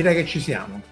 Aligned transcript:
Direi 0.00 0.14
che 0.14 0.26
ci 0.26 0.40
siamo. 0.40 0.82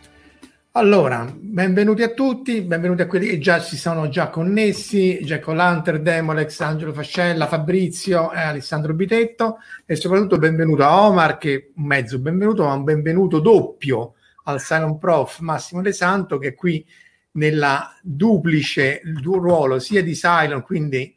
Allora, 0.72 1.26
benvenuti 1.34 2.02
a 2.02 2.10
tutti, 2.10 2.60
benvenuti 2.60 3.02
a 3.02 3.06
quelli 3.06 3.26
che 3.26 3.38
già 3.38 3.58
si 3.58 3.76
sono 3.76 4.08
già 4.08 4.28
connessi, 4.28 5.18
Jack 5.22 5.48
O'Lantern, 5.48 6.02
Demolex, 6.02 6.60
Angelo 6.60 6.92
Fascella, 6.92 7.48
Fabrizio 7.48 8.30
e 8.32 8.38
Alessandro 8.38 8.92
Bitetto 8.92 9.58
e 9.86 9.96
soprattutto 9.96 10.38
benvenuto 10.38 10.84
a 10.84 11.06
Omar 11.06 11.38
che 11.38 11.72
un 11.74 11.84
mezzo 11.84 12.18
benvenuto, 12.18 12.64
ma 12.64 12.74
un 12.74 12.84
benvenuto 12.84 13.40
doppio 13.40 14.14
al 14.44 14.60
Silent 14.60 14.98
Prof 14.98 15.40
Massimo 15.40 15.82
De 15.82 15.92
Santo 15.92 16.38
che 16.38 16.48
è 16.48 16.54
qui 16.54 16.86
nella 17.32 17.98
duplice 18.02 19.00
ruolo 19.22 19.78
sia 19.78 20.02
di 20.02 20.14
Silent, 20.14 20.62
quindi 20.62 21.02
eh, 21.02 21.14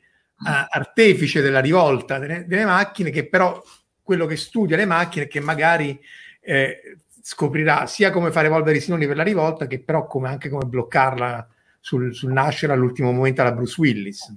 artefice 0.69 1.41
della 1.41 1.59
rivolta 1.59 2.17
delle, 2.17 2.45
delle 2.47 2.65
macchine, 2.65 3.11
che 3.11 3.27
però 3.27 3.61
quello 4.01 4.25
che 4.25 4.37
studia 4.37 4.77
le 4.77 4.85
macchine 4.85 5.27
che 5.27 5.39
magari 5.39 5.99
eh, 6.41 6.97
scoprirà 7.21 7.85
sia 7.85 8.11
come 8.11 8.31
fare 8.31 8.47
evolvere 8.47 8.77
i 8.77 8.81
sinoni 8.81 9.07
per 9.07 9.15
la 9.15 9.23
rivolta 9.23 9.67
che 9.67 9.79
però 9.79 10.05
come, 10.05 10.29
anche 10.29 10.49
come 10.49 10.65
bloccarla 10.65 11.47
sul, 11.79 12.13
sul 12.13 12.31
nascere 12.31 12.73
all'ultimo 12.73 13.11
momento 13.11 13.41
alla 13.41 13.53
Bruce 13.53 13.79
Willis. 13.79 14.35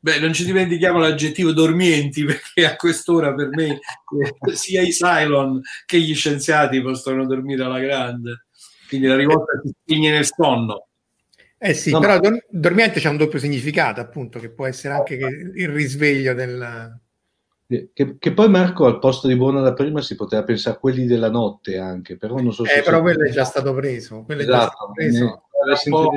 Beh, 0.00 0.20
non 0.20 0.32
ci 0.32 0.44
dimentichiamo 0.44 0.98
l'aggettivo 0.98 1.52
dormienti 1.52 2.24
perché 2.26 2.66
a 2.66 2.76
quest'ora 2.76 3.34
per 3.34 3.48
me 3.48 3.80
eh, 4.46 4.54
sia 4.54 4.82
i 4.82 4.90
Cylon 4.90 5.60
che 5.86 6.00
gli 6.00 6.14
scienziati 6.14 6.80
possono 6.80 7.26
dormire 7.26 7.64
alla 7.64 7.80
grande. 7.80 8.44
Quindi 8.88 9.06
la 9.06 9.16
rivolta 9.16 9.60
si 9.62 9.74
spegne 9.82 10.10
nel 10.10 10.24
sonno. 10.24 10.86
Eh 11.58 11.74
sì, 11.74 11.90
No, 11.90 11.98
però 11.98 12.20
dormiente 12.48 13.00
c'è 13.00 13.08
un 13.08 13.16
doppio 13.16 13.40
significato, 13.40 14.00
appunto, 14.00 14.38
che 14.38 14.48
può 14.48 14.66
essere 14.66 14.94
anche 14.94 15.16
che 15.16 15.26
il 15.26 15.68
risveglio 15.68 16.32
del... 16.32 17.00
Che, 17.70 18.16
che 18.18 18.32
poi 18.32 18.48
Marco 18.48 18.86
al 18.86 18.98
posto 18.98 19.28
di 19.28 19.36
buona 19.36 19.60
da 19.60 19.74
prima 19.74 20.00
si 20.00 20.14
poteva 20.14 20.42
pensare 20.42 20.76
a 20.76 20.78
quelli 20.78 21.04
della 21.04 21.28
notte 21.28 21.76
anche, 21.78 22.16
però 22.16 22.36
non 22.36 22.50
so 22.54 22.64
se 22.64 22.78
Eh, 22.78 22.82
però 22.82 23.02
quello 23.02 23.24
è 23.24 23.30
già 23.30 23.44
stato 23.44 23.74
preso. 23.74 24.22
Quello 24.22 24.40
è 24.40 24.44
già 24.46 24.56
Esatto, 24.56 24.72
stato 24.74 24.92
preso. 24.92 25.42
eh, 25.68 25.72
essere 25.72 25.94
Un. 25.96 26.16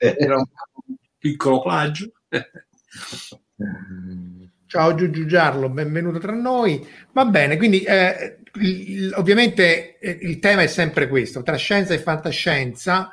Era 0.18 0.36
un 0.36 0.44
piccolo 1.16 1.60
plagio. 1.62 2.10
Ciao 4.66 4.94
Giugiu 4.96 5.26
Giarlo, 5.26 5.68
benvenuto 5.68 6.18
tra 6.18 6.32
noi. 6.34 6.84
Va 7.12 7.24
bene, 7.24 7.56
quindi 7.56 7.82
eh, 7.82 8.38
il- 8.54 8.90
il- 8.90 9.12
ovviamente 9.16 9.96
eh, 9.98 10.18
il 10.22 10.40
tema 10.40 10.62
è 10.62 10.66
sempre 10.66 11.06
questo, 11.08 11.42
tra 11.42 11.54
scienza 11.56 11.94
e 11.94 11.98
fantascienza, 11.98 13.10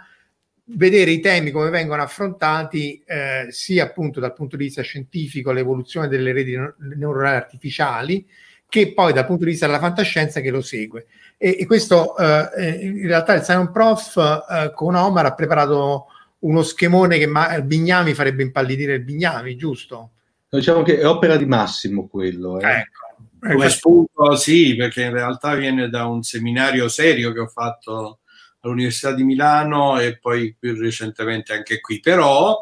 vedere 0.69 1.11
i 1.11 1.19
temi 1.19 1.51
come 1.51 1.69
vengono 1.69 2.01
affrontati 2.01 3.01
eh, 3.05 3.47
sia 3.49 3.85
appunto 3.85 4.19
dal 4.19 4.33
punto 4.33 4.57
di 4.57 4.65
vista 4.65 4.81
scientifico, 4.81 5.51
l'evoluzione 5.51 6.07
delle 6.07 6.33
reti 6.33 6.55
neu- 6.55 6.75
neuronali 6.95 7.35
artificiali, 7.35 8.27
che 8.69 8.93
poi 8.93 9.13
dal 9.13 9.25
punto 9.25 9.45
di 9.45 9.51
vista 9.51 9.65
della 9.65 9.79
fantascienza 9.79 10.41
che 10.41 10.49
lo 10.49 10.61
segue. 10.61 11.05
E, 11.37 11.57
e 11.59 11.65
questo 11.65 12.17
eh, 12.17 12.49
eh, 12.57 12.85
in 12.85 13.07
realtà 13.07 13.33
il 13.35 13.43
Simon 13.43 13.71
Prof 13.71 14.17
eh, 14.17 14.71
con 14.73 14.95
Omar 14.95 15.25
ha 15.27 15.33
preparato 15.33 16.07
uno 16.39 16.61
schemone 16.63 17.17
che 17.17 17.27
ma- 17.27 17.61
Bignami 17.61 18.13
farebbe 18.13 18.43
impallidire 18.43 18.95
il 18.95 19.03
Bignami, 19.03 19.55
giusto? 19.55 20.11
Diciamo 20.49 20.81
che 20.81 20.99
è 20.99 21.07
opera 21.07 21.37
di 21.37 21.45
Massimo 21.45 22.07
quello. 22.07 22.59
eh. 22.59 22.65
Ecco. 22.69 23.05
Come 23.39 23.53
infatti- 23.53 23.73
spunto, 23.73 24.35
sì, 24.35 24.75
perché 24.75 25.03
in 25.03 25.11
realtà 25.13 25.55
viene 25.55 25.89
da 25.89 26.07
un 26.07 26.23
seminario 26.23 26.87
serio 26.89 27.31
che 27.31 27.39
ho 27.39 27.47
fatto 27.47 28.19
all'Università 28.67 29.11
di 29.13 29.23
Milano 29.23 29.99
e 29.99 30.17
poi 30.17 30.55
più 30.57 30.75
recentemente 30.75 31.53
anche 31.53 31.79
qui. 31.79 31.99
Però 31.99 32.59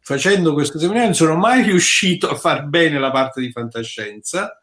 facendo 0.00 0.52
questo 0.52 0.78
seminario 0.78 1.06
non 1.06 1.14
sono 1.14 1.36
mai 1.36 1.62
riuscito 1.62 2.28
a 2.28 2.34
far 2.36 2.66
bene 2.66 2.98
la 2.98 3.10
parte 3.10 3.40
di 3.40 3.50
fantascienza, 3.50 4.58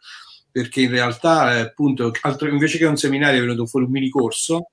perché 0.51 0.81
in 0.81 0.91
realtà, 0.91 1.55
eh, 1.55 1.59
appunto, 1.61 2.11
altro- 2.21 2.49
invece 2.49 2.77
che 2.77 2.85
un 2.85 2.97
seminario 2.97 3.39
è 3.39 3.41
venuto 3.41 3.65
fuori 3.65 3.85
un 3.85 3.91
mini 3.91 4.09
corso 4.09 4.71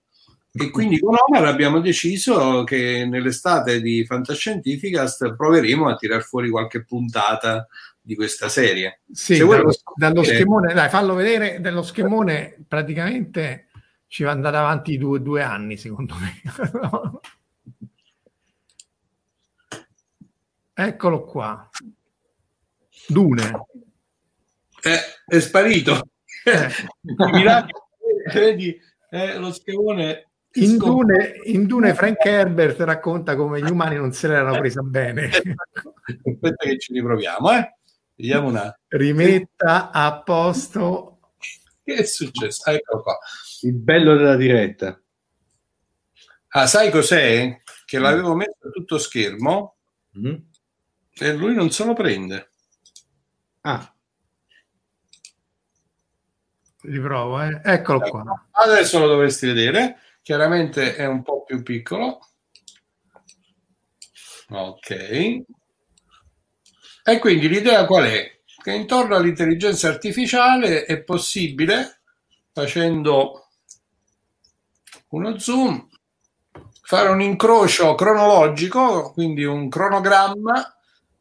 E 0.50 0.70
quindi 0.70 0.98
con 0.98 1.14
Omar 1.14 1.44
abbiamo 1.44 1.78
deciso 1.78 2.64
che 2.64 3.06
nell'estate 3.08 3.80
di 3.80 4.04
Fantascientificast 4.04 5.36
proveremo 5.36 5.88
a 5.88 5.94
tirar 5.94 6.22
fuori 6.22 6.50
qualche 6.50 6.84
puntata 6.84 7.68
di 8.00 8.16
questa 8.16 8.48
serie. 8.48 9.02
Sì, 9.12 9.36
Se 9.36 9.46
dallo, 9.46 9.72
dallo 9.94 10.24
schemone, 10.24 10.74
dai, 10.74 10.88
fallo 10.88 11.14
vedere, 11.14 11.60
dallo 11.60 11.82
schemone 11.82 12.56
praticamente 12.66 13.67
ci 14.08 14.24
va 14.24 14.32
andare 14.32 14.56
avanti 14.56 14.98
due, 14.98 15.22
due 15.22 15.42
anni, 15.42 15.76
secondo 15.76 16.14
me. 16.16 16.42
Eccolo 20.74 21.24
qua. 21.24 21.68
Dune. 23.06 23.66
Eh, 24.82 24.98
è 25.26 25.40
sparito. 25.40 26.08
Eh. 26.44 26.68
Vedi, 28.32 28.80
eh, 29.10 29.38
lo 29.38 29.52
schemone 29.52 30.28
In 30.52 30.76
Dune, 30.76 31.40
in 31.44 31.66
Dune 31.66 31.94
Frank 31.94 32.24
Herbert 32.24 32.80
racconta 32.80 33.36
come 33.36 33.60
gli 33.60 33.70
umani 33.70 33.96
non 33.96 34.12
se 34.12 34.28
l'erano 34.28 34.58
presa 34.58 34.80
bene. 34.82 35.26
Aspetta 35.28 36.64
che 36.64 36.78
ci 36.78 36.92
riproviamo, 36.92 37.52
eh. 37.52 37.74
Vediamo 38.14 38.48
un 38.48 38.56
attimo. 38.56 38.76
Rimetta 38.88 39.90
a 39.90 40.22
posto. 40.22 41.18
Che 41.84 41.94
è 41.94 42.02
successo? 42.04 42.70
Ah, 42.70 42.72
Eccolo 42.72 43.02
qua. 43.02 43.18
Il 43.62 43.74
bello 43.74 44.16
della 44.16 44.36
diretta. 44.36 45.00
Ah, 46.48 46.66
sai 46.66 46.90
cos'è? 46.90 47.60
Che 47.84 47.98
l'avevo 47.98 48.34
messo 48.34 48.56
a 48.66 48.70
tutto 48.70 48.98
schermo 48.98 49.74
Mm? 50.18 50.34
e 51.20 51.32
lui 51.34 51.54
non 51.54 51.70
se 51.70 51.84
lo 51.84 51.92
prende. 51.92 52.50
Ah, 53.60 53.92
Riprovo, 56.80 57.42
eh. 57.42 57.60
Eccolo 57.64 58.00
qua. 58.00 58.48
Adesso 58.52 58.98
lo 58.98 59.08
dovresti 59.08 59.46
vedere. 59.46 59.98
Chiaramente 60.22 60.96
è 60.96 61.06
un 61.06 61.22
po' 61.22 61.44
più 61.44 61.62
piccolo. 61.62 62.20
Ok. 64.50 64.90
E 64.90 65.44
quindi 67.18 67.48
l'idea 67.48 67.84
qual 67.84 68.04
è? 68.04 68.40
Che 68.62 68.72
intorno 68.72 69.16
all'intelligenza 69.16 69.88
artificiale 69.88 70.84
è 70.84 71.02
possibile, 71.02 72.02
facendo 72.52 73.47
uno 75.10 75.38
zoom, 75.38 75.86
fare 76.82 77.08
un 77.08 77.20
incrocio 77.20 77.94
cronologico, 77.94 79.12
quindi 79.12 79.44
un 79.44 79.68
cronogramma 79.68 80.74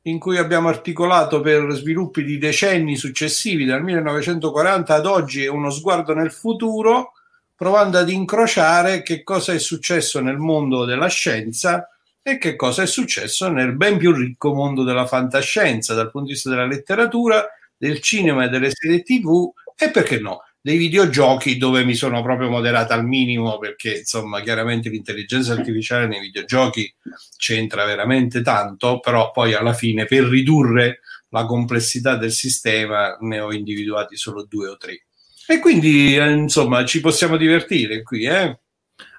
in 0.03 0.19
cui 0.19 0.37
abbiamo 0.37 0.69
articolato 0.69 1.41
per 1.41 1.69
sviluppi 1.73 2.23
di 2.23 2.37
decenni 2.37 2.95
successivi, 2.95 3.65
dal 3.65 3.83
1940 3.83 4.93
ad 4.93 5.05
oggi, 5.05 5.43
e 5.43 5.49
uno 5.49 5.69
sguardo 5.69 6.13
nel 6.13 6.31
futuro, 6.31 7.11
provando 7.53 7.97
ad 7.97 8.09
incrociare 8.09 9.01
che 9.01 9.23
cosa 9.23 9.53
è 9.53 9.59
successo 9.59 10.21
nel 10.21 10.37
mondo 10.37 10.85
della 10.85 11.07
scienza 11.07 11.89
e 12.21 12.37
che 12.37 12.55
cosa 12.55 12.83
è 12.83 12.85
successo 12.85 13.49
nel 13.49 13.75
ben 13.75 13.97
più 13.97 14.13
ricco 14.13 14.53
mondo 14.53 14.83
della 14.83 15.05
fantascienza, 15.05 15.93
dal 15.93 16.11
punto 16.11 16.27
di 16.27 16.33
vista 16.33 16.49
della 16.49 16.65
letteratura, 16.65 17.45
del 17.75 17.99
cinema 18.01 18.45
e 18.45 18.49
delle 18.49 18.71
serie 18.71 19.01
tv 19.03 19.51
e 19.75 19.91
perché 19.91 20.19
no, 20.19 20.41
dei 20.67 20.75
videogiochi 20.75 21.57
dove 21.57 21.85
mi 21.85 21.95
sono 21.95 22.21
proprio 22.21 22.49
moderata 22.49 22.93
al 22.93 23.05
minimo 23.05 23.57
perché 23.57 23.99
insomma 23.99 24.41
chiaramente 24.41 24.89
l'intelligenza 24.89 25.53
artificiale 25.53 26.07
nei 26.07 26.19
videogiochi 26.19 26.93
c'entra 27.37 27.85
veramente 27.85 28.41
tanto, 28.41 28.99
però 28.99 29.31
poi 29.31 29.53
alla 29.53 29.71
fine 29.71 30.03
per 30.03 30.25
ridurre 30.25 30.99
la 31.29 31.45
complessità 31.45 32.17
del 32.17 32.33
sistema 32.33 33.15
ne 33.21 33.39
ho 33.39 33.53
individuati 33.53 34.17
solo 34.17 34.43
due 34.43 34.67
o 34.67 34.75
tre. 34.75 35.05
E 35.47 35.59
quindi 35.59 36.17
eh, 36.17 36.31
insomma 36.31 36.83
ci 36.83 36.99
possiamo 36.99 37.37
divertire 37.37 38.01
qui, 38.01 38.25
eh? 38.25 38.59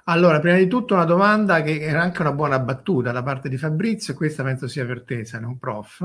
Allora, 0.03 0.39
prima 0.39 0.57
di 0.57 0.67
tutto 0.67 0.93
una 0.93 1.05
domanda 1.05 1.63
che 1.63 1.79
era 1.79 2.03
anche 2.03 2.21
una 2.21 2.33
buona 2.33 2.59
battuta 2.59 3.11
da 3.11 3.23
parte 3.23 3.49
di 3.49 3.57
Fabrizio, 3.57 4.13
e 4.13 4.15
questa 4.15 4.43
penso 4.43 4.67
sia 4.67 4.85
per 4.85 5.03
te, 5.03 5.25
sei 5.25 5.43
un 5.43 5.57
prof, 5.57 6.03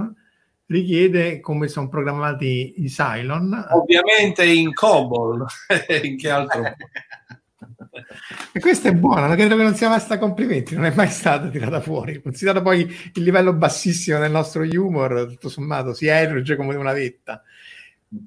richiede 0.66 1.40
come 1.40 1.68
sono 1.68 1.88
programmati 1.88 2.82
i 2.84 2.88
Cylon. 2.88 3.66
Ovviamente 3.70 4.44
in 4.44 4.72
COBOL, 4.72 5.44
in 6.02 6.16
che 6.16 6.30
altro? 6.30 6.62
E 8.52 8.60
questa 8.60 8.88
è 8.88 8.94
buona, 8.94 9.26
non 9.26 9.36
credo 9.36 9.56
che 9.56 9.62
non 9.62 9.74
sia 9.74 9.88
mai 9.88 10.00
sta 10.00 10.18
complimenti, 10.18 10.74
non 10.74 10.84
è 10.84 10.94
mai 10.94 11.08
stata 11.08 11.48
tirata 11.48 11.80
fuori. 11.80 12.20
Considerato 12.20 12.62
poi 12.62 12.80
il 12.80 13.22
livello 13.22 13.52
bassissimo 13.52 14.18
del 14.18 14.30
nostro 14.30 14.62
humor, 14.62 15.26
tutto 15.28 15.48
sommato 15.48 15.92
si 15.92 16.06
erge 16.06 16.56
come 16.56 16.74
una 16.74 16.92
vetta. 16.92 17.42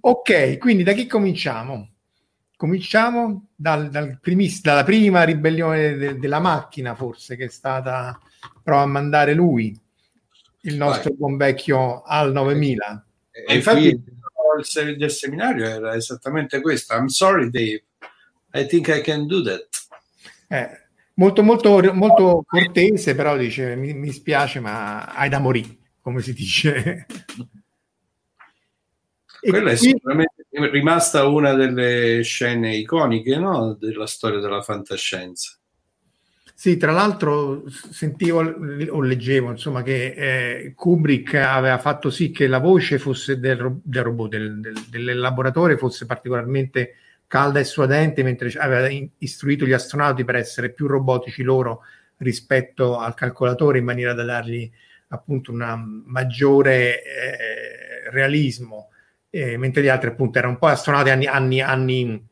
Ok, 0.01 0.57
quindi 0.57 0.83
da 0.83 0.93
chi 0.93 1.07
cominciamo? 1.07 1.91
Cominciamo 2.55 3.49
dal, 3.55 3.89
dal 3.89 4.19
primis- 4.19 4.61
dalla 4.61 4.83
prima 4.83 5.23
ribellione 5.23 5.95
de- 5.95 6.17
della 6.17 6.39
macchina, 6.39 6.95
forse, 6.95 7.35
che 7.35 7.45
è 7.45 7.49
stata 7.49 8.19
prova 8.63 8.81
a 8.81 8.87
mandare 8.87 9.33
lui, 9.33 9.77
il 10.61 10.75
nostro 10.75 11.13
buon 11.13 11.37
vecchio 11.37 12.01
Al 12.03 12.31
9000. 12.31 13.05
E 13.47 13.55
infatti 13.55 13.85
il 13.87 14.01
se- 14.65 14.95
del 14.95 15.11
seminario 15.11 15.65
era 15.65 15.95
esattamente 15.95 16.61
questo. 16.61 16.95
I'm 16.95 17.07
sorry 17.07 17.49
Dave, 17.49 17.83
I 18.53 18.65
think 18.65 18.87
I 18.87 19.01
can 19.01 19.27
do 19.27 19.41
that. 19.43 19.67
Eh, 20.47 20.69
molto, 21.15 21.43
molto, 21.43 21.79
molto 21.93 22.43
cortese, 22.47 23.13
però 23.13 23.37
dice: 23.37 23.75
Mi, 23.75 23.93
mi 23.93 24.11
spiace, 24.11 24.59
ma 24.59 25.05
hai 25.05 25.29
da 25.29 25.39
morire, 25.39 25.77
come 26.01 26.21
si 26.21 26.33
dice. 26.33 27.05
E 29.39 29.49
Quella 29.49 29.71
è 29.71 29.77
qui- 29.77 29.89
sicuramente 29.89 30.45
rimasta 30.49 31.27
una 31.27 31.53
delle 31.53 32.23
scene 32.23 32.75
iconiche 32.75 33.37
no? 33.37 33.75
della 33.75 34.07
storia 34.07 34.39
della 34.39 34.63
fantascienza. 34.63 35.56
Sì, 36.59 36.75
tra 36.77 36.91
l'altro 36.91 37.65
sentivo 37.69 38.39
o 38.39 39.01
leggevo 39.01 39.51
insomma 39.51 39.83
che 39.83 40.63
eh, 40.65 40.73
Kubrick 40.73 41.35
aveva 41.35 41.77
fatto 41.77 42.09
sì 42.09 42.31
che 42.31 42.47
la 42.47 42.57
voce 42.57 42.97
fosse 42.97 43.39
del, 43.39 43.79
del 43.83 44.01
robot, 44.03 44.29
del, 44.31 44.59
del- 44.59 44.85
dell'elaboratore 44.89 45.77
fosse 45.77 46.07
particolarmente 46.07 46.95
calda 47.27 47.59
e 47.59 47.63
suadente, 47.63 48.23
mentre 48.23 48.49
aveva 48.57 48.89
istruito 49.19 49.65
gli 49.67 49.71
astronauti 49.71 50.23
per 50.23 50.35
essere 50.37 50.71
più 50.71 50.87
robotici 50.87 51.43
loro 51.43 51.81
rispetto 52.17 52.97
al 52.97 53.13
calcolatore 53.13 53.77
in 53.77 53.85
maniera 53.85 54.13
da 54.13 54.23
dargli 54.23 54.67
appunto 55.09 55.51
un 55.51 56.01
maggiore 56.07 57.03
eh, 57.03 58.09
realismo, 58.09 58.89
eh, 59.29 59.57
mentre 59.57 59.83
gli 59.83 59.89
altri 59.89 60.09
appunto 60.09 60.39
erano 60.39 60.53
un 60.53 60.59
po' 60.59 60.67
astronauti 60.67 61.11
anni, 61.11 61.27
anni, 61.27 61.61
anni 61.61 62.25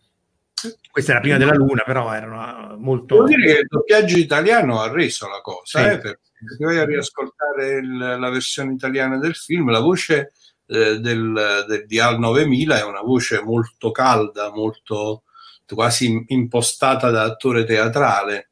questa 0.95 1.11
era 1.11 1.19
prima 1.19 1.35
della 1.35 1.51
Luna, 1.53 1.83
però 1.83 2.13
erano 2.13 2.77
molto... 2.77 3.15
Devo 3.15 3.27
dire 3.27 3.53
che 3.53 3.59
il 3.59 3.67
doppiaggio 3.67 4.17
italiano 4.17 4.79
ha 4.79 4.89
reso 4.89 5.27
la 5.27 5.41
cosa, 5.41 5.81
Sì. 5.81 5.85
eh, 5.89 5.97
perché 5.97 6.21
se 6.57 6.63
vai 6.63 6.77
a 6.77 6.85
riascoltare 6.85 7.79
il- 7.79 7.97
la 8.17 8.29
versione 8.29 8.71
italiana 8.75 9.17
del 9.17 9.35
film, 9.35 9.71
la 9.71 9.81
voce 9.81 10.31
eh, 10.67 10.99
del, 11.01 11.65
del- 11.67 11.85
di 11.85 11.99
Al 11.99 12.17
9000 12.17 12.79
è 12.79 12.85
una 12.85 13.01
voce 13.01 13.41
molto 13.43 13.91
calda, 13.91 14.53
molto 14.53 15.23
quasi 15.67 16.23
impostata 16.27 17.09
da 17.09 17.23
attore 17.23 17.65
teatrale. 17.65 18.51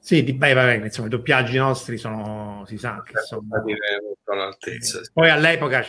Sì, 0.00 0.24
di, 0.24 0.32
beh, 0.32 0.54
vabbè, 0.54 0.84
insomma, 0.84 1.06
i 1.06 1.10
doppiaggi 1.10 1.56
nostri 1.56 1.98
sono, 1.98 2.64
si 2.66 2.78
sa 2.78 3.00
che 3.06 3.12
sono... 3.24 3.42
Da 3.44 3.62
dire 3.62 3.78
molto 4.02 4.32
all'altezza. 4.32 5.00
Poi 5.12 5.30
all'epoca 5.30 5.84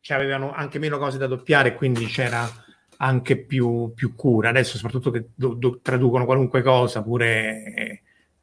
ci 0.00 0.12
avevano 0.14 0.54
anche 0.54 0.78
meno 0.78 0.96
cose 0.96 1.18
da 1.18 1.26
doppiare, 1.26 1.74
quindi 1.74 2.06
c'era 2.06 2.48
anche 3.02 3.36
più, 3.36 3.92
più 3.94 4.14
cura. 4.14 4.50
Adesso, 4.50 4.76
soprattutto 4.76 5.10
che 5.10 5.28
do- 5.34 5.54
do- 5.54 5.80
traducono 5.82 6.24
qualunque 6.24 6.62
cosa, 6.62 7.02
pure 7.02 7.64
eh, 7.74 8.02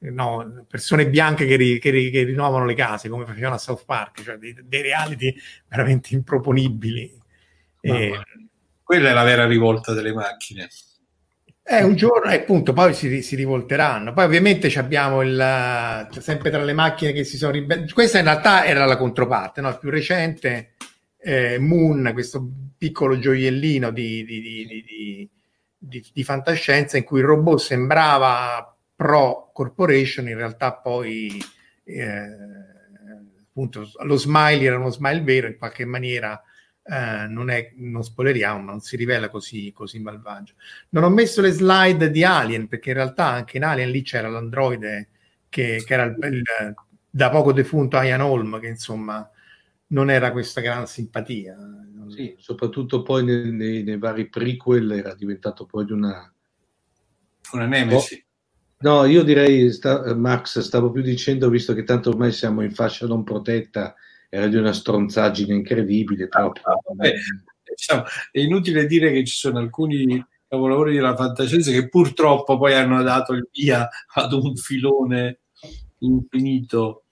no, 0.10 0.66
persone 0.68 1.10
bianche 1.10 1.46
che, 1.46 1.56
ri- 1.56 1.80
che 1.80 1.90
ri- 1.90 2.10
che 2.10 2.24
rinnovano 2.24 2.66
le 2.66 2.74
case, 2.74 3.10
come 3.10 3.26
facevano 3.26 3.56
a 3.56 3.60
South 3.60 3.86
Park, 3.86 4.24
cioè 4.24 4.38
dei, 4.38 4.56
dei 4.64 4.82
reality 4.82 5.36
veramente 5.68 6.14
improponibili. 6.16 7.20
E-. 7.82 8.22
Quella 8.84 9.10
è 9.10 9.14
la 9.14 9.24
vera 9.24 9.46
rivolta 9.46 9.94
delle 9.94 10.14
macchine. 10.14 10.68
Eh, 11.70 11.84
un 11.84 11.96
giorno, 11.96 12.32
eh, 12.32 12.38
appunto, 12.38 12.72
poi 12.72 12.94
si, 12.94 13.22
si 13.22 13.36
rivolteranno. 13.36 14.14
Poi 14.14 14.24
ovviamente 14.24 14.72
abbiamo 14.80 15.22
il, 15.22 16.08
c'è 16.10 16.22
sempre 16.22 16.50
tra 16.50 16.64
le 16.64 16.74
macchine 16.74 17.12
che 17.12 17.26
si 17.26 17.36
sono 17.36 17.52
ribellate. 17.52 17.92
Questa 17.92 18.18
in 18.18 18.24
realtà 18.24 18.66
era 18.66 18.86
la 18.86 18.96
controparte, 18.96 19.60
no? 19.60 19.70
Il 19.70 19.78
più 19.78 19.90
recente, 19.90 20.76
eh, 21.28 21.60
Moon, 21.60 22.10
questo 22.14 22.48
piccolo 22.78 23.20
gioiellino 23.20 23.92
di, 23.92 24.24
di, 24.24 25.30
di, 25.78 26.06
di- 26.14 26.24
fantascienza 26.24 26.96
in 26.98 27.04
cui 27.04 27.20
il 27.20 27.26
robot 27.26 27.60
sembrava 27.60 28.74
pro 28.96 29.50
corporation, 29.54 30.30
in 30.30 30.38
realtà 30.38 30.74
poi 30.74 31.38
eh, 31.84 32.28
appunto 33.42 33.90
lo 34.04 34.16
smile 34.16 34.64
era 34.64 34.78
uno 34.78 34.90
smile 34.90 35.22
vero, 35.22 35.48
in 35.48 35.58
qualche 35.58 35.84
maniera 35.86 36.42
eh, 36.84 37.28
non, 37.28 37.50
è, 37.50 37.74
non 37.76 38.04
spoileriamo, 38.04 38.62
ma 38.62 38.72
non 38.72 38.80
si 38.80 38.96
rivela 38.96 39.30
così, 39.30 39.72
così 39.74 40.00
malvagio. 40.00 40.54
Non 40.90 41.04
ho 41.04 41.10
messo 41.10 41.42
le 41.42 41.52
slide 41.52 42.10
di 42.10 42.24
Alien 42.24 42.68
perché 42.68 42.90
in 42.90 42.96
realtà 42.96 43.26
anche 43.28 43.58
in 43.58 43.64
Alien 43.64 43.90
lì 43.92 44.02
c'era 44.02 44.30
l'androide 44.30 45.10
che, 45.50 45.84
che 45.86 45.94
era 45.94 46.04
il, 46.04 46.18
il- 46.22 46.74
da 47.10 47.30
poco 47.32 47.52
defunto 47.52 48.00
Ian 48.00 48.22
Holm, 48.22 48.60
che 48.60 48.68
insomma 48.68 49.28
non 49.88 50.10
era 50.10 50.32
questa 50.32 50.62
gran 50.62 50.88
simpatia. 50.88 51.56
Sì, 52.08 52.36
soprattutto 52.38 53.02
poi 53.02 53.24
nei, 53.26 53.52
nei- 53.52 53.84
nei 53.84 53.98
vari 53.98 54.30
prequel 54.30 54.92
era 54.92 55.14
diventato 55.14 55.66
poi 55.66 55.86
di 55.86 55.92
una... 55.92 56.34
Una 57.52 57.66
nemesi. 57.66 58.24
No, 58.80 59.06
io 59.06 59.24
direi, 59.24 59.72
sta, 59.72 60.14
Max, 60.16 60.60
stavo 60.60 60.92
più 60.92 61.02
dicendo, 61.02 61.50
visto 61.50 61.74
che 61.74 61.84
tanto 61.84 62.10
ormai 62.10 62.32
siamo 62.32 62.62
in 62.62 62.72
fascia 62.72 63.08
non 63.08 63.24
protetta, 63.24 63.96
era 64.30 64.48
di 64.48 64.56
una 64.56 64.74
stronzaggine 64.74 65.54
incredibile. 65.54 66.28
Troppo. 66.28 66.62
Vabbè, 66.64 67.14
diciamo, 67.64 68.04
è 68.32 68.40
inutile 68.40 68.86
dire 68.86 69.12
che 69.12 69.26
ci 69.26 69.36
sono 69.36 69.60
alcuni 69.60 70.24
capolavori 70.48 70.94
della 70.94 71.16
fantascienza 71.16 71.72
che 71.72 71.90
purtroppo 71.90 72.58
poi 72.58 72.74
hanno 72.74 73.02
dato 73.04 73.34
il 73.34 73.50
via 73.52 73.88
ad 74.14 74.34
un 74.34 74.56
filone 74.56 75.40
infinito. 76.00 77.06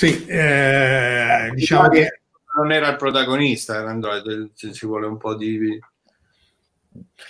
Sì, 0.00 0.26
eh, 0.26 1.50
diciamo 1.54 1.88
che 1.88 2.20
non 2.56 2.70
era 2.70 2.88
il 2.88 2.96
protagonista, 2.96 3.78
era 3.78 3.90
Android, 3.90 4.52
ci 4.54 4.86
vuole 4.86 5.06
un 5.06 5.16
po' 5.16 5.34
di... 5.34 5.76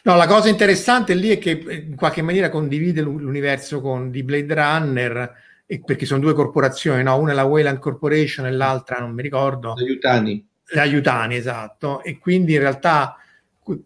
No, 0.03 0.17
la 0.17 0.27
cosa 0.27 0.51
interessante 0.51 1.15
lì 1.15 1.31
è 1.31 1.39
che 1.39 1.53
in 1.89 1.97
qualche 1.97 2.21
maniera 2.21 2.51
condivide 2.51 3.01
l'universo 3.01 3.81
con 3.81 4.11
di 4.11 4.23
Blade 4.23 4.53
Runner, 4.53 5.35
e 5.65 5.81
perché 5.83 6.05
sono 6.05 6.21
due 6.21 6.35
corporazioni, 6.35 7.03
no? 7.03 7.19
una 7.19 7.33
è 7.33 7.35
la 7.35 7.45
Wayland 7.45 7.79
Corporation 7.79 8.45
e 8.45 8.51
l'altra 8.51 8.99
non 8.99 9.13
mi 9.13 9.23
ricordo. 9.23 9.73
Aiutani. 9.73 10.47
Aiutani, 10.75 11.37
esatto. 11.37 12.03
E 12.03 12.19
quindi 12.19 12.53
in 12.53 12.61
realtà 12.61 13.17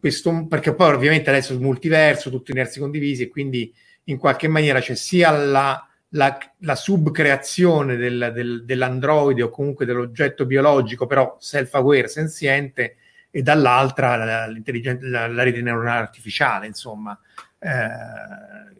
questo, 0.00 0.46
perché 0.48 0.74
poi 0.74 0.92
ovviamente 0.92 1.30
adesso 1.30 1.52
il 1.52 1.60
multiverso, 1.60 2.30
tutti 2.30 2.50
universi 2.50 2.80
condivisi 2.80 3.22
e 3.22 3.28
quindi 3.28 3.72
in 4.04 4.18
qualche 4.18 4.48
maniera 4.48 4.80
c'è 4.80 4.96
sia 4.96 5.30
la, 5.30 5.86
la, 6.14 6.36
la 6.58 6.74
subcreazione 6.74 7.96
del, 7.96 8.32
del, 8.34 8.64
dell'androide 8.64 9.42
o 9.42 9.50
comunque 9.50 9.86
dell'oggetto 9.86 10.46
biologico, 10.46 11.06
però 11.06 11.36
self-aware, 11.38 12.08
senziente, 12.08 12.96
e 13.30 13.42
dall'altra 13.42 14.16
la, 14.16 14.46
la, 14.46 15.42
rete 15.42 15.62
neuronale 15.62 16.00
artificiale, 16.00 16.66
insomma. 16.66 17.18
Eh, 17.58 18.70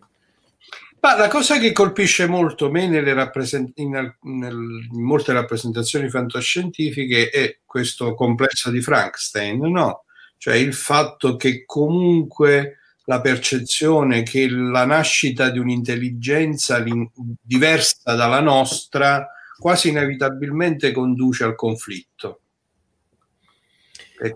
ma 1.01 1.17
la 1.17 1.29
cosa 1.29 1.59
che 1.59 1.73
colpisce 1.73 2.27
molto 2.27 2.71
me 2.71 3.03
rappresent- 3.13 3.73
in, 3.81 3.91
nel, 3.91 4.15
in, 4.93 5.03
molte 5.03 5.33
rappresentazioni 5.33 6.09
fantascientifiche 6.09 7.29
è 7.31 7.59
questo 7.65 8.15
complesso 8.15 8.71
di 8.71 8.81
Frankenstein, 8.83 9.69
no? 9.71 10.05
Cioè 10.37 10.55
il 10.55 10.75
fatto 10.75 11.37
che 11.37 11.65
comunque 11.65 12.82
la 13.13 13.21
percezione 13.21 14.23
che 14.23 14.49
la 14.49 14.87
nascita 14.87 15.51
di 15.51 15.59
un'intelligenza 15.59 16.83
diversa 17.41 18.15
dalla 18.15 18.41
nostra 18.41 19.29
quasi 19.59 19.91
inevitabilmente 19.91 20.93
conduce 20.93 21.45
al 21.45 21.55
conflitto. 21.55 22.41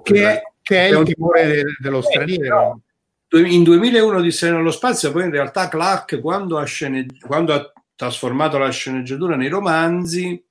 Che 0.02 0.42
che 0.66 0.88
è 0.88 0.98
il 0.98 1.04
timore 1.04 1.46
de, 1.46 1.64
dello 1.78 2.02
straniero. 2.02 2.80
In 3.36 3.62
2001 3.62 4.20
di 4.20 4.32
Sé 4.32 4.50
nello 4.50 4.72
spazio, 4.72 5.12
poi 5.12 5.22
in 5.24 5.30
realtà 5.30 5.68
Clark, 5.68 6.20
quando 6.20 6.58
ha, 6.58 6.64
sceneggi- 6.64 7.20
quando 7.20 7.52
ha 7.54 7.72
trasformato 7.94 8.58
la 8.58 8.70
sceneggiatura 8.70 9.36
nei 9.36 9.48
romanzi, 9.48 10.44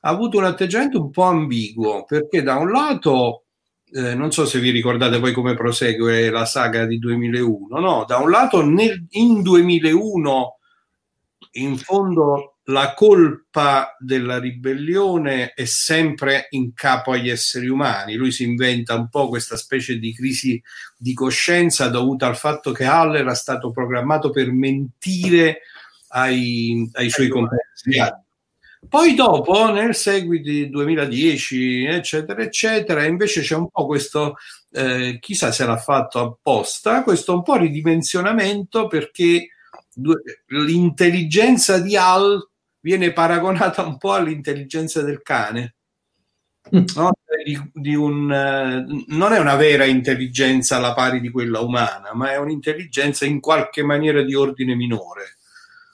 ha 0.00 0.08
avuto 0.08 0.38
un 0.38 0.44
atteggiamento 0.44 0.98
un 1.02 1.10
po' 1.10 1.24
ambiguo, 1.24 2.06
perché 2.06 2.42
da 2.42 2.56
un 2.56 2.70
lato 2.70 3.44
eh, 3.92 4.14
non 4.14 4.32
so 4.32 4.44
se 4.46 4.58
vi 4.58 4.70
ricordate 4.70 5.20
poi 5.20 5.32
come 5.32 5.54
prosegue 5.54 6.30
la 6.30 6.44
saga 6.44 6.86
di 6.86 6.98
2001, 6.98 7.78
no? 7.78 8.04
Da 8.06 8.18
un 8.18 8.30
lato 8.30 8.64
nel, 8.64 9.06
in 9.10 9.42
2001 9.42 10.58
in 11.52 11.78
fondo 11.78 12.56
la 12.68 12.94
colpa 12.94 13.96
della 13.98 14.38
ribellione 14.38 15.52
è 15.54 15.64
sempre 15.64 16.48
in 16.50 16.74
capo 16.74 17.12
agli 17.12 17.30
esseri 17.30 17.68
umani. 17.68 18.14
Lui 18.14 18.32
si 18.32 18.42
inventa 18.42 18.94
un 18.94 19.08
po' 19.08 19.28
questa 19.28 19.56
specie 19.56 19.98
di 19.98 20.12
crisi 20.12 20.60
di 20.96 21.14
coscienza 21.14 21.88
dovuta 21.88 22.26
al 22.26 22.36
fatto 22.36 22.72
che 22.72 22.84
Hall 22.84 23.14
era 23.14 23.34
stato 23.34 23.70
programmato 23.70 24.30
per 24.30 24.50
mentire 24.50 25.60
ai, 26.08 26.88
ai 26.94 27.08
suoi 27.08 27.28
compagni 27.28 27.60
poi 28.88 29.14
dopo, 29.14 29.70
nel 29.72 29.94
seguito 29.94 30.70
2010, 30.70 31.84
eccetera, 31.86 32.42
eccetera, 32.42 33.04
invece 33.04 33.40
c'è 33.40 33.56
un 33.56 33.68
po' 33.68 33.86
questo, 33.86 34.36
eh, 34.72 35.18
chissà 35.20 35.50
se 35.50 35.64
l'ha 35.64 35.76
fatto 35.76 36.20
apposta, 36.20 37.02
questo 37.02 37.34
un 37.34 37.42
po' 37.42 37.56
ridimensionamento 37.56 38.86
perché 38.86 39.48
l'intelligenza 40.46 41.78
di 41.78 41.96
Al 41.96 42.48
viene 42.80 43.12
paragonata 43.12 43.84
un 43.84 43.98
po' 43.98 44.12
all'intelligenza 44.12 45.02
del 45.02 45.22
cane. 45.22 45.74
Mm. 46.74 46.84
No? 46.96 47.12
Di, 47.44 47.70
di 47.72 47.94
un, 47.94 48.30
eh, 48.32 49.04
non 49.08 49.32
è 49.32 49.38
una 49.38 49.56
vera 49.56 49.84
intelligenza 49.84 50.76
alla 50.76 50.94
pari 50.94 51.20
di 51.20 51.30
quella 51.30 51.60
umana, 51.60 52.12
ma 52.12 52.32
è 52.32 52.38
un'intelligenza 52.38 53.24
in 53.24 53.40
qualche 53.40 53.82
maniera 53.82 54.22
di 54.22 54.34
ordine 54.34 54.74
minore. 54.74 55.35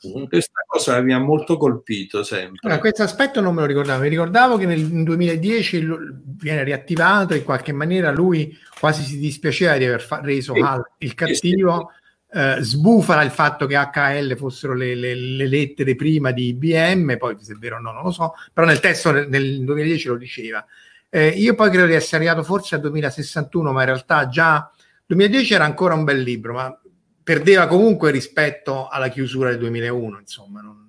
Mm-hmm. 0.06 0.25
Questa 0.25 0.61
cosa 0.66 1.00
mi 1.00 1.12
ha 1.12 1.18
molto 1.18 1.56
colpito 1.56 2.25
sempre. 2.25 2.59
Allora, 2.62 2.80
questo 2.80 3.02
aspetto 3.02 3.40
non 3.40 3.54
me 3.54 3.61
lo 3.61 3.66
ricordavo, 3.66 4.02
mi 4.02 4.09
ricordavo 4.09 4.56
che 4.56 4.66
nel 4.66 5.04
2010 5.04 5.88
viene 6.25 6.64
riattivato 6.64 7.35
in 7.35 7.44
qualche 7.44 7.73
maniera 7.73 8.11
lui 8.11 8.56
quasi 8.78 9.04
si 9.04 9.18
dispiaceva 9.18 9.76
di 9.76 9.85
aver 9.85 10.00
fa- 10.00 10.21
reso 10.21 10.54
sì. 10.54 10.61
il 10.99 11.14
cattivo, 11.14 11.92
sì. 12.28 12.38
eh, 12.38 12.56
sbufala 12.61 13.23
il 13.23 13.30
fatto 13.30 13.66
che 13.66 13.76
HL 13.76 14.37
fossero 14.37 14.75
le, 14.75 14.94
le, 14.97 15.14
le, 15.14 15.47
lettere 15.47 15.94
prima 15.94 16.32
di 16.32 16.49
IBM, 16.49 17.16
poi 17.16 17.37
se 17.40 17.52
è 17.52 17.56
vero 17.56 17.76
o 17.76 17.80
no 17.80 17.92
non 17.92 18.02
lo 18.02 18.11
so, 18.11 18.35
però 18.52 18.66
nel 18.66 18.80
testo 18.80 19.12
nel, 19.12 19.28
nel 19.28 19.64
2010 19.64 20.09
lo 20.09 20.16
diceva. 20.16 20.66
Eh, 21.09 21.28
io 21.28 21.54
poi 21.54 21.71
credo 21.71 21.87
di 21.87 21.94
essere 21.94 22.25
arrivato 22.25 22.42
forse 22.42 22.75
al 22.75 22.80
2061, 22.80 23.71
ma 23.71 23.80
in 23.80 23.87
realtà 23.87 24.26
già 24.28 24.68
2010 25.06 25.54
era 25.54 25.64
ancora 25.64 25.94
un 25.94 26.04
bel 26.04 26.23
libro, 26.23 26.54
ma 26.54 26.81
perdeva 27.22 27.66
comunque 27.66 28.10
rispetto 28.10 28.88
alla 28.88 29.08
chiusura 29.08 29.50
del 29.50 29.58
2001, 29.58 30.18
insomma, 30.20 30.60
non, 30.60 30.86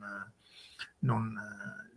non, 1.00 1.34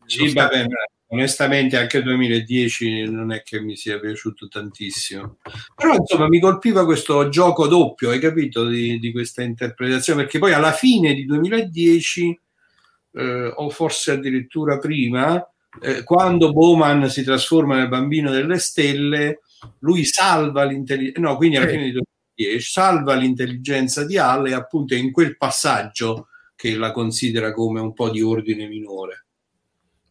sì, 0.07 0.33
vabbè, 0.33 0.67
onestamente 1.09 1.77
anche 1.77 1.99
il 1.99 2.05
2010 2.05 3.11
non 3.11 3.33
è 3.33 3.43
che 3.43 3.61
mi 3.61 3.77
sia 3.77 3.99
piaciuto 3.99 4.49
tantissimo. 4.49 5.39
Però 5.75 5.95
insomma 5.95 6.29
mi 6.29 6.41
colpiva 6.41 6.85
questo 6.85 7.29
gioco 7.29 7.67
doppio 7.67 8.11
hai 8.11 8.19
capito 8.19 8.67
di, 8.67 8.99
di 8.99 9.13
questa 9.13 9.43
interpretazione? 9.43 10.23
Perché 10.23 10.39
poi 10.39 10.53
alla 10.53 10.73
fine 10.73 11.15
di 11.15 11.25
2010 11.25 12.41
eh, 13.13 13.53
o 13.55 13.71
forse 13.71 14.13
addirittura 14.13 14.79
prima 14.79 15.43
eh, 15.81 16.05
quando 16.05 16.53
Bowman 16.53 17.09
si 17.09 17.23
trasforma 17.23 17.77
nel 17.77 17.89
bambino 17.89 18.31
delle 18.31 18.59
stelle 18.59 19.41
lui 19.81 20.05
salva 20.05 20.65
l'intelligenza 20.65 21.21
no 21.21 21.37
quindi 21.37 21.57
alla 21.57 21.69
fine 21.69 21.85
di 21.85 21.93
2010 22.37 22.61
salva 22.61 23.15
l'intelligenza 23.15 24.05
di 24.05 24.19
Hall 24.19 24.47
e 24.47 24.53
appunto 24.53 24.95
è 24.95 24.99
in 24.99 25.11
quel 25.11 25.37
passaggio 25.37 26.29
che 26.55 26.77
la 26.77 26.93
considera 26.93 27.53
come 27.53 27.81
un 27.81 27.93
po' 27.93 28.11
di 28.11 28.23
ordine 28.23 28.69
minore. 28.69 29.25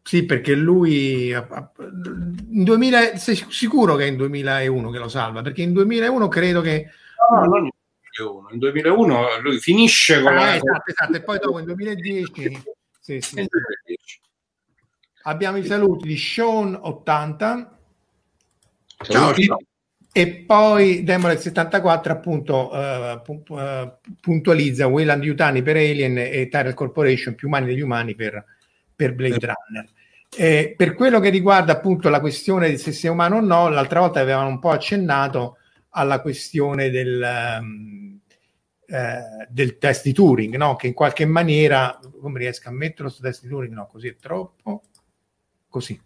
Sì, 0.01 0.25
perché 0.25 0.53
lui 0.53 1.29
in 1.29 2.63
2000, 2.63 3.17
sei 3.17 3.43
sicuro 3.49 3.95
che 3.95 4.03
è 4.03 4.07
in 4.07 4.17
2001 4.17 4.91
che 4.91 4.99
lo 4.99 5.07
salva? 5.07 5.41
Perché 5.41 5.63
in 5.63 5.73
2001 5.73 6.27
credo 6.27 6.61
che 6.61 6.87
no, 7.31 7.45
non 7.45 7.65
in 7.65 7.71
2001, 8.15 8.49
in 8.51 8.59
2001 8.59 9.39
lui 9.41 9.59
finisce 9.59 10.21
con 10.21 10.33
ah, 10.33 10.35
la... 10.35 10.55
esatto, 10.55 10.91
esatto, 10.91 11.17
e 11.17 11.23
poi 11.23 11.39
dopo 11.39 11.57
in 11.57 11.65
2010 11.65 12.63
sì, 12.99 13.19
sì. 13.19 13.33
2010. 13.33 14.21
abbiamo 15.23 15.57
i 15.57 15.65
saluti 15.65 16.07
di 16.07 16.17
Sean 16.17 16.77
80 16.79 17.77
Ciao, 18.97 19.33
ciao. 19.33 19.57
E 20.17 20.45
poi 20.47 21.03
Demolex 21.03 21.41
74 21.41 22.13
appunto 22.13 22.71
uh, 22.71 23.53
uh, 23.53 23.91
puntualizza 24.21 24.87
Wayland 24.87 25.21
Yutani 25.21 25.61
per 25.61 25.75
Alien 25.75 26.17
e 26.17 26.47
Tyrell 26.47 26.73
Corporation 26.73 27.35
più 27.35 27.49
umani 27.49 27.65
degli 27.65 27.81
umani 27.81 28.15
per, 28.15 28.45
per 28.95 29.13
Blade 29.13 29.39
Runner. 29.41 29.89
Eh, 30.37 30.73
per 30.77 30.93
quello 30.93 31.19
che 31.19 31.27
riguarda 31.27 31.73
appunto 31.73 32.07
la 32.07 32.21
questione 32.21 32.69
di 32.69 32.77
se 32.77 32.93
sia 32.93 33.11
umano 33.11 33.35
o 33.35 33.39
no, 33.41 33.67
l'altra 33.67 33.99
volta 33.99 34.21
avevamo 34.21 34.47
un 34.47 34.59
po' 34.59 34.69
accennato 34.69 35.57
alla 35.89 36.21
questione 36.21 36.89
del, 36.89 37.57
um, 37.59 38.17
eh, 38.85 39.47
del 39.49 39.77
test 39.77 40.05
di 40.05 40.13
Turing, 40.13 40.55
no? 40.55 40.77
che 40.77 40.87
in 40.87 40.93
qualche 40.93 41.25
maniera, 41.25 41.99
come 42.21 42.39
riesco 42.39 42.69
a 42.69 42.71
metterlo 42.71 43.09
su 43.09 43.21
test 43.21 43.41
di 43.41 43.49
Turing? 43.49 43.73
No, 43.73 43.87
così 43.87 44.07
è 44.07 44.15
troppo. 44.15 44.83
Così. 45.67 45.99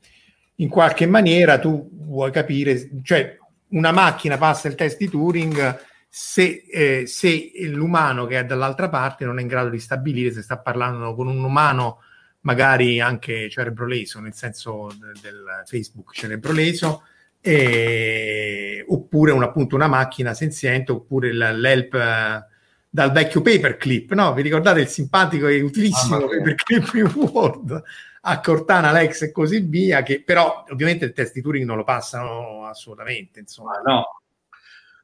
In 0.56 0.70
qualche 0.70 1.06
maniera 1.06 1.60
tu 1.60 1.88
vuoi 1.92 2.32
capire, 2.32 2.90
cioè 3.04 3.38
una 3.70 3.92
macchina 3.92 4.38
passa 4.38 4.68
il 4.68 4.76
test 4.76 4.98
di 4.98 5.10
Turing 5.10 5.80
se, 6.08 6.64
eh, 6.72 7.06
se, 7.06 7.52
l'umano 7.66 8.26
che 8.26 8.40
è 8.40 8.46
dall'altra 8.46 8.90
parte 8.90 9.26
non 9.26 9.38
è 9.38 9.42
in 9.42 9.48
grado 9.48 9.70
di 9.70 9.80
stabilire 9.80 10.32
se 10.32 10.42
sta 10.42 10.58
parlando 10.58 11.14
con 11.14 11.28
un 11.28 11.44
umano 11.44 12.02
magari 12.42 13.00
anche 13.00 13.50
cerebroleso, 13.50 14.20
nel 14.20 14.34
senso 14.34 14.90
del, 15.00 15.20
del 15.22 15.64
Facebook 15.66 16.14
cerebroleso, 16.14 17.04
eh, 17.42 18.84
oppure 18.88 19.32
un, 19.32 19.44
appunto 19.44 19.76
una 19.76 19.88
macchina 19.88 20.34
senziente, 20.34 20.92
oppure 20.92 21.34
l'help 21.34 21.94
eh, 21.94 22.46
dal 22.90 23.12
vecchio 23.12 23.42
paperclip, 23.42 24.14
no? 24.14 24.34
Vi 24.34 24.42
ricordate 24.42 24.82
il 24.82 24.88
simpatico 24.88 25.48
e 25.48 25.62
utilissimo 25.62 26.16
ah, 26.16 26.22
paperclip 26.22 26.94
in 26.96 27.12
Word? 27.14 27.84
A 28.22 28.40
Cortana, 28.40 28.92
Lex 28.92 29.24
e 29.24 29.32
così 29.32 29.60
via, 29.60 30.04
che 30.04 30.24
però 30.24 30.64
ovviamente 30.70 31.06
il 31.06 31.14
test 31.14 31.34
di 31.34 31.42
Turing 31.42 31.66
non 31.66 31.78
lo 31.78 31.84
passano 31.84 32.66
assolutamente. 32.66 33.40
Insomma. 33.40 33.82
no. 33.84 34.06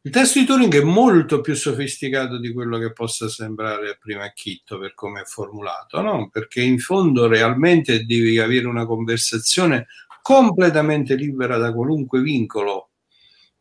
Il 0.05 0.11
test 0.11 0.37
di 0.37 0.45
Turing 0.45 0.71
è 0.71 0.83
molto 0.83 1.41
più 1.41 1.55
sofisticato 1.55 2.37
di 2.37 2.53
quello 2.53 2.77
che 2.77 2.93
possa 2.93 3.27
sembrare 3.27 3.89
a 3.89 3.97
prima 3.99 4.23
acchitto 4.23 4.77
per 4.77 4.93
come 4.93 5.21
è 5.21 5.23
formulato, 5.23 5.99
no? 5.99 6.29
perché 6.31 6.61
in 6.61 6.77
fondo 6.77 7.27
realmente 7.27 8.05
devi 8.05 8.37
avere 8.37 8.67
una 8.67 8.85
conversazione 8.85 9.87
completamente 10.21 11.15
libera 11.15 11.57
da 11.57 11.73
qualunque 11.73 12.21
vincolo. 12.21 12.89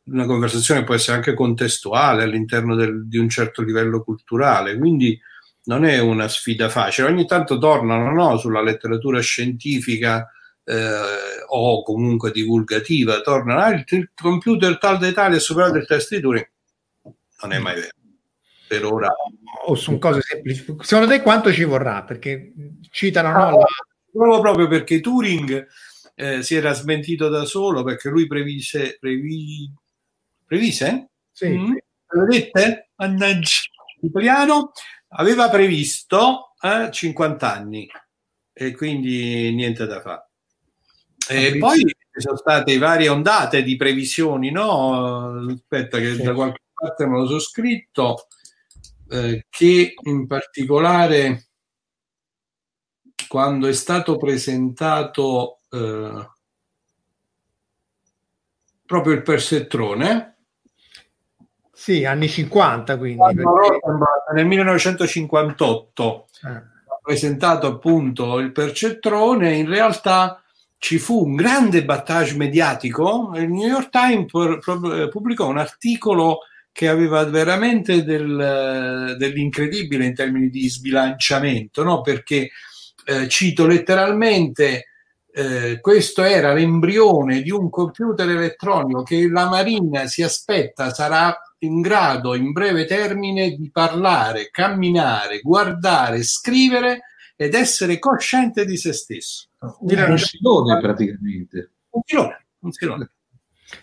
Una 0.04 0.26
conversazione 0.26 0.84
può 0.84 0.94
essere 0.94 1.16
anche 1.16 1.32
contestuale 1.32 2.24
all'interno 2.24 2.74
del, 2.74 3.08
di 3.08 3.16
un 3.16 3.30
certo 3.30 3.62
livello 3.62 4.02
culturale, 4.02 4.76
quindi 4.76 5.18
non 5.64 5.84
è 5.84 5.98
una 5.98 6.28
sfida 6.28 6.68
facile. 6.68 7.08
Ogni 7.08 7.26
tanto 7.26 7.58
tornano 7.58 8.12
no, 8.12 8.36
sulla 8.36 8.62
letteratura 8.62 9.20
scientifica 9.20 10.28
eh, 10.64 11.44
o 11.46 11.82
comunque 11.82 12.30
divulgativa, 12.30 13.20
tornano, 13.20 13.60
ah, 13.60 13.70
il, 13.70 14.10
computer 14.14 14.78
tal 14.78 14.98
dei 14.98 15.12
tali 15.12 15.36
è 15.36 15.40
superato 15.40 15.76
il 15.76 15.86
test 15.86 16.14
di 16.14 16.20
Turing. 16.20 16.50
Non 17.42 17.52
è 17.52 17.58
mai 17.58 17.74
vero. 17.74 17.88
Per 18.66 18.84
ora. 18.84 19.14
O 19.66 19.74
sono 19.74 19.98
cose 19.98 20.20
semplici. 20.22 20.64
Secondo 20.80 21.10
te 21.10 21.20
quanto 21.22 21.52
ci 21.52 21.64
vorrà? 21.64 22.02
Perché 22.02 22.52
citano 22.90 23.32
no, 23.32 23.58
la... 23.58 24.40
proprio 24.40 24.66
perché 24.68 25.00
Turing 25.00 25.66
eh, 26.14 26.42
si 26.42 26.54
era 26.54 26.72
smentito 26.72 27.28
da 27.28 27.44
solo 27.44 27.82
perché 27.82 28.08
lui 28.08 28.26
previse 28.26 28.96
previ... 28.98 29.70
previse? 30.46 31.10
Sì. 31.30 31.48
Mm? 31.48 31.76
Vedete? 32.06 32.90
Mannaggia. 32.96 33.60
Italiano 34.00 34.72
aveva 35.16 35.48
previsto 35.48 36.54
eh, 36.60 36.90
50 36.90 37.52
anni 37.52 37.88
e 38.52 38.72
quindi 38.72 39.52
niente 39.54 39.86
da 39.86 40.00
fare. 40.00 40.28
E 41.28 41.58
poi 41.58 41.78
ci 41.78 42.20
sono 42.20 42.36
state 42.36 42.76
varie 42.78 43.08
ondate 43.08 43.62
di 43.62 43.76
previsioni, 43.76 44.50
no? 44.50 45.50
Aspetta, 45.50 45.98
che 45.98 46.16
da 46.16 46.34
qualche 46.34 46.60
parte 46.72 47.06
me 47.06 47.18
lo 47.18 47.26
so 47.26 47.38
scritto, 47.38 48.28
eh, 49.08 49.46
che 49.48 49.94
in 50.02 50.26
particolare 50.26 51.48
quando 53.26 53.66
è 53.66 53.72
stato 53.72 54.16
presentato 54.16 55.60
eh, 55.70 56.28
proprio 58.86 59.14
il 59.14 59.22
persettrone. 59.22 60.33
Sì, 61.74 62.04
anni 62.04 62.28
50 62.28 62.96
quindi. 62.96 63.34
Perché... 63.34 63.80
Nel 64.34 64.46
1958 64.46 66.26
eh. 66.44 66.48
ha 66.48 67.00
presentato 67.02 67.66
appunto 67.66 68.38
il 68.38 68.52
percetrone, 68.52 69.54
in 69.54 69.68
realtà 69.68 70.42
ci 70.78 70.98
fu 70.98 71.24
un 71.24 71.34
grande 71.34 71.84
battage 71.84 72.36
mediatico, 72.36 73.32
il 73.34 73.48
New 73.48 73.66
York 73.66 73.88
Times 73.90 74.30
pubblicò 75.10 75.48
un 75.48 75.58
articolo 75.58 76.40
che 76.70 76.88
aveva 76.88 77.24
veramente 77.24 78.04
del, 78.04 79.14
dell'incredibile 79.16 80.04
in 80.04 80.14
termini 80.14 80.48
di 80.50 80.68
sbilanciamento, 80.68 81.82
no? 81.84 82.00
perché 82.00 82.50
eh, 83.04 83.28
cito 83.28 83.66
letteralmente 83.66 84.88
eh, 85.32 85.78
questo 85.80 86.22
era 86.22 86.52
l'embrione 86.52 87.42
di 87.42 87.50
un 87.50 87.70
computer 87.70 88.28
elettronico 88.28 89.02
che 89.02 89.28
la 89.28 89.48
Marina 89.48 90.06
si 90.06 90.22
aspetta 90.22 90.92
sarà 90.92 91.36
in 91.64 91.80
grado 91.80 92.34
in 92.34 92.52
breve 92.52 92.84
termine 92.84 93.50
di 93.56 93.70
parlare, 93.70 94.50
camminare, 94.50 95.40
guardare, 95.40 96.22
scrivere 96.22 97.00
ed 97.36 97.54
essere 97.54 97.98
cosciente 97.98 98.64
di 98.64 98.76
se 98.76 98.92
stesso. 98.92 99.48
Un 99.58 100.16
filone 100.18 100.80
praticamente. 100.80 101.70
Un 101.90 102.02
filone, 102.04 102.46
un 102.60 102.72
filone. 102.72 103.10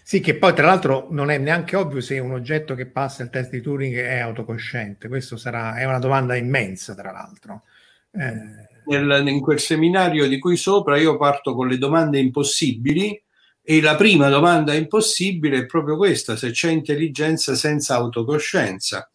Sì, 0.04 0.22
che 0.22 0.36
poi 0.36 0.54
tra 0.54 0.68
l'altro 0.68 1.08
non 1.10 1.30
è 1.30 1.38
neanche 1.38 1.76
ovvio 1.76 2.02
se 2.02 2.20
un 2.20 2.32
oggetto 2.32 2.76
che 2.76 2.86
passa 2.86 3.24
il 3.24 3.30
test 3.30 3.50
di 3.50 3.62
Turing 3.62 3.96
è 3.96 4.20
autocosciente. 4.20 5.08
Questo 5.08 5.38
sarà, 5.38 5.76
è 5.76 5.86
una 5.86 6.00
domanda 6.00 6.36
immensa, 6.36 6.96
tra 6.96 7.12
l'altro. 7.12 7.64
Eh... 8.12 8.70
Nel, 8.84 9.28
in 9.28 9.42
quel 9.42 9.60
seminario 9.60 10.28
di 10.28 10.40
cui 10.40 10.58
sopra 10.58 10.98
io 10.98 11.16
parto 11.18 11.54
con 11.54 11.68
le 11.68 11.78
domande 11.78 12.20
impossibili 12.20 13.22
e 13.64 13.82
la 13.82 13.96
prima 13.96 14.30
domanda 14.30 14.74
impossibile 14.74 15.60
è 15.60 15.66
proprio 15.66 15.98
questa, 15.98 16.36
se 16.36 16.52
c'è 16.52 16.72
intelligenza 16.72 17.56
senza 17.56 17.96
autocoscienza 17.96 19.10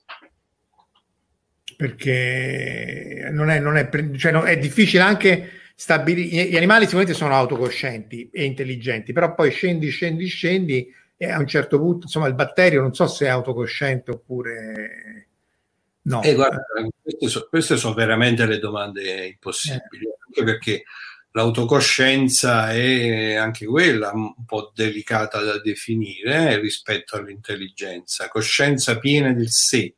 perché 1.77 3.29
non 3.31 3.51
è, 3.51 3.61
non 3.61 3.77
è, 3.77 3.89
cioè 4.17 4.33
non, 4.33 4.47
è 4.47 4.59
difficile 4.59 5.03
anche 5.03 5.51
stabilire. 5.75 6.47
Gli 6.47 6.57
animali 6.57 6.85
sicuramente 6.85 7.17
sono 7.17 7.35
autocoscienti 7.35 8.31
e 8.33 8.45
intelligenti, 8.45 9.13
però 9.13 9.35
poi 9.35 9.51
scendi, 9.51 9.91
scendi, 9.91 10.27
scendi 10.27 10.93
e 11.19 11.31
a 11.31 11.39
un 11.39 11.47
certo 11.47 11.79
punto, 11.79 12.07
insomma, 12.07 12.27
il 12.27 12.35
batterio 12.35 12.81
non 12.81 12.95
so 12.95 13.07
se 13.07 13.27
è 13.27 13.29
autocosciente 13.29 14.11
oppure 14.11 15.29
no. 16.03 16.23
Eh, 16.23 16.35
guarda, 16.35 16.65
queste, 17.03 17.29
sono, 17.29 17.47
queste, 17.49 17.77
sono, 17.77 17.95
veramente 17.95 18.47
le 18.47 18.59
domande 18.59 19.27
impossibili, 19.27 20.07
eh. 20.07 20.17
anche 20.27 20.45
perché 20.45 20.83
l'autocoscienza 21.37 22.73
è 22.73 23.35
anche 23.35 23.67
quella 23.67 24.11
un 24.15 24.47
po' 24.47 24.73
delicata 24.75 25.43
da 25.43 25.61
definire 25.61 26.59
rispetto 26.59 27.15
all'intelligenza. 27.15 28.29
Coscienza 28.29 28.99
piena 28.99 29.31
del 29.35 29.51
sé 29.51 29.95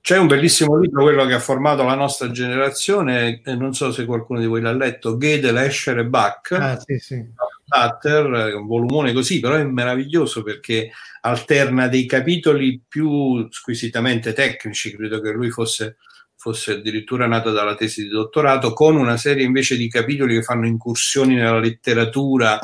c'è 0.00 0.16
un 0.16 0.28
bellissimo 0.28 0.78
libro, 0.78 1.02
quello 1.02 1.26
che 1.26 1.34
ha 1.34 1.40
formato 1.40 1.82
la 1.84 1.94
nostra 1.94 2.30
generazione, 2.30 3.42
e 3.44 3.54
non 3.54 3.74
so 3.74 3.92
se 3.92 4.06
qualcuno 4.06 4.40
di 4.40 4.46
voi 4.46 4.60
l'ha 4.62 4.72
letto, 4.72 5.16
Gödel, 5.16 5.58
Escher 5.58 5.98
e 5.98 6.06
Bach. 6.06 6.52
Ah, 6.52 6.80
sì, 6.80 6.98
sì. 6.98 7.14
Un 7.16 8.66
volumone 8.66 9.12
così, 9.12 9.40
però 9.40 9.56
è 9.56 9.62
meraviglioso 9.62 10.42
perché 10.42 10.90
alterna 11.20 11.86
dei 11.86 12.06
capitoli 12.06 12.82
più 12.88 13.46
squisitamente 13.50 14.32
tecnici, 14.32 14.96
credo 14.96 15.20
che 15.20 15.30
lui 15.30 15.50
fosse, 15.50 15.98
fosse 16.40 16.72
addirittura 16.72 17.26
nato 17.26 17.52
dalla 17.52 17.74
tesi 17.74 18.04
di 18.04 18.08
dottorato, 18.08 18.72
con 18.72 18.96
una 18.96 19.18
serie 19.18 19.44
invece 19.44 19.76
di 19.76 19.90
capitoli 19.90 20.36
che 20.36 20.42
fanno 20.42 20.66
incursioni 20.66 21.34
nella 21.34 21.58
letteratura, 21.58 22.58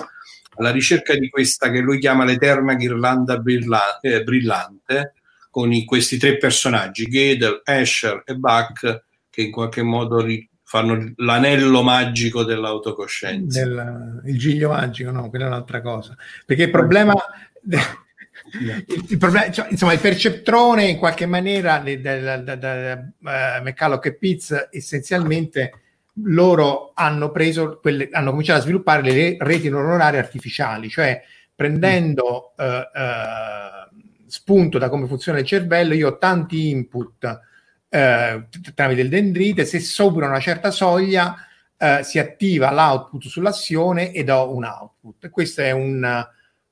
alla 0.55 0.71
ricerca 0.71 1.15
di 1.15 1.29
questa 1.29 1.71
che 1.71 1.81
lui 1.81 1.99
chiama 1.99 2.25
l'eterna 2.25 2.73
ghirlanda 2.73 3.37
brillante, 3.37 4.23
brillante 4.23 5.13
con 5.51 5.75
i, 5.75 5.85
questi 5.85 6.17
tre 6.17 6.39
personaggi, 6.39 7.05
Gödel, 7.05 7.61
Escher 7.65 8.23
e 8.25 8.35
Bach, 8.37 9.05
che 9.29 9.43
in 9.43 9.51
qualche 9.51 9.83
modo 9.83 10.23
ri, 10.23 10.49
fanno 10.63 11.13
l'anello 11.17 11.83
magico 11.83 12.45
dell'autocoscienza. 12.45 13.63
Del, 13.63 14.23
il 14.25 14.39
giglio 14.39 14.71
magico, 14.71 15.11
no, 15.11 15.29
quella 15.29 15.45
è 15.45 15.49
un'altra 15.49 15.83
cosa. 15.83 16.17
Perché 16.47 16.63
il 16.63 16.71
problema... 16.71 17.13
il, 19.09 19.19
problema 19.19 19.51
cioè, 19.51 19.69
insomma, 19.71 19.93
il 19.93 20.01
perceptrone 20.01 20.85
in 20.85 20.99
qualche 20.99 21.27
maniera 21.27 21.79
da, 21.79 22.39
da, 22.39 22.57
da, 22.57 22.93
uh, 22.95 23.63
McCulloch 23.63 24.07
e 24.07 24.15
Pitts 24.15 24.69
essenzialmente 24.71 25.73
loro 26.25 26.93
hanno 26.95 27.31
preso 27.31 27.79
quelle, 27.81 28.09
hanno 28.13 28.31
cominciato 28.31 28.61
a 28.61 28.63
sviluppare 28.63 29.03
le 29.03 29.37
reti 29.39 29.69
neuronali 29.69 30.17
artificiali, 30.17 30.89
cioè 30.89 31.23
prendendo 31.55 32.55
uh, 32.57 32.63
uh, 32.65 34.01
spunto 34.27 34.79
da 34.79 34.89
come 34.89 35.07
funziona 35.07 35.39
il 35.39 35.47
cervello, 35.47 35.95
io 35.95 36.09
ho 36.09 36.19
tanti 36.19 36.71
input 36.71 37.41
eh, 37.89 38.47
tramite 38.75 39.01
il 39.01 39.09
dendrite, 39.09 39.65
se 39.65 39.79
sopra 39.79 40.27
una 40.27 40.41
certa 40.41 40.71
soglia 40.71 41.37
si 42.03 42.19
attiva 42.19 42.73
l'output 42.73 43.27
sull'azione 43.27 44.11
ed 44.11 44.31
ho 44.31 44.53
un 44.53 44.65
output. 44.65 45.29
Questo 45.31 45.61
è 45.61 45.71
un, 45.71 46.27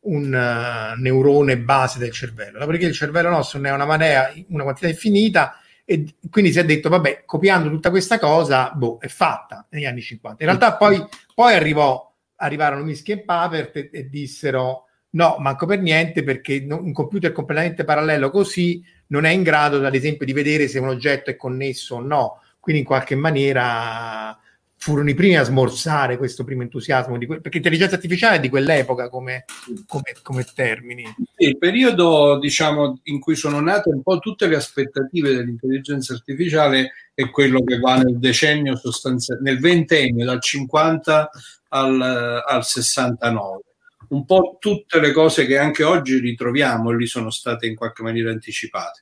un 0.05 0.27
uh, 0.33 1.01
neurone 1.01 1.59
base 1.59 1.99
del 1.99 2.11
cervello. 2.11 2.59
Dopodiché 2.59 2.87
il 2.87 2.95
cervello 2.95 3.31
nostro 3.31 3.59
ne 3.59 3.69
è 3.69 3.73
una 3.73 3.87
marea, 3.87 4.33
una 4.49 4.63
quantità 4.63 4.89
infinita 4.89 5.59
e 5.85 6.15
quindi 6.31 6.53
si 6.53 6.59
è 6.59 6.65
detto, 6.65 6.89
vabbè, 6.89 7.25
copiando 7.27 7.69
tutta 7.69 7.91
questa 7.91 8.19
cosa, 8.19 8.71
boh, 8.75 8.99
è 8.99 9.09
fatta 9.09 9.67
negli 9.71 9.85
anni 9.85 10.01
50. 10.01 10.43
In 10.43 10.49
realtà 10.49 10.77
poi, 10.77 11.05
poi 11.35 11.55
arrivò, 11.55 12.13
arrivarono 12.37 12.85
Minsky 12.85 13.13
e 13.13 13.21
Papert 13.21 13.77
e, 13.77 13.91
e 13.93 14.09
dissero 14.09 14.85
No, 15.15 15.37
manco 15.39 15.65
per 15.67 15.81
niente 15.81 16.25
perché 16.25 16.67
un 16.69 16.93
computer 16.93 17.31
completamente 17.31 17.85
parallelo 17.85 18.31
così 18.31 18.85
non 19.09 19.25
è 19.25 19.31
in 19.31 19.45
grado, 19.45 19.85
ad 19.85 19.95
esempio, 19.95 20.27
di 20.27 20.33
vedere 20.33 20.67
se 20.67 20.81
un 20.81 20.89
oggetto 20.89 21.31
è 21.31 21.37
connesso 21.37 21.97
o 21.97 22.01
no. 22.01 22.41
Quindi 22.59 22.83
in 22.83 22.89
qualche 22.89 23.15
maniera 23.15 24.37
furono 24.85 25.09
i 25.09 25.15
primi 25.15 25.39
a 25.39 25.45
smorzare 25.45 26.19
questo 26.19 26.45
primo 26.45 26.61
entusiasmo, 26.61 27.17
que- 27.17 27.41
perché 27.41 27.53
l'intelligenza 27.53 27.95
artificiale 27.95 28.37
è 28.37 28.41
di 28.41 28.51
quell'epoca 28.51 29.09
come, 29.09 29.47
come, 29.87 30.03
come 30.23 30.45
termini. 30.55 31.05
Il 31.39 31.57
periodo 31.57 32.39
diciamo, 32.39 33.01
in 33.05 33.19
cui 33.19 33.35
sono 33.35 33.61
nate 33.61 33.89
un 33.89 34.03
po' 34.03 34.19
tutte 34.19 34.47
le 34.47 34.57
aspettative 34.57 35.33
dell'intelligenza 35.33 36.13
artificiale 36.13 36.93
è 37.15 37.31
quello 37.31 37.65
che 37.65 37.79
va 37.79 37.97
nel 37.97 38.19
decennio 38.19 38.77
sostanzialmente, 38.77 39.51
nel 39.51 39.59
ventennio, 39.59 40.27
dal 40.27 40.43
50 40.43 41.31
al, 41.69 42.43
al 42.47 42.63
69 42.63 43.63
un 44.09 44.27
po' 44.27 44.59
tutte 44.61 45.01
le 45.01 45.13
cose 45.13 45.47
che 45.47 45.57
anche 45.57 45.83
oggi 45.83 46.19
ritroviamo 46.19 46.91
lì 46.91 47.07
sono 47.07 47.31
state 47.31 47.67
in 47.67 47.75
qualche 47.75 48.03
maniera 48.03 48.31
anticipate. 48.31 49.01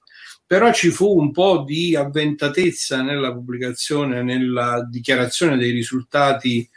Però 0.53 0.71
ci 0.71 0.91
fu 0.91 1.19
un 1.19 1.31
po' 1.31 1.65
di 1.67 1.97
avventatezza 1.97 3.01
nella 3.01 3.33
pubblicazione, 3.33 4.23
nella 4.23 4.87
dichiarazione 4.87 5.57
dei 5.57 5.71
risultati 5.71 6.69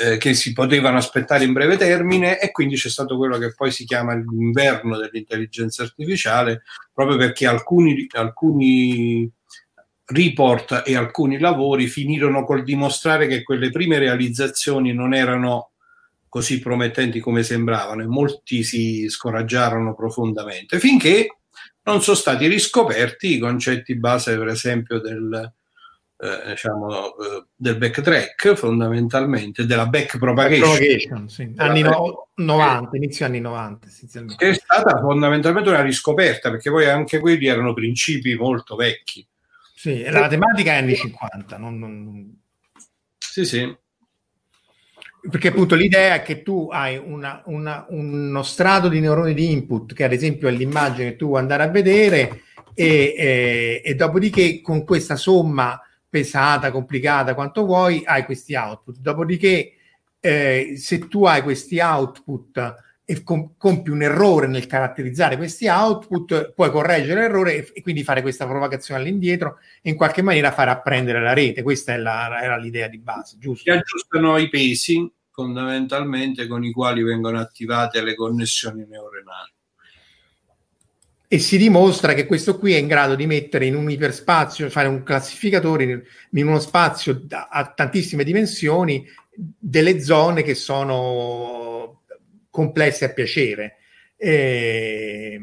eh, 0.00 0.16
che 0.16 0.32
si 0.32 0.54
potevano 0.54 0.96
aspettare 0.96 1.44
in 1.44 1.52
breve 1.52 1.76
termine 1.76 2.40
e 2.40 2.50
quindi 2.52 2.76
c'è 2.76 2.88
stato 2.88 3.18
quello 3.18 3.36
che 3.36 3.52
poi 3.54 3.70
si 3.70 3.84
chiama 3.84 4.14
l'inverno 4.14 4.96
dell'intelligenza 4.96 5.82
artificiale, 5.82 6.62
proprio 6.90 7.18
perché 7.18 7.46
alcuni, 7.46 8.06
alcuni 8.12 9.30
report 10.06 10.84
e 10.86 10.96
alcuni 10.96 11.38
lavori 11.38 11.86
finirono 11.86 12.46
col 12.46 12.62
dimostrare 12.62 13.26
che 13.26 13.42
quelle 13.42 13.68
prime 13.68 13.98
realizzazioni 13.98 14.94
non 14.94 15.12
erano 15.12 15.72
così 16.30 16.60
promettenti 16.60 17.20
come 17.20 17.42
sembravano 17.42 18.00
e 18.00 18.06
molti 18.06 18.62
si 18.62 19.06
scoraggiarono 19.10 19.94
profondamente 19.94 20.78
finché 20.78 21.37
non 21.88 22.02
sono 22.02 22.16
stati 22.16 22.46
riscoperti 22.46 23.34
i 23.34 23.38
concetti 23.38 23.96
base 23.96 24.36
per 24.36 24.48
esempio 24.48 25.00
del, 25.00 25.52
eh, 26.18 26.50
diciamo, 26.50 27.16
eh, 27.16 27.44
del 27.54 27.78
backtrack 27.78 28.54
fondamentalmente, 28.54 29.66
della 29.66 29.86
back 29.86 30.18
propagation, 30.18 30.68
propagation 30.68 31.28
sì. 31.28 31.52
anni 31.56 31.82
no, 31.82 32.28
90, 32.34 32.96
inizio 32.96 33.24
anni 33.24 33.40
90 33.40 33.86
che 34.36 34.50
è 34.50 34.54
stata 34.54 34.98
fondamentalmente 34.98 35.70
una 35.70 35.82
riscoperta 35.82 36.50
perché 36.50 36.70
poi 36.70 36.86
anche 36.86 37.18
quelli 37.18 37.46
erano 37.46 37.72
principi 37.72 38.34
molto 38.34 38.76
vecchi. 38.76 39.26
Sì, 39.74 40.02
la 40.02 40.28
tematica 40.28 40.72
è 40.72 40.76
anni 40.78 40.96
50 40.96 41.56
non, 41.56 41.78
non... 41.78 42.40
sì 43.16 43.44
sì 43.44 43.76
perché 45.30 45.48
appunto 45.48 45.74
l'idea 45.74 46.14
è 46.14 46.22
che 46.22 46.42
tu 46.42 46.68
hai 46.70 46.96
una, 46.96 47.42
una, 47.46 47.86
uno 47.88 48.42
strato 48.42 48.88
di 48.88 49.00
neuroni 49.00 49.34
di 49.34 49.50
input 49.50 49.92
che 49.92 50.04
ad 50.04 50.12
esempio 50.12 50.48
è 50.48 50.50
l'immagine 50.50 51.10
che 51.10 51.16
tu 51.16 51.26
vuoi 51.26 51.40
andare 51.40 51.62
a 51.62 51.68
vedere 51.68 52.42
e, 52.74 53.14
e, 53.16 53.82
e 53.84 53.94
dopodiché 53.94 54.60
con 54.60 54.84
questa 54.84 55.16
somma 55.16 55.80
pesata, 56.08 56.70
complicata, 56.70 57.34
quanto 57.34 57.64
vuoi, 57.64 58.02
hai 58.04 58.24
questi 58.24 58.54
output. 58.54 58.98
Dopodiché, 58.98 59.74
eh, 60.20 60.74
se 60.76 61.08
tu 61.08 61.24
hai 61.24 61.42
questi 61.42 61.78
output 61.80 62.86
e 63.04 63.22
com- 63.22 63.54
compi 63.56 63.90
un 63.90 64.02
errore 64.02 64.46
nel 64.46 64.66
caratterizzare 64.66 65.36
questi 65.36 65.66
output, 65.66 66.52
puoi 66.54 66.70
correggere 66.70 67.22
l'errore 67.22 67.56
e, 67.56 67.72
e, 67.74 67.82
quindi 67.82 68.02
fare 68.02 68.22
questa 68.22 68.46
provocazione 68.46 69.00
all'indietro 69.00 69.58
e 69.82 69.90
in 69.90 69.96
qualche 69.96 70.22
maniera 70.22 70.52
far 70.52 70.68
apprendere 70.68 71.20
la 71.20 71.32
rete. 71.32 71.62
Questa 71.62 71.96
la, 71.96 72.40
era 72.42 72.56
l'idea 72.56 72.88
di 72.88 72.98
base, 72.98 73.36
giusto? 73.38 73.70
Si 73.70 73.76
aggiustano 73.76 74.38
i 74.38 74.48
pesi 74.48 75.10
fondamentalmente 75.38 76.48
con 76.48 76.64
i 76.64 76.72
quali 76.72 77.04
vengono 77.04 77.38
attivate 77.38 78.02
le 78.02 78.16
connessioni 78.16 78.84
neuronali 78.88 79.52
e 81.28 81.38
si 81.38 81.58
dimostra 81.58 82.12
che 82.14 82.26
questo 82.26 82.58
qui 82.58 82.74
è 82.74 82.78
in 82.78 82.88
grado 82.88 83.14
di 83.14 83.26
mettere 83.26 83.66
in 83.66 83.76
un 83.76 83.88
iperspazio, 83.88 84.68
fare 84.68 84.88
un 84.88 85.04
classificatore 85.04 86.02
in 86.30 86.46
uno 86.46 86.58
spazio 86.58 87.24
a 87.28 87.72
tantissime 87.72 88.24
dimensioni 88.24 89.06
delle 89.36 90.00
zone 90.00 90.42
che 90.42 90.54
sono 90.54 92.02
complesse 92.50 93.04
a 93.04 93.12
piacere. 93.12 93.76
E, 94.16 95.38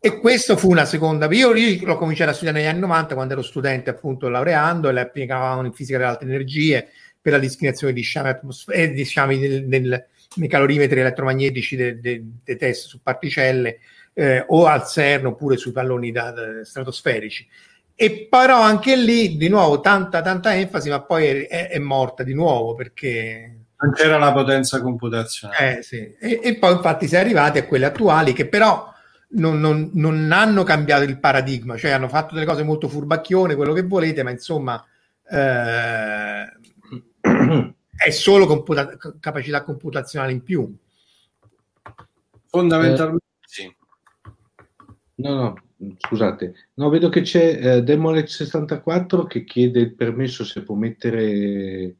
e 0.00 0.18
questo 0.18 0.56
fu 0.56 0.70
una 0.70 0.86
seconda. 0.86 1.30
Io, 1.30 1.54
io 1.54 1.86
l'ho 1.86 1.98
cominciato 1.98 2.30
a 2.30 2.32
studiare 2.32 2.58
negli 2.58 2.68
anni 2.68 2.80
90 2.80 3.14
quando 3.14 3.34
ero 3.34 3.42
studente, 3.42 3.90
appunto, 3.90 4.30
laureando 4.30 4.88
e 4.88 4.92
le 4.92 5.00
applicavamo 5.02 5.66
in 5.66 5.72
fisica 5.74 5.98
delle 5.98 6.10
alte 6.10 6.24
energie 6.24 6.88
per 7.22 7.32
la 7.32 7.38
discriminazione 7.38 7.92
di 7.92 8.02
sciami, 8.02 8.28
atmosfer- 8.28 8.78
eh, 8.78 8.92
di 8.92 9.04
sciami 9.04 9.38
del, 9.38 9.68
del, 9.68 10.06
nei 10.34 10.48
calorimetri 10.48 11.00
elettromagnetici 11.00 11.76
dei 11.76 12.00
de, 12.00 12.22
de 12.42 12.56
test 12.56 12.88
su 12.88 13.00
particelle 13.00 13.78
eh, 14.12 14.44
o 14.48 14.66
al 14.66 14.84
CERN 14.86 15.26
oppure 15.26 15.56
sui 15.56 15.70
palloni 15.70 16.10
da, 16.10 16.32
da, 16.32 16.64
stratosferici. 16.64 17.46
E 17.94 18.26
però 18.28 18.60
anche 18.60 18.96
lì 18.96 19.36
di 19.36 19.48
nuovo 19.48 19.80
tanta 19.80 20.20
tanta 20.20 20.54
enfasi, 20.54 20.90
ma 20.90 21.02
poi 21.02 21.44
è, 21.44 21.68
è 21.68 21.78
morta 21.78 22.24
di 22.24 22.34
nuovo 22.34 22.74
perché 22.74 23.58
non 23.82 23.92
c'era 23.92 24.18
la 24.18 24.32
potenza 24.32 24.80
computazionale. 24.80 25.78
Eh, 25.78 25.82
sì. 25.82 26.14
e, 26.18 26.40
e, 26.42 26.56
poi 26.56 26.72
infatti 26.72 27.06
si 27.06 27.14
è 27.14 27.18
arrivati 27.18 27.58
a 27.58 27.66
quelle 27.66 27.86
attuali 27.86 28.32
che 28.32 28.46
però 28.48 28.92
non, 29.30 29.60
non, 29.60 29.90
non, 29.94 30.30
hanno 30.32 30.62
cambiato 30.62 31.04
il 31.04 31.18
paradigma, 31.18 31.76
cioè 31.76 31.92
hanno 31.92 32.08
fatto 32.08 32.34
delle 32.34 32.46
cose 32.46 32.62
molto 32.62 32.88
furbacchione, 32.88 33.54
quello 33.54 33.72
che 33.72 33.82
volete, 33.82 34.22
ma 34.22 34.30
insomma 34.30 34.84
eh, 35.28 36.44
è 37.96 38.10
solo 38.10 38.46
computa- 38.46 38.96
capacità 39.20 39.62
computazionale 39.62 40.32
in 40.32 40.42
più. 40.42 40.74
Fondamentalmente 42.46 43.24
sì. 43.46 43.74
No, 45.16 45.34
no, 45.34 45.54
scusate. 45.98 46.54
No, 46.74 46.88
vedo 46.88 47.08
che 47.08 47.20
c'è 47.20 47.76
eh, 47.76 47.82
Demolex64 47.82 49.26
che 49.26 49.44
chiede 49.44 49.80
il 49.80 49.94
permesso 49.94 50.44
se 50.44 50.62
può 50.62 50.74
mettere 50.74 51.96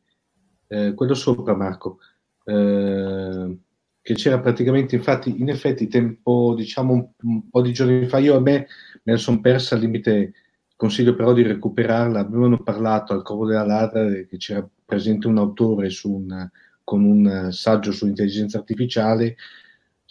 eh, 0.66 0.94
quello 0.94 1.14
sopra, 1.14 1.54
Marco. 1.54 1.98
Eh, 2.44 3.58
che 4.00 4.14
c'era 4.14 4.40
praticamente, 4.40 4.96
infatti, 4.96 5.40
in 5.40 5.48
effetti, 5.48 5.86
tempo, 5.86 6.54
diciamo, 6.56 6.92
un, 6.92 7.08
un 7.22 7.48
po' 7.48 7.62
di 7.62 7.72
giorni 7.72 8.06
fa, 8.06 8.18
io 8.18 8.36
a 8.36 8.40
me 8.40 8.66
me 9.04 9.12
la 9.12 9.18
sono 9.18 9.40
persa 9.40 9.74
al 9.74 9.80
limite, 9.80 10.32
consiglio 10.76 11.14
però 11.14 11.32
di 11.32 11.42
recuperarla. 11.42 12.20
Avevano 12.20 12.62
parlato 12.62 13.12
al 13.12 13.22
Corvo 13.22 13.46
della 13.46 13.64
Ladra 13.64 14.06
che 14.10 14.36
c'era 14.38 14.66
presente 14.94 15.26
un 15.26 15.38
autore 15.38 15.88
un, 16.04 16.48
con 16.84 17.04
un 17.04 17.48
saggio 17.50 17.92
sull'intelligenza 17.92 18.58
artificiale 18.58 19.36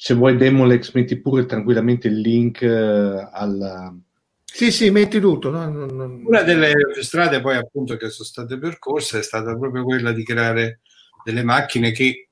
se 0.03 0.15
vuoi 0.15 0.35
Demolex 0.35 0.93
metti 0.93 1.21
pure 1.21 1.45
tranquillamente 1.45 2.07
il 2.07 2.21
link 2.21 2.61
uh, 2.63 3.29
al... 3.31 3.99
Sì, 4.43 4.71
sì, 4.71 4.89
metti 4.89 5.19
tutto. 5.19 5.51
No, 5.51 5.69
no, 5.69 5.85
no. 5.85 6.21
Una 6.25 6.41
delle 6.41 6.73
strade 7.01 7.39
poi 7.39 7.55
appunto 7.55 7.95
che 7.97 8.09
sono 8.09 8.27
state 8.27 8.57
percorse 8.57 9.19
è 9.19 9.21
stata 9.21 9.55
proprio 9.55 9.83
quella 9.83 10.11
di 10.11 10.23
creare 10.23 10.79
delle 11.23 11.43
macchine 11.43 11.91
che, 11.91 12.29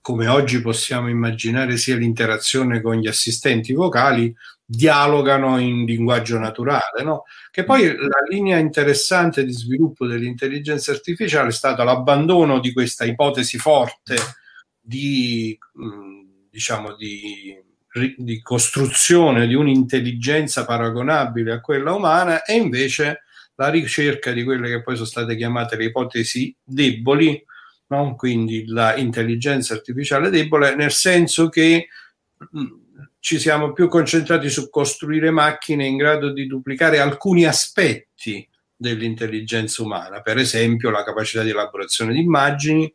come 0.00 0.26
oggi 0.26 0.62
possiamo 0.62 1.10
immaginare 1.10 1.76
sia 1.76 1.96
l'interazione 1.96 2.80
con 2.80 2.96
gli 2.96 3.08
assistenti 3.08 3.74
vocali, 3.74 4.34
dialogano 4.64 5.58
in 5.58 5.84
linguaggio 5.84 6.38
naturale. 6.38 7.02
No? 7.02 7.24
Che 7.50 7.64
poi 7.64 7.86
la 7.96 8.22
linea 8.28 8.58
interessante 8.58 9.44
di 9.44 9.52
sviluppo 9.52 10.06
dell'intelligenza 10.06 10.92
artificiale 10.92 11.48
è 11.48 11.52
stato 11.52 11.82
l'abbandono 11.84 12.60
di 12.60 12.72
questa 12.72 13.04
ipotesi 13.04 13.58
forte 13.58 14.16
di... 14.80 15.58
Mh, 15.74 16.22
diciamo, 16.52 16.94
di, 16.96 17.58
di 18.18 18.42
costruzione 18.42 19.46
di 19.46 19.54
un'intelligenza 19.54 20.66
paragonabile 20.66 21.52
a 21.54 21.60
quella 21.60 21.94
umana 21.94 22.44
e 22.44 22.56
invece 22.56 23.22
la 23.54 23.70
ricerca 23.70 24.32
di 24.32 24.44
quelle 24.44 24.68
che 24.68 24.82
poi 24.82 24.94
sono 24.94 25.06
state 25.06 25.34
chiamate 25.34 25.76
le 25.76 25.84
ipotesi 25.86 26.54
deboli, 26.62 27.42
no? 27.86 28.14
quindi 28.16 28.64
l'intelligenza 28.66 29.72
artificiale 29.72 30.28
debole, 30.28 30.74
nel 30.74 30.92
senso 30.92 31.48
che 31.48 31.88
mh, 32.36 32.66
ci 33.22 33.38
siamo 33.38 33.72
più 33.72 33.86
concentrati 33.86 34.50
su 34.50 34.68
costruire 34.68 35.30
macchine 35.30 35.86
in 35.86 35.96
grado 35.96 36.32
di 36.32 36.48
duplicare 36.48 36.98
alcuni 36.98 37.44
aspetti 37.44 38.44
dell'intelligenza 38.74 39.80
umana, 39.84 40.22
per 40.22 40.38
esempio 40.38 40.90
la 40.90 41.04
capacità 41.04 41.44
di 41.44 41.50
elaborazione 41.50 42.14
di 42.14 42.18
immagini, 42.18 42.92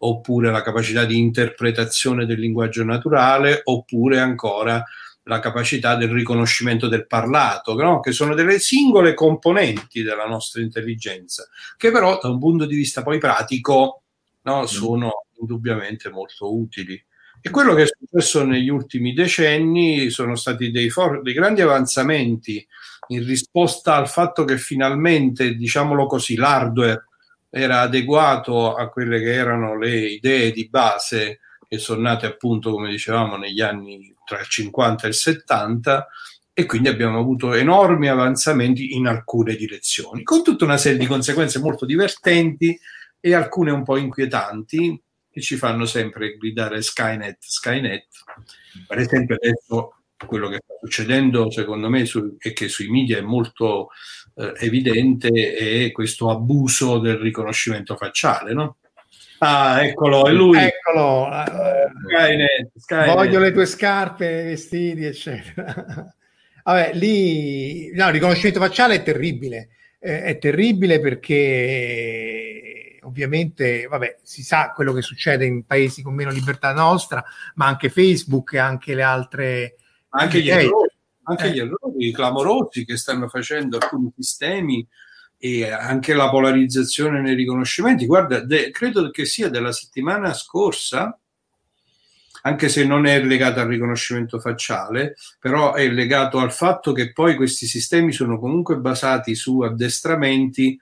oppure 0.00 0.50
la 0.50 0.60
capacità 0.60 1.06
di 1.06 1.16
interpretazione 1.18 2.26
del 2.26 2.40
linguaggio 2.40 2.84
naturale, 2.84 3.62
oppure 3.64 4.18
ancora 4.18 4.84
la 5.22 5.38
capacità 5.38 5.96
del 5.96 6.10
riconoscimento 6.10 6.86
del 6.86 7.06
parlato, 7.06 7.74
no? 7.74 8.00
che 8.00 8.12
sono 8.12 8.34
delle 8.34 8.58
singole 8.58 9.14
componenti 9.14 10.02
della 10.02 10.26
nostra 10.26 10.60
intelligenza, 10.60 11.48
che 11.78 11.90
però 11.90 12.18
da 12.20 12.28
un 12.28 12.38
punto 12.38 12.66
di 12.66 12.76
vista 12.76 13.02
poi 13.02 13.16
pratico 13.16 14.02
no, 14.42 14.60
mm. 14.60 14.64
sono 14.64 15.24
indubbiamente 15.40 16.10
molto 16.10 16.54
utili. 16.54 17.02
E 17.42 17.50
quello 17.50 17.74
che 17.74 17.84
è 17.84 17.86
successo 17.86 18.44
negli 18.44 18.68
ultimi 18.68 19.14
decenni 19.14 20.10
sono 20.10 20.34
stati 20.36 20.70
dei, 20.70 20.90
for- 20.90 21.22
dei 21.22 21.32
grandi 21.32 21.62
avanzamenti 21.62 22.66
in 23.08 23.24
risposta 23.24 23.94
al 23.94 24.08
fatto 24.08 24.44
che 24.44 24.58
finalmente, 24.58 25.54
diciamolo 25.54 26.06
così, 26.06 26.36
l'hardware 26.36 27.06
era 27.48 27.80
adeguato 27.80 28.74
a 28.74 28.88
quelle 28.88 29.20
che 29.20 29.32
erano 29.32 29.76
le 29.76 30.06
idee 30.06 30.52
di 30.52 30.68
base 30.68 31.40
che 31.66 31.78
sono 31.78 32.02
nate 32.02 32.26
appunto, 32.26 32.72
come 32.72 32.90
dicevamo, 32.90 33.36
negli 33.36 33.60
anni 33.60 34.14
tra 34.24 34.38
il 34.38 34.46
50 34.46 35.04
e 35.04 35.08
il 35.08 35.14
70 35.14 36.08
e 36.52 36.66
quindi 36.66 36.88
abbiamo 36.88 37.18
avuto 37.18 37.54
enormi 37.54 38.08
avanzamenti 38.08 38.94
in 38.94 39.06
alcune 39.06 39.54
direzioni, 39.54 40.22
con 40.22 40.42
tutta 40.42 40.64
una 40.64 40.76
serie 40.76 40.98
di 40.98 41.06
conseguenze 41.06 41.58
molto 41.58 41.86
divertenti 41.86 42.78
e 43.18 43.34
alcune 43.34 43.70
un 43.70 43.82
po' 43.82 43.96
inquietanti 43.96 45.00
che 45.30 45.40
ci 45.40 45.56
fanno 45.56 45.84
sempre 45.86 46.36
gridare 46.36 46.82
Skynet, 46.82 47.38
Skynet. 47.40 48.06
Per 48.86 48.98
esempio 48.98 49.36
adesso 49.36 49.94
quello 50.26 50.48
che 50.48 50.58
sta 50.62 50.74
succedendo 50.78 51.50
secondo 51.50 51.88
me 51.88 52.04
su, 52.04 52.36
e 52.38 52.52
che 52.52 52.68
sui 52.68 52.90
media 52.90 53.18
è 53.18 53.22
molto 53.22 53.88
eh, 54.36 54.52
evidente 54.58 55.28
è 55.30 55.90
questo 55.92 56.30
abuso 56.30 56.98
del 56.98 57.16
riconoscimento 57.16 57.96
facciale, 57.96 58.52
no? 58.52 58.76
Ah, 59.38 59.82
eccolo, 59.82 60.26
è 60.26 60.32
lui. 60.32 60.58
Eccolo. 60.58 61.30
Skynet, 62.08 62.70
Skynet. 62.76 63.14
Voglio 63.14 63.38
le 63.38 63.52
tue 63.52 63.64
scarpe, 63.64 64.42
vestiti, 64.42 65.04
eccetera. 65.04 65.74
Vabbè, 66.62 66.90
lì 66.94 67.90
no, 67.94 68.06
il 68.08 68.12
riconoscimento 68.12 68.60
facciale 68.60 68.96
è 68.96 69.02
terribile. 69.02 69.70
Eh, 69.98 70.24
è 70.24 70.38
terribile 70.38 71.00
perché 71.00 72.79
ovviamente, 73.02 73.86
vabbè, 73.86 74.18
si 74.22 74.42
sa 74.42 74.72
quello 74.74 74.92
che 74.92 75.02
succede 75.02 75.44
in 75.44 75.64
paesi 75.64 76.02
con 76.02 76.14
meno 76.14 76.30
libertà 76.30 76.72
nostra, 76.72 77.24
ma 77.54 77.66
anche 77.66 77.90
Facebook 77.90 78.54
e 78.54 78.58
anche 78.58 78.94
le 78.94 79.02
altre... 79.02 79.76
Anche 80.10 80.40
gli 80.40 80.50
errori, 80.50 80.90
anche 81.24 81.46
eh. 81.46 81.52
gli 81.52 81.58
errori 81.58 82.12
clamorosi 82.12 82.84
che 82.84 82.96
stanno 82.96 83.28
facendo 83.28 83.78
alcuni 83.78 84.12
sistemi 84.16 84.86
e 85.38 85.70
anche 85.70 86.12
la 86.12 86.28
polarizzazione 86.28 87.20
nei 87.20 87.34
riconoscimenti. 87.34 88.06
Guarda, 88.06 88.40
de, 88.40 88.70
credo 88.70 89.10
che 89.10 89.24
sia 89.24 89.48
della 89.48 89.72
settimana 89.72 90.34
scorsa, 90.34 91.18
anche 92.42 92.68
se 92.68 92.84
non 92.84 93.06
è 93.06 93.22
legato 93.22 93.60
al 93.60 93.66
riconoscimento 93.66 94.38
facciale, 94.38 95.16
però 95.38 95.74
è 95.74 95.88
legato 95.88 96.38
al 96.38 96.52
fatto 96.52 96.92
che 96.92 97.12
poi 97.12 97.36
questi 97.36 97.66
sistemi 97.66 98.12
sono 98.12 98.38
comunque 98.38 98.76
basati 98.76 99.34
su 99.34 99.60
addestramenti 99.60 100.78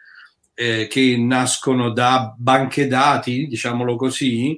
eh, 0.60 0.88
che 0.88 1.16
nascono 1.16 1.92
da 1.92 2.34
banche 2.36 2.88
dati, 2.88 3.46
diciamolo 3.46 3.94
così, 3.94 4.56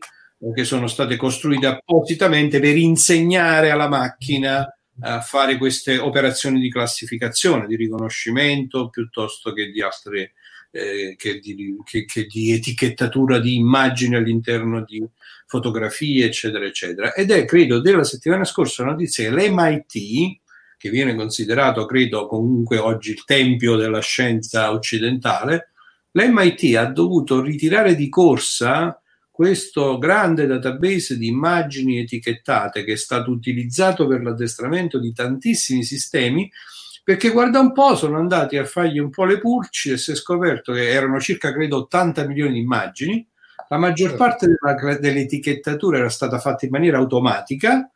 che 0.55 0.65
sono 0.65 0.87
state 0.87 1.17
costruite 1.17 1.67
appositamente 1.67 2.59
per 2.59 2.75
insegnare 2.79 3.71
alla 3.71 3.89
macchina 3.89 4.67
a 5.03 5.21
fare 5.21 5.59
queste 5.59 5.99
operazioni 5.99 6.59
di 6.59 6.71
classificazione, 6.71 7.67
di 7.67 7.77
riconoscimento, 7.77 8.89
piuttosto 8.89 9.53
che 9.53 9.71
di 9.71 9.83
altre 9.83 10.33
eh, 10.71 11.17
che, 11.19 11.39
di, 11.39 11.77
che, 11.85 12.07
che, 12.07 12.25
di, 12.25 12.53
etichettatura 12.53 13.39
di 13.39 13.57
immagini 13.57 14.17
all'interno 14.17 14.83
di 14.83 15.07
fotografie, 15.47 16.25
eccetera, 16.25 16.65
eccetera. 16.65 17.13
Ed 17.13 17.31
è, 17.31 17.45
credo, 17.45 17.79
della 17.79 18.05
settimana 18.05 18.45
scorsa 18.45 18.85
notizia 18.85 19.29
che 19.29 19.37
l'MIT, 19.37 20.41
che 20.79 20.89
viene 20.89 21.15
considerato, 21.15 21.85
credo, 21.85 22.27
comunque 22.27 22.79
oggi 22.79 23.11
il 23.11 23.25
tempio 23.25 23.77
della 23.77 24.01
scienza 24.01 24.71
occidentale, 24.73 25.70
l'MIT 26.13 26.77
ha 26.77 26.87
dovuto 26.87 27.41
ritirare 27.41 27.95
di 27.95 28.09
corsa 28.09 29.01
questo 29.31 29.97
grande 29.99 30.47
database 30.47 31.17
di 31.17 31.29
immagini 31.29 31.99
etichettate 31.99 32.85
che 32.85 32.93
è 32.93 32.97
stato 32.97 33.31
utilizzato 33.31 34.07
per 34.07 34.23
l'addestramento 34.23 34.99
di 34.99 35.13
tantissimi 35.15 35.83
sistemi, 35.83 36.51
perché 37.03 37.31
guarda 37.31 37.59
un 37.59 37.73
po', 37.73 37.97
sono 37.97 38.19
andati 38.19 38.59
a 38.59 38.67
fargli 38.67 38.99
un 38.99 39.09
po' 39.09 39.25
le 39.25 39.39
pulci 39.39 39.93
e 39.93 39.97
si 39.97 40.13
è 40.13 40.15
scoperto 40.15 40.75
che 40.75 40.91
erano 40.91 41.19
circa, 41.21 41.53
credo, 41.53 41.79
80 41.79 42.27
milioni 42.27 42.53
di 42.53 42.59
immagini. 42.59 43.27
La 43.71 43.79
maggior 43.79 44.15
parte 44.15 44.47
della, 44.47 44.99
dell'etichettatura 44.99 45.99
era 45.99 46.11
stata 46.11 46.39
fatta 46.39 46.67
in 46.67 46.73
maniera 46.73 46.99
automatica 46.99 47.91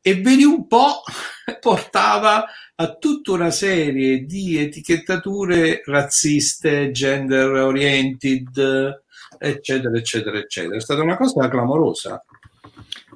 e 0.00 0.14
vedi 0.20 0.44
un 0.44 0.66
po' 0.66 1.02
portava 1.60 2.44
a 2.74 2.94
tutta 2.94 3.32
una 3.32 3.50
serie 3.50 4.24
di 4.24 4.56
etichettature 4.58 5.82
razziste, 5.84 6.90
gender 6.92 7.50
oriented, 7.50 9.02
eccetera, 9.38 9.96
eccetera, 9.96 10.38
eccetera. 10.38 10.76
È 10.76 10.80
stata 10.80 11.02
una 11.02 11.16
cosa 11.16 11.48
clamorosa. 11.48 12.24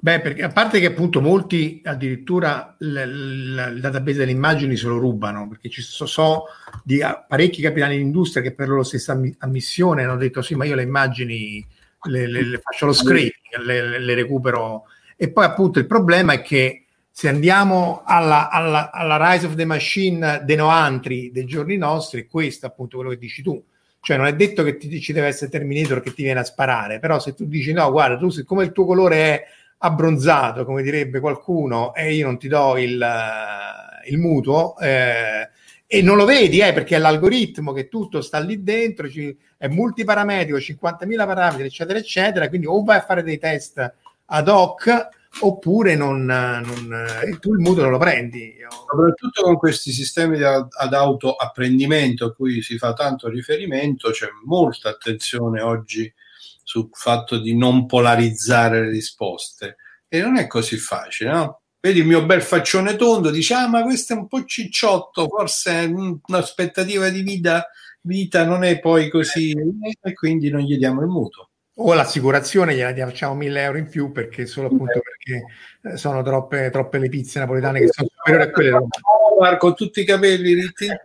Beh, 0.05 0.21
perché 0.21 0.43
a 0.43 0.51
parte 0.51 0.81
che 0.81 0.87
appunto 0.87 1.23
molti 1.23 1.81
addirittura 1.83 2.77
il 2.81 3.79
database 3.81 4.19
delle 4.19 4.33
immagini 4.33 4.77
se 4.77 4.87
lo 4.87 4.99
rubano, 4.99 5.49
perché 5.49 5.71
ci 5.71 5.81
so, 5.81 6.05
so 6.05 6.45
di 6.83 7.01
parecchi 7.27 7.63
capitani 7.63 7.97
d'industria 7.97 8.43
che 8.43 8.53
per 8.53 8.69
loro 8.69 8.83
stessa 8.83 9.19
ammissione 9.39 10.03
hanno 10.03 10.19
detto 10.19 10.43
sì, 10.43 10.57
ma 10.57 10.67
io 10.67 10.75
le 10.75 10.83
immagini 10.83 11.67
le, 12.09 12.27
le, 12.27 12.45
le 12.45 12.59
faccio 12.59 12.85
lo 12.85 12.93
screening, 12.93 13.33
le, 13.65 13.99
le, 13.99 14.15
recupero. 14.15 14.85
E 15.17 15.31
poi 15.31 15.45
appunto 15.45 15.79
il 15.79 15.87
problema 15.87 16.33
è 16.33 16.43
che 16.43 16.87
se 17.11 17.29
andiamo 17.29 18.03
alla, 18.05 18.51
alla, 18.51 18.91
alla 18.91 19.31
Rise 19.31 19.47
of 19.47 19.55
the 19.55 19.65
Machine 19.65 20.43
dei 20.45 20.57
Noantri 20.57 21.31
dei 21.31 21.45
giorni 21.45 21.77
nostri, 21.77 22.27
questo 22.27 22.67
appunto 22.67 22.97
quello 22.97 23.11
che 23.11 23.19
dici 23.19 23.41
tu, 23.41 23.63
cioè 24.01 24.17
non 24.17 24.27
è 24.27 24.35
detto 24.35 24.63
che 24.65 24.77
ti, 24.77 25.01
ci 25.01 25.13
deve 25.13 25.29
essere 25.29 25.51
Terminator 25.51 26.01
che 26.01 26.13
ti 26.13 26.25
viene 26.25 26.41
a 26.41 26.45
sparare, 26.45 26.99
però 26.99 27.21
se 27.21 27.35
tu 27.35 27.47
dici 27.47 27.73
no, 27.73 27.91
guarda, 27.91 28.17
tu 28.17 28.31
siccome 28.31 28.65
il 28.65 28.73
tuo 28.73 28.85
colore 28.85 29.17
è 29.17 29.45
abbronzato, 29.79 30.65
come 30.65 30.83
direbbe 30.83 31.21
qualcuno, 31.21 31.95
e 31.95 32.15
io 32.15 32.27
non 32.27 32.39
ti 32.39 32.49
do 32.49 32.77
il, 32.77 33.01
uh, 33.01 34.11
il 34.11 34.19
mutuo, 34.19 34.77
eh, 34.79 35.49
e 35.87 36.03
non 36.03 36.17
lo 36.17 36.25
vedi, 36.25 36.59
eh, 36.59 36.73
perché 36.73 36.97
è 36.97 36.99
l'algoritmo 36.99 37.73
che 37.73 37.89
tutto 37.89 38.21
sta 38.23 38.39
lì 38.41 38.63
dentro, 38.63 39.09
ci, 39.09 39.37
è 39.57 39.69
multiparametrico, 39.69 40.59
50.000 40.59 41.17
parametri, 41.17 41.67
eccetera, 41.67 41.99
eccetera, 41.99 42.49
quindi 42.49 42.67
o 42.67 42.83
vai 42.83 42.97
a 42.97 43.05
fare 43.05 43.23
dei 43.23 43.39
test 43.39 43.95
ad 44.27 44.49
hoc 44.49 45.13
oppure 45.41 45.97
non, 45.97 46.25
non, 46.25 47.07
eh, 47.23 47.39
tu 47.39 47.53
il 47.53 47.59
mutuo 47.59 47.83
non 47.83 47.93
lo 47.93 47.99
prendi. 47.99 48.55
Soprattutto 48.69 49.43
con 49.43 49.57
questi 49.57 49.91
sistemi 49.91 50.41
ad, 50.43 50.69
ad 50.71 50.95
autoapprendimento 50.95 52.27
a 52.27 52.35
cui 52.35 52.63
si 52.63 52.79
fa 52.79 52.93
tanto 52.93 53.29
riferimento, 53.29 54.11
c'è 54.11 54.29
molta 54.45 54.91
attenzione 54.91 55.61
oggi 55.61 56.13
sul 56.63 56.89
fatto 56.93 57.39
di 57.39 57.57
non 57.57 57.87
polarizzare 57.87 58.83
le 58.83 58.91
risposte 58.91 59.77
e 60.09 60.21
non 60.21 60.37
è 60.37 60.47
così 60.47 60.77
facile, 60.77 61.31
no? 61.31 61.61
Vedi 61.81 61.99
il 61.99 62.07
mio 62.07 62.25
bel 62.25 62.41
faccione 62.41 62.97
tondo, 62.97 63.31
dice 63.31 63.53
ah 63.53 63.69
ma 63.69 63.83
questo 63.83 64.15
è 64.15 64.17
un 64.17 64.27
po' 64.27 64.45
cicciotto, 64.45 65.29
forse 65.29 65.93
un'aspettativa 66.27 67.11
di 67.11 67.21
vita, 67.21 67.69
vita 68.01 68.47
non 68.47 68.65
è 68.65 68.81
poi 68.81 69.11
così 69.11 69.55
e 70.01 70.13
quindi 70.15 70.49
non 70.49 70.63
gli 70.63 70.79
diamo 70.79 71.03
il 71.03 71.09
mutuo 71.09 71.51
o 71.77 71.93
l'assicurazione 71.93 72.75
gliela 72.75 72.95
facciamo 73.07 73.35
1000 73.35 73.63
euro 73.63 73.79
in 73.79 73.89
più 73.89 74.13
perché 74.13 74.47
solo 74.47 74.69
appunto 74.69 75.01
perché 75.01 75.45
eh, 75.83 75.97
sono 75.97 76.23
troppe, 76.23 76.71
troppe 76.71 76.99
le 76.99 77.09
pizze 77.09 77.41
napoletane 77.41 77.81
che 77.81 77.89
sono 77.91 78.09
superiori 78.15 78.49
a 78.49 78.53
quelle 78.53 78.71
romane. 78.71 79.57
Con 79.59 79.75
tutti 79.75 80.01
i 80.01 80.05
capelli 80.05 80.55
ritti 80.55 80.87
in 80.87 80.97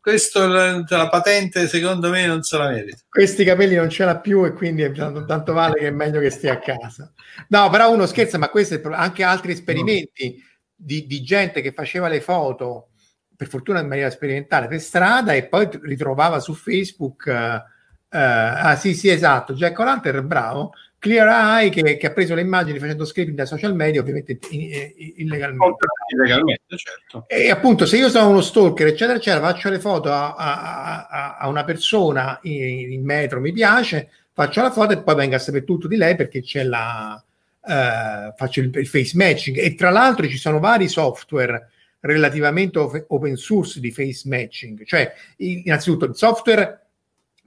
questo 0.00 0.48
la, 0.48 0.82
la, 0.88 1.08
patente 1.08 1.68
secondo 1.68 2.08
me 2.10 2.26
non 2.26 2.42
se 2.42 2.56
la 2.56 2.68
merita. 2.68 2.96
Questi 3.08 3.44
capelli 3.44 3.76
non 3.76 3.88
ce 3.88 4.04
l'ha 4.04 4.18
più 4.18 4.44
e 4.44 4.52
quindi 4.52 4.90
tanto, 4.92 5.24
tanto, 5.26 5.52
vale 5.52 5.78
che 5.78 5.88
è 5.88 5.90
meglio 5.90 6.18
che 6.18 6.30
stia 6.30 6.54
a 6.54 6.58
casa. 6.58 7.12
No, 7.48 7.70
però 7.70 7.92
uno 7.92 8.06
scherza, 8.06 8.38
ma 8.38 8.48
questo 8.48 8.74
è 8.74 8.80
anche 8.90 9.22
altri 9.22 9.52
esperimenti 9.52 10.42
di, 10.74 11.06
di, 11.06 11.22
gente 11.22 11.60
che 11.60 11.70
faceva 11.70 12.08
le 12.08 12.20
foto, 12.20 12.88
per 13.36 13.46
fortuna 13.46 13.78
in 13.78 13.86
maniera 13.86 14.10
sperimentale, 14.10 14.66
per 14.66 14.80
strada 14.80 15.34
e 15.34 15.46
poi 15.46 15.68
ritrovava 15.82 16.40
su 16.40 16.54
Facebook... 16.54 17.24
Uh, 17.26 17.70
ah 18.18 18.76
sì 18.76 18.94
sì 18.94 19.08
esatto, 19.08 19.54
Jack 19.54 19.78
O'Lantern 19.78 20.26
bravo, 20.26 20.72
Clear 20.98 21.26
Eye 21.26 21.70
che, 21.70 21.96
che, 21.96 22.06
ha 22.06 22.12
preso 22.12 22.34
le 22.34 22.42
immagini 22.42 22.78
facendo 22.78 23.04
scripting 23.04 23.36
da 23.36 23.44
social 23.44 23.74
media 23.74 24.00
ovviamente 24.00 24.38
illegalmente. 24.50 25.86
illegalmente 26.14 26.76
certo. 26.76 27.24
E 27.26 27.50
appunto 27.50 27.86
se 27.86 27.96
io 27.96 28.08
sono 28.08 28.28
uno 28.28 28.40
stalker 28.40 28.86
eccetera 28.86 29.18
eccetera 29.18 29.44
faccio 29.44 29.68
le 29.68 29.80
foto 29.80 30.12
a, 30.12 30.34
a, 30.34 31.06
a, 31.08 31.36
a 31.38 31.48
una 31.48 31.64
persona 31.64 32.38
in, 32.42 32.92
in, 32.92 33.04
metro 33.04 33.40
mi 33.40 33.50
piace, 33.52 34.10
faccio 34.32 34.62
la 34.62 34.70
foto 34.70 34.92
e 34.92 35.02
poi 35.02 35.16
venga 35.16 35.36
a 35.36 35.40
sapere 35.40 35.64
tutto 35.64 35.88
di 35.88 35.96
lei 35.96 36.14
perché 36.14 36.40
c'è 36.40 36.62
la... 36.62 37.20
Uh, 37.64 38.34
faccio 38.36 38.58
il, 38.58 38.70
il 38.74 38.88
face 38.88 39.16
matching 39.16 39.56
e 39.56 39.76
tra 39.76 39.90
l'altro 39.90 40.26
ci 40.26 40.36
sono 40.36 40.58
vari 40.58 40.88
software 40.88 41.70
relativamente 42.00 42.78
open 42.78 43.36
source 43.36 43.78
di 43.78 43.92
face 43.92 44.28
matching, 44.28 44.84
cioè 44.84 45.12
innanzitutto 45.36 46.06
il 46.06 46.16
software 46.16 46.81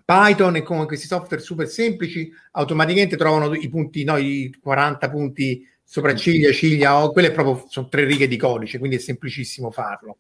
Python 0.06 0.56
e 0.56 0.62
con 0.62 0.86
questi 0.86 1.08
software 1.08 1.42
super 1.42 1.68
semplici 1.68 2.32
automaticamente 2.52 3.18
trovano 3.18 3.56
i 3.56 3.68
punti, 3.70 4.04
no, 4.04 4.18
i 4.18 4.56
40 4.62 5.10
punti 5.10 5.68
sopracciglia, 5.84 6.52
ciglia, 6.52 7.04
o 7.04 7.12
quelle 7.12 7.32
proprio 7.32 7.66
sono 7.68 7.88
tre 7.88 8.06
righe 8.06 8.28
di 8.28 8.38
codice, 8.38 8.78
quindi 8.78 8.98
è 8.98 9.00
semplicissimo 9.00 9.72
farlo. 9.72 10.18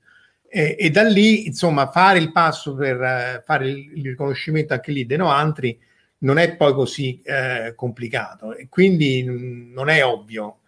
E, 0.47 0.75
e 0.79 0.89
da 0.89 1.03
lì, 1.03 1.47
insomma, 1.47 1.89
fare 1.91 2.19
il 2.19 2.31
passo 2.31 2.75
per 2.75 2.95
uh, 2.99 3.43
fare 3.43 3.67
il, 3.67 3.91
il, 3.95 4.03
riconoscimento 4.03 4.73
anche 4.73 4.91
lì 4.91 5.05
dei 5.05 5.17
noantri 5.17 5.77
non 6.19 6.37
è 6.37 6.55
poi 6.55 6.73
così 6.73 7.21
uh, 7.25 7.75
complicato 7.75 8.55
e 8.55 8.67
quindi 8.69 9.23
n- 9.23 9.71
non 9.71 9.89
è 9.89 10.03
ovvio. 10.03 10.59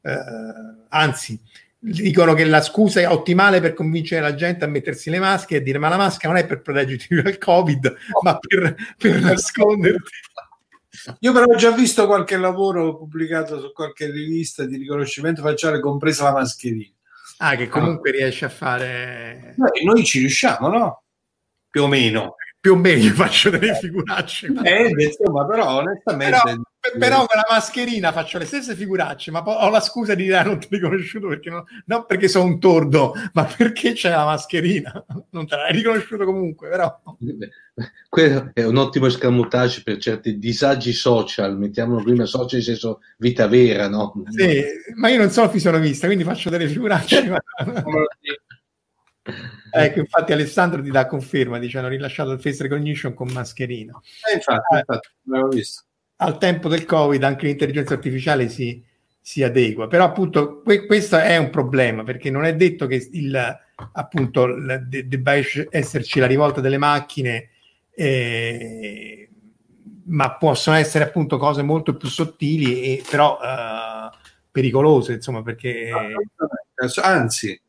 Uh, 0.00 0.84
anzi, 0.88 1.38
dicono 1.84 2.32
che 2.32 2.44
la 2.44 2.62
scusa 2.62 3.00
è 3.00 3.08
ottimale 3.08 3.60
per 3.60 3.74
convincere 3.74 4.22
la 4.22 4.34
gente 4.34 4.64
a 4.64 4.68
mettersi 4.68 5.10
le 5.10 5.18
maschere 5.18 5.60
e 5.60 5.62
dire 5.62 5.78
ma 5.78 5.90
la 5.90 5.98
maschera 5.98 6.32
non 6.32 6.42
è 6.42 6.46
per 6.46 6.62
proteggerti 6.62 7.14
dal 7.20 7.36
covid 7.36 7.94
ma 8.22 8.38
per, 8.38 8.74
per 8.96 9.20
nasconderti 9.20 10.10
io 11.20 11.32
però 11.32 11.44
ho 11.44 11.56
già 11.56 11.72
visto 11.72 12.06
qualche 12.06 12.38
lavoro 12.38 12.96
pubblicato 12.96 13.60
su 13.60 13.72
qualche 13.72 14.10
rivista 14.10 14.64
di 14.64 14.78
riconoscimento 14.78 15.42
facciale 15.42 15.80
compresa 15.80 16.24
la 16.24 16.32
mascherina 16.32 16.94
ah 17.38 17.54
che 17.54 17.68
comunque 17.68 18.08
ah. 18.10 18.12
riesce 18.14 18.46
a 18.46 18.50
fare 18.50 19.54
noi, 19.58 19.84
noi 19.84 20.04
ci 20.04 20.20
riusciamo 20.20 20.68
no? 20.68 21.02
più 21.68 21.82
o 21.82 21.86
meno 21.86 22.36
più 22.64 22.72
o 22.72 22.76
meno 22.76 23.12
faccio 23.12 23.50
delle 23.50 23.74
figuracce 23.74 24.50
eh, 24.62 24.88
insomma 24.96 25.44
però 25.44 25.80
onestamente 25.80 26.38
però 26.40 26.64
però 26.98 27.16
con 27.26 27.36
la 27.36 27.46
mascherina 27.48 28.12
faccio 28.12 28.36
le 28.36 28.44
stesse 28.44 28.74
figuracce, 28.74 29.30
ma 29.30 29.42
ho 29.42 29.70
la 29.70 29.80
scusa 29.80 30.14
di 30.14 30.24
dire 30.24 30.36
ah, 30.36 30.42
non 30.42 30.58
ti 30.58 30.66
ho 30.66 30.68
riconosciuto 30.70 31.28
perché 31.28 31.48
non, 31.48 31.64
non 31.86 32.04
perché 32.06 32.28
sono 32.28 32.44
un 32.44 32.60
tordo, 32.60 33.14
ma 33.32 33.44
perché 33.44 33.92
c'è 33.92 34.10
la 34.10 34.24
mascherina. 34.24 35.04
Non 35.34 35.46
te 35.46 35.56
l'hai 35.56 35.72
riconosciuto 35.72 36.24
comunque, 36.24 36.68
però. 36.68 37.00
Quello 38.08 38.50
è 38.52 38.62
un 38.62 38.76
ottimo 38.76 39.06
escamotage 39.06 39.82
per 39.82 39.96
certi 39.96 40.38
disagi 40.38 40.92
social, 40.92 41.58
mettiamolo 41.58 42.02
prima 42.02 42.24
social 42.24 42.60
in 42.60 42.64
senso 42.64 43.00
vita 43.16 43.48
vera, 43.48 43.88
no? 43.88 44.12
Sì, 44.28 44.62
ma 44.94 45.08
io 45.08 45.18
non 45.18 45.30
sono 45.30 45.48
fisionomista, 45.48 46.06
quindi 46.06 46.22
faccio 46.22 46.50
delle 46.50 46.68
figuracce. 46.68 47.24
ecco, 49.70 49.98
infatti 50.00 50.32
Alessandro 50.32 50.82
ti 50.82 50.90
dà 50.90 51.06
conferma, 51.06 51.58
dice 51.58 51.78
hanno 51.78 51.88
rilasciato 51.88 52.32
il 52.32 52.40
face 52.40 52.62
recognition 52.62 53.14
con 53.14 53.30
mascherina. 53.32 53.98
Eh, 54.30 54.34
infatti, 54.34 54.76
infatti, 54.76 55.08
l'avevo 55.24 55.48
visto. 55.48 55.84
Al 56.16 56.38
tempo 56.38 56.68
del 56.68 56.84
Covid 56.84 57.22
anche 57.22 57.46
l'intelligenza 57.46 57.94
artificiale 57.94 58.48
si, 58.48 58.82
si 59.20 59.42
adegua, 59.42 59.88
però 59.88 60.04
appunto 60.04 60.60
que- 60.62 60.86
questo 60.86 61.16
è 61.16 61.36
un 61.36 61.50
problema 61.50 62.04
perché 62.04 62.30
non 62.30 62.44
è 62.44 62.54
detto 62.54 62.86
che 62.86 63.08
il, 63.12 63.58
appunto 63.92 64.46
de- 64.86 65.08
debba 65.08 65.32
esserci 65.70 66.20
la 66.20 66.26
rivolta 66.26 66.60
delle 66.60 66.78
macchine, 66.78 67.50
eh, 67.94 69.28
ma 70.06 70.36
possono 70.36 70.76
essere 70.76 71.04
appunto 71.04 71.38
cose 71.38 71.62
molto 71.62 71.96
più 71.96 72.08
sottili 72.08 72.82
e 72.82 73.02
però 73.08 73.38
uh, 73.40 74.14
pericolose, 74.50 75.14
insomma, 75.14 75.42
perché... 75.42 75.90
Anzi, 77.02 77.60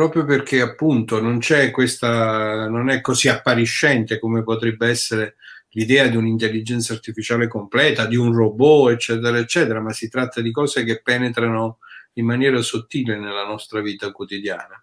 proprio 0.00 0.24
perché 0.24 0.62
appunto 0.62 1.20
non 1.20 1.40
c'è 1.40 1.70
questa, 1.70 2.66
non 2.70 2.88
è 2.88 3.02
così 3.02 3.28
appariscente 3.28 4.18
come 4.18 4.42
potrebbe 4.42 4.88
essere 4.88 5.34
l'idea 5.72 6.06
di 6.06 6.16
un'intelligenza 6.16 6.94
artificiale 6.94 7.46
completa, 7.46 8.06
di 8.06 8.16
un 8.16 8.32
robot, 8.32 8.92
eccetera, 8.92 9.36
eccetera, 9.36 9.80
ma 9.80 9.92
si 9.92 10.08
tratta 10.08 10.40
di 10.40 10.50
cose 10.52 10.84
che 10.84 11.02
penetrano 11.02 11.80
in 12.14 12.24
maniera 12.24 12.62
sottile 12.62 13.18
nella 13.18 13.44
nostra 13.44 13.82
vita 13.82 14.10
quotidiana. 14.10 14.82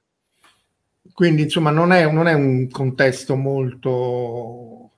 Quindi, 1.11 1.41
insomma, 1.41 1.71
non 1.71 1.91
è, 1.91 2.09
non 2.11 2.27
è 2.27 2.33
un 2.33 2.69
contesto 2.69 3.35
molto... 3.35 4.91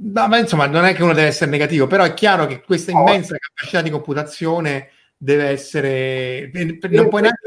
No, 0.00 0.28
ma 0.28 0.38
insomma, 0.38 0.66
non 0.66 0.84
è 0.84 0.94
che 0.94 1.02
uno 1.02 1.14
deve 1.14 1.28
essere 1.28 1.50
negativo, 1.50 1.86
però 1.86 2.04
è 2.04 2.12
chiaro 2.12 2.46
che 2.46 2.60
questa 2.60 2.90
immensa 2.90 3.36
capacità 3.38 3.80
di 3.80 3.88
computazione 3.88 4.90
deve 5.16 5.44
essere... 5.44 6.50
Non 6.52 7.08
puoi 7.08 7.22
neanche 7.22 7.40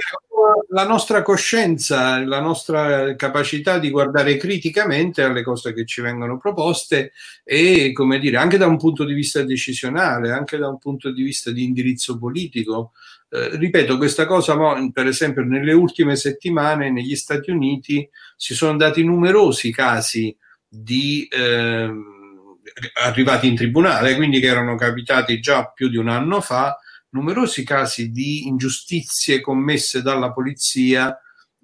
la 0.70 0.86
nostra 0.86 1.22
coscienza, 1.22 2.24
la 2.26 2.40
nostra 2.40 3.16
capacità 3.16 3.78
di 3.78 3.90
guardare 3.90 4.38
criticamente 4.38 5.24
alle 5.24 5.44
cose 5.44 5.74
che 5.74 5.86
ci 5.86 6.02
vengono 6.02 6.38
proposte 6.38 7.12
e, 7.44 7.92
come 7.94 8.20
dire, 8.20 8.38
anche 8.38 8.58
da 8.58 8.68
un 8.68 8.78
punto 8.78 9.04
di 9.04 9.14
vista 9.14 9.44
decisionale, 9.44 10.32
anche 10.32 10.58
da 10.58 10.68
un 10.68 10.78
punto 10.78 11.12
di 11.12 11.24
vista 11.24 11.52
di 11.52 11.64
indirizzo 11.64 12.18
politico. 12.18 12.92
Eh, 13.30 13.56
ripeto, 13.58 13.98
questa 13.98 14.26
cosa, 14.26 14.58
per 14.92 15.08
esempio, 15.08 15.44
nelle 15.44 15.74
ultime 15.74 16.16
settimane 16.16 16.92
negli 16.92 17.16
Stati 17.16 17.52
Uniti 17.52 18.08
si 18.36 18.54
sono 18.54 18.78
dati 18.78 19.04
numerosi 19.04 19.72
casi 19.72 20.36
di 20.68 21.28
eh, 21.30 21.90
arrivati 23.04 23.48
in 23.48 23.56
tribunale, 23.56 24.16
quindi 24.16 24.40
che 24.40 24.48
erano 24.48 24.76
capitati 24.76 25.40
già 25.40 25.66
più 25.68 25.90
di 25.90 25.98
un 25.98 26.08
anno 26.08 26.42
fa, 26.42 26.78
numerosi 27.12 27.64
casi 27.64 28.12
di 28.12 28.48
ingiustizie 28.48 29.42
commesse 29.42 30.02
dalla 30.02 30.32
polizia 30.32 31.18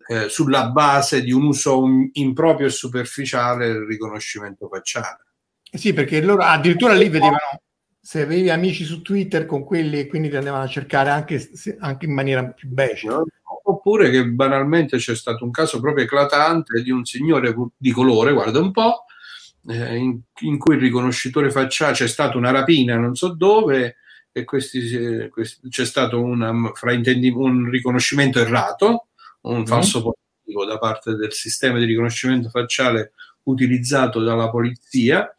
eh, 0.07 0.29
sulla 0.29 0.69
base 0.69 1.21
di 1.21 1.31
un 1.31 1.45
uso 1.45 1.83
improprio 2.13 2.67
e 2.67 2.71
superficiale 2.71 3.67
del 3.67 3.85
riconoscimento 3.85 4.67
facciale. 4.67 5.25
Sì, 5.71 5.93
perché 5.93 6.21
loro 6.21 6.43
addirittura 6.43 6.93
lì 6.93 7.09
vedevano 7.09 7.61
se 7.99 8.21
avevi 8.21 8.49
amici 8.49 8.85
su 8.85 9.01
Twitter 9.01 9.45
con 9.45 9.65
quelli 9.65 9.99
e 9.99 10.07
quindi 10.07 10.29
ti 10.29 10.37
andavano 10.37 10.63
a 10.63 10.67
cercare 10.67 11.09
anche, 11.09 11.49
anche 11.79 12.05
in 12.05 12.13
maniera 12.13 12.45
più 12.45 12.69
becera. 12.69 13.21
Oppure 13.63 14.09
che 14.09 14.25
banalmente 14.25 14.95
c'è 14.95 15.13
stato 15.13 15.43
un 15.43 15.51
caso 15.51 15.81
proprio 15.81 16.05
eclatante 16.05 16.81
di 16.81 16.89
un 16.89 17.03
signore 17.03 17.53
di 17.75 17.91
colore, 17.91 18.31
guarda 18.31 18.59
un 18.59 18.71
po', 18.71 19.03
eh, 19.67 19.95
in, 19.97 20.17
in, 20.41 20.57
cui 20.57 20.75
il 20.75 20.81
riconoscitore 20.81 21.51
facciale 21.51 21.91
c'è 21.91 22.07
stata 22.07 22.37
una 22.37 22.51
rapina 22.51 22.95
non 22.95 23.15
so 23.15 23.33
dove 23.33 23.97
e 24.37 24.43
questi, 24.43 25.29
questi, 25.31 25.67
c'è 25.67 25.85
stato 25.85 26.21
una, 26.21 26.51
un 26.51 27.69
riconoscimento 27.69 28.39
errato, 28.39 29.07
un 29.41 29.61
mm. 29.61 29.65
falso 29.65 30.01
positivo 30.01 30.65
da 30.65 30.77
parte 30.77 31.15
del 31.15 31.33
sistema 31.33 31.79
di 31.79 31.85
riconoscimento 31.85 32.49
facciale 32.49 33.13
utilizzato 33.43 34.21
dalla 34.21 34.49
polizia 34.49 35.33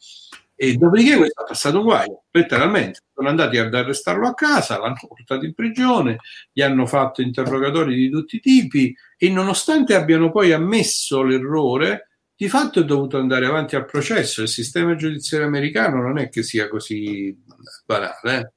e 0.57 0.75
dopodiché 0.75 1.17
questo 1.17 1.43
ha 1.43 1.45
passato 1.45 1.83
guaio, 1.83 2.25
letteralmente. 2.33 3.03
Sono 3.15 3.29
andati 3.29 3.59
ad 3.59 3.73
arrestarlo 3.73 4.27
a 4.27 4.35
casa, 4.35 4.79
l'hanno 4.79 4.99
portato 5.07 5.45
in 5.45 5.55
prigione, 5.55 6.19
gli 6.53 6.63
hanno 6.63 6.85
fatto 6.85 7.23
interrogatori 7.23 7.95
di 7.95 8.11
tutti 8.11 8.37
i 8.37 8.41
tipi 8.41 8.93
e 9.17 9.31
nonostante 9.31 9.95
abbiano 9.95 10.33
poi 10.33 10.51
ammesso 10.51 11.23
l'errore, 11.23 12.09
di 12.35 12.49
fatto 12.49 12.81
è 12.81 12.85
dovuto 12.85 13.17
andare 13.19 13.47
avanti 13.47 13.77
al 13.77 13.85
processo. 13.85 14.43
Il 14.43 14.49
sistema 14.49 14.97
giudiziario 14.97 15.47
americano 15.47 16.03
non 16.03 16.19
è 16.19 16.29
che 16.29 16.43
sia 16.43 16.69
così 16.69 17.37
banale. 17.87 18.39
Eh? 18.39 18.53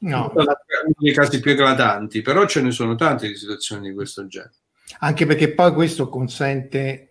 No. 0.00 0.32
Uno 0.34 0.56
dei 0.98 1.12
casi 1.12 1.40
più 1.40 1.52
eclatanti, 1.52 2.22
però 2.22 2.46
ce 2.46 2.62
ne 2.62 2.70
sono 2.70 2.94
tante 2.94 3.28
di 3.28 3.34
situazioni 3.34 3.88
di 3.88 3.94
questo 3.94 4.26
genere. 4.26 4.54
Anche 5.00 5.26
perché 5.26 5.52
poi 5.52 5.72
questo 5.72 6.08
consente 6.08 7.10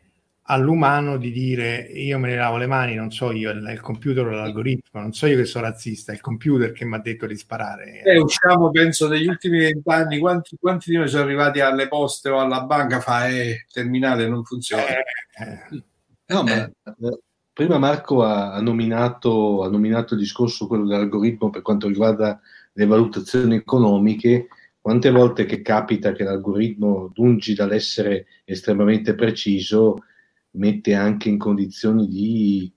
all'umano 0.52 1.18
di 1.18 1.32
dire 1.32 1.78
io 1.78 2.18
me 2.18 2.30
ne 2.30 2.36
lavo 2.36 2.58
le 2.58 2.66
mani, 2.66 2.96
non 2.96 3.12
so 3.12 3.32
io, 3.32 3.52
il, 3.52 3.64
il 3.72 3.80
computer 3.80 4.26
o 4.26 4.32
l'algoritmo, 4.32 5.00
non 5.00 5.14
so 5.14 5.28
io 5.28 5.38
che 5.38 5.46
sono 5.46 5.66
razzista, 5.66 6.12
è 6.12 6.16
il 6.16 6.22
computer 6.22 6.72
che 6.72 6.86
mi 6.86 6.96
ha 6.96 7.00
detto 7.00 7.28
di 7.28 7.38
sparare. 7.38 8.02
Eh, 8.02 8.20
usciamo, 8.20 8.72
penso, 8.72 9.08
degli 9.08 9.28
ultimi 9.28 9.60
vent'anni, 9.60 10.18
quanti, 10.18 10.58
quanti, 10.60 10.90
di 10.90 10.98
noi 10.98 11.08
sono 11.08 11.24
arrivati 11.24 11.60
alle 11.60 11.88
poste 11.88 12.30
o 12.30 12.40
alla 12.40 12.64
banca, 12.64 13.00
fa 13.00 13.28
eh, 13.28 13.66
terminale 13.72 14.28
non 14.28 14.44
funziona. 14.44 14.88
Eh, 14.88 15.44
eh. 15.44 15.84
No, 16.26 16.44
ma 16.44 16.64
eh. 16.66 17.20
prima 17.54 17.78
Marco 17.78 18.24
ha, 18.24 18.54
ha, 18.54 18.62
nominato, 18.62 19.64
ha 19.64 19.70
nominato 19.70 20.16
il 20.16 20.20
discorso 20.20 20.66
quello 20.66 20.88
dell'algoritmo 20.88 21.52
per 21.52 21.62
quanto 21.62 21.88
riguarda 21.88 22.40
le 22.80 22.86
valutazioni 22.86 23.56
economiche, 23.56 24.48
quante 24.80 25.12
volte 25.12 25.44
che 25.46 25.62
capita 25.62 26.14
che 26.14 26.24
l'algoritmo, 26.24 27.12
lungi 27.16 27.54
dall'essere 27.54 28.28
estremamente 28.46 29.16
preciso, 29.16 30.06
mette 30.52 30.94
anche 30.94 31.28
in 31.28 31.38
condizioni 31.38 32.08
di 32.08 32.72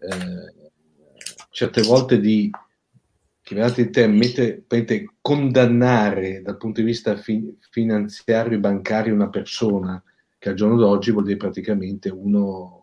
eh, 0.00 0.70
certe 1.50 1.80
volte 1.80 2.20
di 2.20 2.50
chiamate 3.40 3.88
te, 3.88 4.06
mette, 4.06 4.64
mette, 4.68 5.14
condannare 5.22 6.42
dal 6.42 6.58
punto 6.58 6.80
di 6.80 6.86
vista 6.86 7.16
fi, 7.16 7.56
finanziario 7.70 8.58
e 8.58 8.60
bancario 8.60 9.14
una 9.14 9.30
persona 9.30 10.02
che 10.38 10.50
al 10.50 10.54
giorno 10.56 10.76
d'oggi 10.76 11.10
vuol 11.10 11.24
dire 11.24 11.38
praticamente 11.38 12.10
uno 12.10 12.81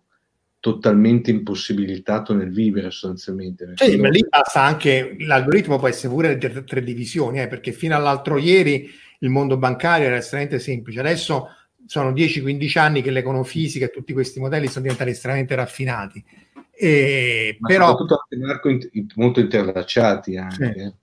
totalmente 0.59 1.31
impossibilitato 1.31 2.33
nel 2.33 2.51
vivere 2.51 2.91
sostanzialmente. 2.91 3.73
Sì, 3.75 3.97
ma 3.97 4.09
lì 4.09 4.25
basta 4.27 4.61
anche 4.61 5.15
l'algoritmo 5.19 5.77
può 5.77 5.87
essere 5.87 6.13
pure 6.13 6.37
tre, 6.37 6.63
tre 6.63 6.83
divisioni, 6.83 7.41
eh, 7.41 7.47
perché 7.47 7.71
fino 7.71 7.95
all'altro 7.95 8.37
ieri 8.37 8.89
il 9.19 9.29
mondo 9.29 9.57
bancario 9.57 10.07
era 10.07 10.17
estremamente 10.17 10.59
semplice, 10.59 10.99
adesso 10.99 11.47
sono 11.85 12.11
10-15 12.11 12.77
anni 12.77 13.01
che 13.01 13.11
l'econofisica 13.11 13.85
e 13.85 13.89
tutti 13.89 14.13
questi 14.13 14.39
modelli 14.39 14.67
sono 14.67 14.83
diventati 14.83 15.09
estremamente 15.11 15.55
raffinati. 15.55 16.23
E, 16.71 17.57
ma 17.59 17.67
però 17.67 17.97
Marco, 18.37 18.77
molto 19.15 19.39
interlacciati 19.39 20.37
anche. 20.37 20.73
Sì. 20.75 20.93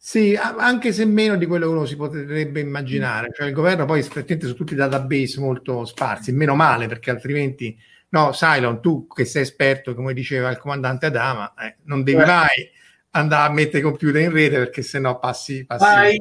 Sì, 0.00 0.36
anche 0.36 0.92
se 0.92 1.04
meno 1.04 1.36
di 1.36 1.44
quello 1.44 1.66
che 1.66 1.72
uno 1.72 1.84
si 1.84 1.96
potrebbe 1.96 2.60
immaginare. 2.60 3.30
Cioè, 3.34 3.48
il 3.48 3.52
governo 3.52 3.84
poi 3.84 3.98
effettivamente 3.98 4.46
su 4.46 4.54
tutti 4.54 4.72
i 4.72 4.76
database 4.76 5.40
molto 5.40 5.84
sparsi, 5.84 6.32
meno 6.32 6.54
male 6.54 6.86
perché 6.86 7.10
altrimenti 7.10 7.76
No, 8.10 8.30
Cylon, 8.32 8.80
tu 8.80 9.06
che 9.06 9.24
sei 9.24 9.42
esperto, 9.42 9.94
come 9.94 10.14
diceva 10.14 10.50
il 10.50 10.58
comandante 10.58 11.06
Adama, 11.06 11.52
eh, 11.54 11.76
non 11.84 12.02
devi 12.02 12.22
eh. 12.22 12.26
mai 12.26 12.70
andare 13.10 13.50
a 13.50 13.52
mettere 13.52 13.82
computer 13.82 14.20
in 14.20 14.32
rete 14.32 14.56
perché 14.56 14.82
sennò 14.82 15.18
passi, 15.18 15.64
passi 15.66 15.84
mai, 15.84 16.18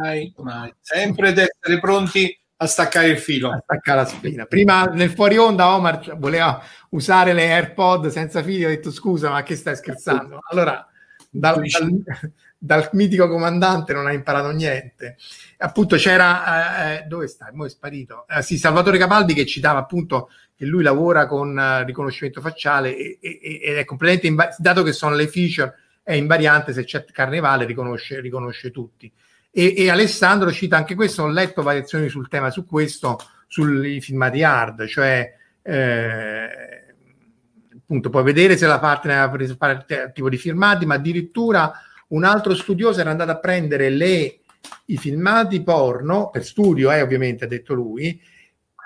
mai, 0.00 0.32
mai. 0.38 0.74
Sempre 0.80 1.28
ad 1.28 1.38
essere 1.38 1.80
pronti 1.80 2.36
a 2.60 2.66
staccare 2.66 3.08
il 3.08 3.18
filo. 3.18 3.50
A 3.50 3.60
staccare 3.62 4.00
la 4.00 4.06
spina. 4.06 4.44
Prima 4.46 4.84
nel 4.84 5.10
fuori 5.10 5.36
onda 5.36 5.74
Omar 5.74 6.16
voleva 6.18 6.60
usare 6.90 7.32
le 7.32 7.52
AirPod 7.52 8.08
senza 8.08 8.42
fili, 8.42 8.64
ho 8.64 8.68
detto 8.68 8.90
scusa, 8.90 9.30
ma 9.30 9.42
che 9.42 9.54
stai 9.54 9.76
scherzando? 9.76 10.40
Allora, 10.50 10.84
dal, 11.30 11.60
dal, 11.60 12.02
dal 12.58 12.88
mitico 12.92 13.28
comandante 13.28 13.92
non 13.92 14.06
ha 14.06 14.12
imparato 14.12 14.50
niente. 14.50 15.16
Appunto 15.58 15.96
c'era, 15.96 16.98
eh, 16.98 17.06
dove 17.06 17.28
sta? 17.28 17.50
Mo 17.52 17.64
è 17.64 17.68
sparito. 17.68 18.26
Eh, 18.28 18.42
sì, 18.42 18.58
Salvatore 18.58 18.98
Capaldi 18.98 19.34
che 19.34 19.46
citava 19.46 19.78
appunto 19.78 20.30
che 20.58 20.66
lui 20.66 20.82
lavora 20.82 21.28
con 21.28 21.56
uh, 21.56 21.84
riconoscimento 21.84 22.40
facciale 22.40 23.20
ed 23.20 23.76
è 23.76 23.84
completamente, 23.84 24.26
inva- 24.26 24.52
dato 24.58 24.82
che 24.82 24.92
sono 24.92 25.14
le 25.14 25.28
feature, 25.28 25.72
è 26.02 26.14
invariante, 26.14 26.72
se 26.72 26.82
c'è 26.82 27.04
Carnevale 27.04 27.64
riconosce, 27.64 28.18
riconosce 28.18 28.72
tutti. 28.72 29.10
E, 29.52 29.74
e, 29.76 29.88
Alessandro 29.88 30.50
cita 30.50 30.76
anche 30.76 30.96
questo, 30.96 31.22
ho 31.22 31.28
letto 31.28 31.62
variazioni 31.62 32.08
sul 32.08 32.26
tema 32.26 32.50
su 32.50 32.66
questo, 32.66 33.18
sui 33.46 34.00
filmati 34.00 34.42
hard, 34.42 34.86
cioè 34.86 35.32
eh, 35.62 36.48
appunto 37.76 38.10
puoi 38.10 38.24
vedere 38.24 38.56
se 38.56 38.66
la 38.66 38.80
parte 38.80 39.12
aveva 39.12 39.30
preso 39.30 39.56
parte 39.56 40.10
tipo 40.12 40.28
di 40.28 40.38
filmati, 40.38 40.86
ma 40.86 40.94
addirittura 40.96 41.72
un 42.08 42.24
altro 42.24 42.56
studioso 42.56 42.98
era 42.98 43.10
andato 43.10 43.30
a 43.30 43.38
prendere 43.38 43.90
le, 43.90 44.40
i 44.86 44.96
filmati 44.96 45.62
porno, 45.62 46.30
per 46.30 46.44
studio 46.44 46.90
eh, 46.90 47.00
ovviamente 47.00 47.44
ha 47.44 47.48
detto 47.48 47.74
lui, 47.74 48.20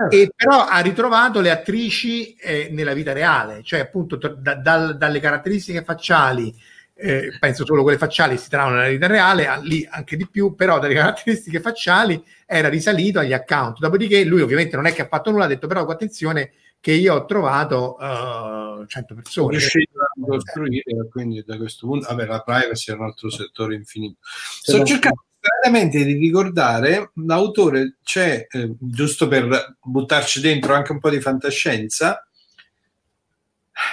e 0.08 0.30
però 0.34 0.66
ha 0.66 0.80
ritrovato 0.80 1.40
le 1.40 1.50
attrici 1.50 2.34
eh, 2.34 2.68
nella 2.70 2.94
vita 2.94 3.12
reale, 3.12 3.62
cioè 3.62 3.80
appunto 3.80 4.16
da, 4.16 4.54
da, 4.54 4.92
dalle 4.92 5.20
caratteristiche 5.20 5.84
facciali, 5.84 6.54
eh, 6.94 7.36
penso 7.38 7.64
solo 7.64 7.82
quelle 7.82 7.98
facciali 7.98 8.36
si 8.38 8.48
trovano 8.48 8.76
nella 8.76 8.88
vita 8.88 9.06
reale, 9.06 9.60
lì 9.62 9.86
anche 9.90 10.16
di 10.16 10.28
più, 10.28 10.54
però 10.54 10.78
dalle 10.78 10.94
caratteristiche 10.94 11.60
facciali 11.60 12.22
era 12.46 12.68
risalito 12.68 13.18
agli 13.18 13.32
account. 13.32 13.78
Dopodiché 13.78 14.24
lui 14.24 14.40
ovviamente 14.40 14.76
non 14.76 14.86
è 14.86 14.92
che 14.92 15.02
ha 15.02 15.08
fatto 15.08 15.30
nulla, 15.30 15.44
ha 15.44 15.48
detto 15.48 15.66
però 15.66 15.84
attenzione 15.84 16.52
che 16.80 16.92
io 16.92 17.14
ho 17.14 17.24
trovato 17.26 17.96
uh, 17.96 18.84
100 18.84 19.14
persone. 19.14 19.50
Riuscito 19.50 20.00
a 20.00 20.26
costruire, 20.26 21.08
quindi 21.10 21.42
da 21.46 21.56
questo 21.56 21.86
punto, 21.86 22.08
vabbè, 22.08 22.26
la 22.26 22.40
privacy 22.40 22.92
è 22.92 22.94
un 22.96 23.04
altro 23.04 23.30
settore 23.30 23.76
infinito. 23.76 24.18
Sto 24.22 24.82
cercando 24.84 25.22
veramente 25.42 26.04
di 26.04 26.14
ricordare, 26.14 27.10
l'autore 27.26 27.96
c'è, 28.04 28.46
eh, 28.48 28.70
giusto 28.78 29.26
per 29.26 29.76
buttarci 29.82 30.40
dentro 30.40 30.72
anche 30.72 30.92
un 30.92 31.00
po' 31.00 31.10
di 31.10 31.20
fantascienza, 31.20 32.24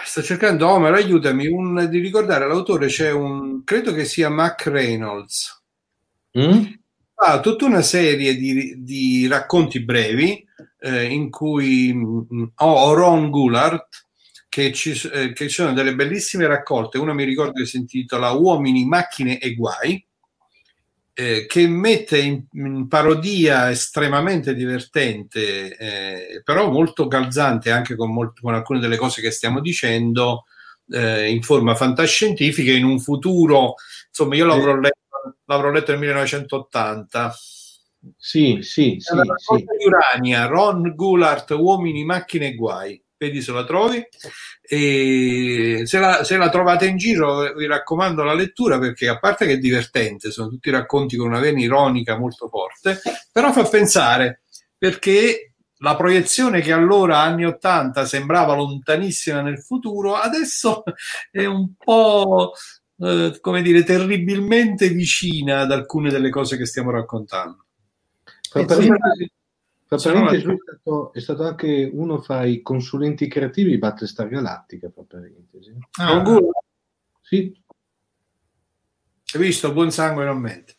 sto 0.06 0.22
cercando, 0.22 0.68
Omer, 0.68 0.93
aiutami, 0.93 1.47
un, 1.47 1.88
di 1.89 2.00
ricordare 2.00 2.47
l'autore 2.47 2.86
c'è 2.88 3.12
un, 3.12 3.64
credo 3.64 3.93
che 3.93 4.06
sia 4.06 4.30
Mac 4.30 4.68
Reynolds, 4.68 5.64
mm? 6.38 6.66
ha 7.16 7.39
tutta 7.39 7.66
una 7.66 7.82
serie 7.82 8.36
di, 8.36 8.84
di 8.84 9.28
racconti 9.28 9.84
brevi 9.84 10.45
eh, 10.82 11.04
in 11.06 11.32
cui 11.32 11.91
ho 12.56 12.93
Ron 12.93 13.32
Goulart, 13.32 14.06
che 14.47 14.72
ci, 14.72 14.91
eh, 15.12 15.34
che 15.34 15.47
ci 15.47 15.56
sono 15.56 15.74
delle 15.74 15.95
bellissime 15.95 16.45
raccolte, 16.45 17.00
una 17.00 17.14
mi 17.14 17.24
ricordo 17.24 17.54
che 17.54 17.66
si 17.66 17.78
intitola 17.78 18.32
Uomini, 18.32 18.86
macchine 18.86 19.39
e 19.39 19.56
guai, 19.56 20.04
eh, 21.20 21.47
che 21.47 21.67
mette 21.67 22.17
in, 22.17 22.45
in, 22.53 22.88
parodia 22.88 23.70
estremamente 23.70 24.55
divertente, 24.55 25.76
eh, 25.76 26.41
però 26.45 26.72
molto 26.72 27.07
calzante 27.07 27.72
anche 27.72 27.97
con, 27.97 28.13
molto, 28.13 28.39
con, 28.41 28.53
alcune 28.53 28.80
delle 28.80 28.95
cose 28.95 29.20
che 29.22 29.30
stiamo 29.30 29.59
dicendo 29.59 30.45
eh, 30.88 31.30
in 31.30 31.41
forma 31.41 31.76
fantascientifica 31.76 32.72
in 32.72 32.86
un 32.86 33.01
futuro, 33.01 33.74
insomma 34.07 34.36
io 34.38 34.45
l'avrò 34.45 34.80
letto, 34.80 35.36
l'avrò 35.43 35.72
letto 35.72 35.91
nel 35.91 35.99
1980. 35.99 37.36
Sì, 38.15 38.59
sì, 38.61 38.95
sì. 38.99 39.13
La 39.13 39.24
sì. 39.36 39.55
di 39.57 39.86
Urania, 39.88 40.45
Ron 40.45 40.93
Goulart, 40.95 41.49
Uomini, 41.49 42.05
Macchine 42.05 42.47
e 42.47 42.55
Guai 42.55 43.03
vedi 43.20 43.41
se 43.41 43.51
la 43.51 43.65
trovi. 43.65 44.03
E 44.61 45.82
se 45.86 45.99
la, 45.99 46.24
se 46.24 46.38
la, 46.38 46.49
trovate 46.49 46.88
in 46.88 46.97
giro, 46.97 47.53
vi 47.53 47.67
raccomando 47.67 48.24
la 48.24 48.34
lettura 48.34 48.80
perché, 48.80 49.07
a 49.07 49.20
parte 49.20 49.45
che 49.45 49.53
è 49.53 49.57
divertente, 49.57 50.32
sono 50.32 50.47
tutti 50.47 50.72
racconti 50.72 51.17
con 51.17 51.28
una 51.28 51.39
vena 51.39 51.59
ironica 51.59 52.17
molto 52.17 52.47
forte, 52.47 52.99
però 53.32 53.51
fa 53.51 53.63
pensare 53.65 54.41
perché 54.78 55.53
la 55.82 55.95
proiezione 55.95 56.61
che 56.61 56.72
allora, 56.72 57.20
anni 57.20 57.45
80, 57.45 58.05
sembrava 58.05 58.55
lontanissima 58.55 59.41
nel 59.41 59.61
futuro, 59.61 60.15
adesso 60.15 60.84
è 61.30 61.45
un 61.45 61.74
po'. 61.78 62.53
Eh, 63.01 63.38
come 63.39 63.61
dire, 63.61 63.84
terribilmente 63.84 64.89
vicina 64.89 65.61
ad 65.61 65.72
alcune 65.72 66.09
delle 66.09 66.30
cose 66.30 66.57
che 66.57 66.65
stiamo 66.65 66.91
raccontando. 66.91 67.65
Tra 68.49 68.65
parentesi, 68.65 69.32
tra 69.98 70.12
parentesi, 70.12 70.46
è 70.46 70.56
stato, 70.64 71.14
è 71.14 71.20
stato, 71.20 71.44
anche 71.44 71.90
uno 71.92 72.20
fra 72.22 72.44
i 72.44 72.62
consulenti 72.62 73.28
creativi 73.28 73.72
di 73.72 73.80
Battlestar 73.80 74.28
Galactica. 74.28 74.90
Tra 74.90 75.02
parentesi. 75.02 75.76
Ah, 76.00 76.22
ah. 76.22 76.40
Sì. 77.22 77.60
Hai 79.34 79.42
visto, 79.42 79.74
buon 79.74 79.92
sangue 79.92 80.26
non 80.26 80.38
mente. 80.38 80.76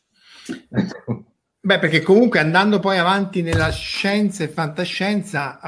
Beh, 1.61 1.79
perché 1.81 2.03
comunque 2.03 2.39
andando 2.39 2.79
poi 2.79 2.99
avanti 2.99 3.43
nella 3.43 3.71
scienza 3.71 4.45
e 4.45 4.49
fantascienza, 4.49 5.61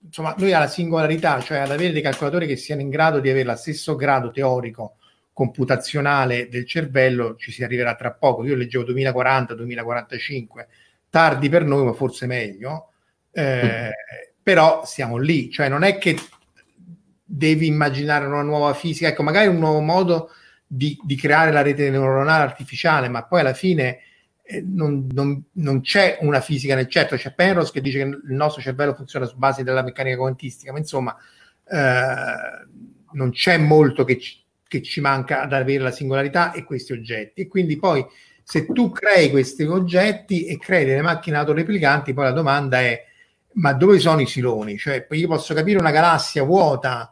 insomma, 0.00 0.34
noi 0.36 0.52
alla 0.52 0.66
singolarità, 0.66 1.40
cioè 1.40 1.58
ad 1.58 1.70
avere 1.70 1.92
dei 1.92 2.02
calcolatori 2.02 2.48
che 2.48 2.56
siano 2.56 2.80
in 2.80 2.90
grado 2.90 3.20
di 3.20 3.30
avere 3.30 3.44
lo 3.44 3.56
stesso 3.56 3.94
grado 3.94 4.32
teorico 4.32 4.96
computazionale 5.32 6.48
del 6.48 6.66
cervello, 6.66 7.36
ci 7.36 7.52
si 7.52 7.62
arriverà 7.62 7.94
tra 7.94 8.12
poco. 8.12 8.44
Io 8.44 8.56
leggevo 8.56 8.84
2040-2045 8.92 10.66
tardi 11.10 11.48
per 11.48 11.64
noi, 11.64 11.84
ma 11.84 11.92
forse 11.92 12.26
meglio, 12.26 12.92
eh, 13.32 13.88
mm. 13.88 13.90
però 14.42 14.84
siamo 14.84 15.16
lì, 15.16 15.50
cioè 15.50 15.68
non 15.68 15.82
è 15.82 15.98
che 15.98 16.16
devi 17.24 17.66
immaginare 17.66 18.26
una 18.26 18.42
nuova 18.42 18.72
fisica, 18.74 19.08
ecco, 19.08 19.22
magari 19.22 19.48
un 19.48 19.58
nuovo 19.58 19.80
modo 19.80 20.30
di, 20.66 20.98
di 21.02 21.16
creare 21.16 21.52
la 21.52 21.62
rete 21.62 21.90
neuronale 21.90 22.44
artificiale, 22.44 23.08
ma 23.08 23.24
poi 23.24 23.40
alla 23.40 23.54
fine 23.54 23.98
eh, 24.42 24.62
non, 24.64 25.06
non, 25.12 25.42
non, 25.52 25.80
c'è 25.80 26.18
una 26.22 26.40
fisica 26.40 26.74
nel 26.74 26.88
certo, 26.88 27.16
c'è 27.16 27.32
Penrose 27.32 27.72
che 27.72 27.80
dice 27.80 27.98
che 27.98 28.04
il 28.04 28.34
nostro 28.34 28.62
cervello 28.62 28.94
funziona 28.94 29.26
su 29.26 29.36
base 29.36 29.62
della 29.62 29.82
meccanica 29.82 30.16
quantistica, 30.16 30.72
ma 30.72 30.78
insomma 30.78 31.16
eh, 31.68 32.66
non 33.12 33.30
c'è 33.30 33.58
molto 33.58 34.04
che 34.04 34.18
ci, 34.18 34.42
che 34.66 34.82
ci 34.82 35.00
manca 35.00 35.42
ad 35.42 35.52
avere 35.52 35.84
la 35.84 35.90
singolarità 35.92 36.52
e 36.52 36.64
questi 36.64 36.92
oggetti. 36.92 37.42
E 37.42 37.48
quindi 37.48 37.76
poi 37.76 38.04
se 38.42 38.66
tu 38.66 38.90
crei 38.90 39.30
questi 39.30 39.64
oggetti 39.64 40.44
e 40.44 40.58
crei 40.58 40.84
delle 40.84 41.02
macchine 41.02 41.36
autoreplicanti, 41.36 42.12
poi 42.12 42.24
la 42.24 42.32
domanda 42.32 42.80
è 42.80 43.06
ma 43.52 43.72
dove 43.72 43.98
sono 43.98 44.20
i 44.20 44.26
siloni? 44.26 44.78
Cioè, 44.78 45.06
io 45.10 45.26
posso 45.26 45.54
capire 45.54 45.78
una 45.78 45.90
galassia 45.90 46.44
vuota 46.44 47.10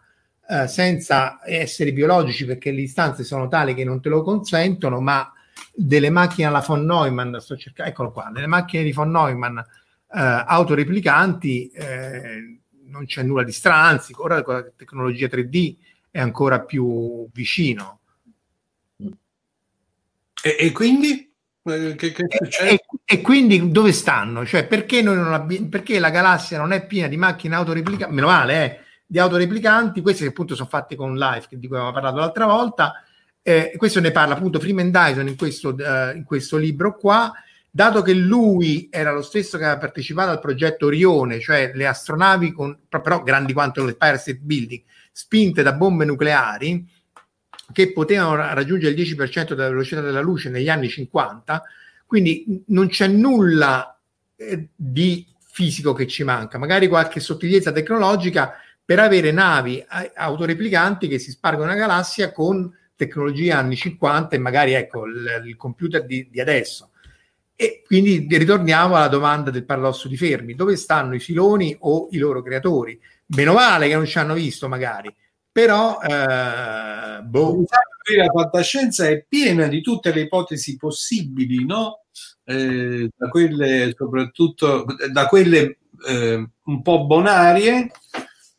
eh, 0.49 0.68
senza 0.68 1.41
essere 1.45 1.93
biologici 1.93 2.45
perché 2.45 2.70
le 2.70 2.83
istanze 2.83 3.24
sono 3.24 3.49
tali 3.49 3.74
che 3.74 3.85
non 3.85 4.01
te 4.01 4.09
lo 4.09 4.22
consentono, 4.22 5.01
ma 5.01 5.33
delle 5.74 6.11
macchine 6.11 6.47
alla 6.47 6.64
von 6.66 6.85
Neumann, 6.85 7.37
sto 7.37 7.57
cercando, 7.57 7.91
eccolo 7.91 8.12
qua, 8.12 8.31
delle 8.33 8.47
macchine 8.47 8.85
di 8.85 8.93
von 8.93 9.11
Neumann 9.11 9.59
eh, 9.59 9.64
autoreplicanti 10.11 11.68
eh, 11.68 12.61
non 12.87 13.05
c'è 13.05 13.22
nulla 13.22 13.45
di 13.45 13.53
strano, 13.53 13.89
anzi, 13.89 14.14
ora 14.16 14.43
con 14.43 14.55
la 14.55 14.70
tecnologia 14.74 15.26
3D 15.26 15.76
è 16.11 16.20
ancora 16.20 16.61
più 16.61 17.29
vicino. 17.33 17.97
E, 20.43 20.57
e 20.59 20.72
quindi? 20.72 21.32
Eh, 21.64 21.95
che, 21.97 22.12
che 22.12 22.26
e, 22.61 22.80
e, 23.05 23.20
quindi 23.20 23.70
dove 23.70 23.93
stanno? 23.93 24.45
Cioè, 24.47 24.66
perché, 24.66 25.03
noi 25.03 25.16
non 25.16 25.32
abbiamo, 25.32 25.68
perché 25.68 25.99
la 25.99 26.11
galassia 26.11 26.59
non 26.59 26.72
è 26.72 26.86
piena 26.86 27.09
di 27.09 27.16
macchine 27.16 27.55
autoreplicanti? 27.55 28.14
Meno 28.14 28.28
male, 28.28 28.64
eh, 28.64 28.78
di 29.07 29.18
autoreplicanti, 29.18 30.01
queste 30.01 30.24
che 30.24 30.30
appunto 30.30 30.55
sono 30.55 30.68
fatte 30.68 30.95
con 30.97 31.16
Life, 31.16 31.49
di 31.51 31.66
cui 31.66 31.76
avevamo 31.76 31.93
parlato 31.93 32.18
l'altra 32.18 32.47
volta. 32.47 33.03
Eh, 33.43 33.72
questo 33.76 34.01
ne 34.01 34.11
parla 34.11 34.34
appunto 34.34 34.61
Freeman 34.61 34.91
Dyson 34.91 35.26
in 35.26 35.36
questo, 35.36 35.70
uh, 35.70 36.14
in 36.14 36.24
questo 36.24 36.57
libro 36.57 36.97
qua. 36.97 37.32
Dato 37.70 38.03
che 38.03 38.12
lui 38.12 38.89
era 38.91 39.12
lo 39.12 39.22
stesso 39.22 39.57
che 39.57 39.64
aveva 39.64 39.78
partecipato 39.78 40.30
al 40.30 40.41
progetto 40.41 40.86
Orione, 40.86 41.39
cioè 41.39 41.72
le 41.74 41.86
astronavi 41.86 42.53
con, 42.53 42.78
però 42.89 43.22
grandi 43.22 43.53
quanto 43.53 43.84
l'Empire 43.84 44.18
State 44.18 44.41
Building, 44.41 44.82
spinte 45.12 45.62
da 45.62 45.72
bombe 45.72 46.05
nucleari, 46.05 46.86
che 47.72 47.92
potevano 47.92 48.36
raggiungere 48.36 48.94
il 48.94 49.00
10% 49.00 49.48
della 49.54 49.68
velocità 49.68 50.00
della 50.00 50.20
luce 50.20 50.50
negli 50.50 50.68
anni 50.68 50.88
50, 50.88 51.62
quindi 52.06 52.62
non 52.68 52.88
c'è 52.88 53.06
nulla 53.06 53.98
eh, 54.36 54.68
di 54.74 55.26
fisico 55.50 55.92
che 55.92 56.06
ci 56.06 56.24
manca, 56.24 56.56
magari 56.58 56.88
qualche 56.88 57.20
sottigliezza 57.20 57.72
tecnologica 57.72 58.54
per 58.84 59.00
avere 59.00 59.32
navi 59.32 59.84
autoreplicanti 60.14 61.08
che 61.08 61.18
si 61.18 61.30
spargono 61.30 61.66
nella 61.66 61.80
galassia 61.80 62.32
con 62.32 62.74
tecnologia 62.96 63.58
anni 63.58 63.76
50 63.76 64.34
e 64.34 64.38
magari 64.38 64.72
ecco 64.72 65.04
il, 65.04 65.42
il 65.44 65.56
computer 65.56 66.06
di, 66.06 66.28
di, 66.30 66.40
adesso. 66.40 66.92
E 67.54 67.82
quindi 67.84 68.26
ritorniamo 68.30 68.96
alla 68.96 69.08
domanda 69.08 69.50
del 69.50 69.64
paradosso 69.64 70.08
di 70.08 70.16
Fermi, 70.16 70.54
dove 70.54 70.76
stanno 70.76 71.14
i 71.14 71.20
filoni 71.20 71.76
o 71.80 72.08
i 72.12 72.18
loro 72.18 72.40
creatori? 72.40 72.98
Meno 73.26 73.52
male 73.52 73.88
che 73.88 73.94
non 73.94 74.06
ci 74.06 74.18
hanno 74.18 74.34
visto 74.34 74.68
magari, 74.68 75.14
però 75.59 75.98
eh, 76.00 77.20
boh. 77.20 77.64
la 78.16 78.30
fantascienza 78.32 79.09
è 79.09 79.24
piena 79.28 79.66
di 79.66 79.80
tutte 79.80 80.12
le 80.12 80.20
ipotesi 80.20 80.76
possibili, 80.76 81.64
no? 81.64 82.04
Eh, 82.44 83.11
da 83.16 83.28
quelle 83.28 83.92
soprattutto 83.96 84.86
da 85.11 85.26
quelle 85.26 85.78
eh, 86.06 86.48
un 86.62 86.82
po' 86.82 87.06
bonarie, 87.06 87.90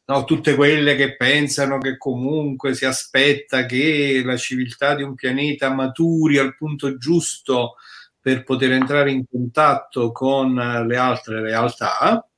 no? 0.07 0.25
tutte 0.25 0.55
quelle 0.55 0.97
che 0.97 1.15
pensano 1.15 1.77
che 1.77 1.97
comunque 1.97 2.73
si 2.73 2.83
aspetta 2.83 3.65
che 3.65 4.21
la 4.25 4.35
civiltà 4.35 4.93
di 4.93 5.03
un 5.03 5.15
pianeta 5.15 5.73
maturi 5.73 6.37
al 6.37 6.57
punto 6.57 6.97
giusto 6.97 7.75
per 8.19 8.43
poter 8.43 8.73
entrare 8.73 9.11
in 9.11 9.23
contatto 9.25 10.11
con 10.11 10.53
le 10.53 10.97
altre 10.97 11.39
realtà 11.39 12.28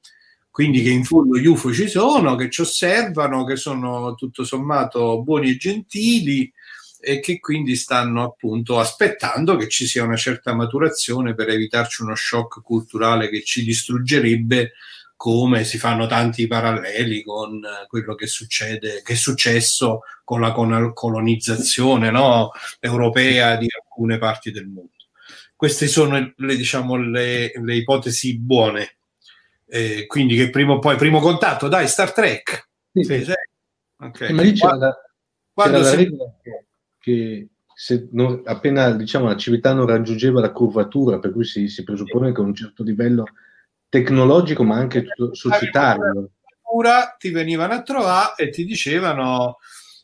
quindi 0.62 0.84
che 0.84 0.92
in 0.92 1.04
fondo 1.04 1.40
gli 1.40 1.48
UFO 1.48 1.74
ci 1.74 1.88
sono, 1.88 2.36
che 2.36 2.48
ci 2.52 2.62
osservano, 2.62 3.46
che 3.46 3.56
sono 3.56 4.14
tutto 4.14 4.44
sommato 4.44 5.24
buoni 5.24 5.50
e 5.50 5.58
gentili 5.58 6.54
e 7.00 7.20
che 7.20 7.40
quindi 7.40 7.76
stanno 7.76 8.22
appunto 8.22 8.78
aspettando 8.78 9.56
che 9.56 9.68
ci 9.68 9.88
sia 9.88 10.04
una 10.04 10.16
certa 10.16 10.54
maturazione 10.54 11.34
per 11.34 11.50
evitarci 11.50 12.04
uno 12.04 12.14
shock 12.14 12.62
culturale 12.62 13.28
che 13.30 13.42
ci 13.42 13.64
distruggerebbe 13.64 14.74
come 15.16 15.64
si 15.64 15.80
fanno 15.80 16.06
tanti 16.06 16.46
paralleli 16.46 17.24
con 17.24 17.60
quello 17.88 18.14
che 18.14 18.28
succede, 18.28 19.02
che 19.04 19.14
è 19.14 19.16
successo 19.16 20.02
con 20.24 20.42
la 20.42 20.52
colonizzazione 20.52 22.12
no, 22.12 22.52
europea 22.80 23.56
di 23.56 23.66
alcune 23.76 24.20
parti 24.20 24.52
del 24.52 24.68
mondo. 24.68 24.92
Queste 25.56 25.88
sono 25.88 26.34
le, 26.36 26.56
diciamo, 26.56 26.98
le, 26.98 27.52
le 27.52 27.76
ipotesi 27.76 28.38
buone 28.38 28.98
eh, 29.74 30.06
quindi 30.06 30.36
che 30.36 30.50
prima 30.50 30.74
o 30.74 30.80
poi, 30.80 30.98
primo 30.98 31.22
contatto, 31.22 31.70
dai, 31.70 31.88
Star 31.88 32.12
Trek. 32.12 32.70
Sì, 32.92 33.04
sì. 33.04 33.34
Okay. 33.98 34.34
Ma 34.34 34.42
lì 34.42 34.52
c'era, 34.52 34.76
la, 34.76 34.98
c'era 35.54 35.78
la 35.78 35.96
regola 35.96 36.36
che, 36.42 36.66
che, 37.00 37.48
se 37.74 38.10
non, 38.12 38.42
appena 38.44 38.92
diciamo, 38.92 39.28
la 39.28 39.38
civiltà 39.38 39.72
non 39.72 39.86
raggiungeva 39.86 40.42
la 40.42 40.52
curvatura, 40.52 41.20
per 41.20 41.32
cui 41.32 41.46
si, 41.46 41.70
si 41.70 41.86
presuppone 41.86 42.34
che 42.34 42.42
un 42.42 42.54
certo 42.54 42.84
livello 42.84 43.24
tecnologico, 43.88 44.64
ma 44.64 44.76
anche 44.76 45.06
societario. 45.32 46.32
Ti 47.18 47.32
venivano 47.32 47.74
a 47.74 47.82
trovare 47.82 48.34
e 48.44 48.50
ti 48.50 48.66
dicevano 48.66 49.58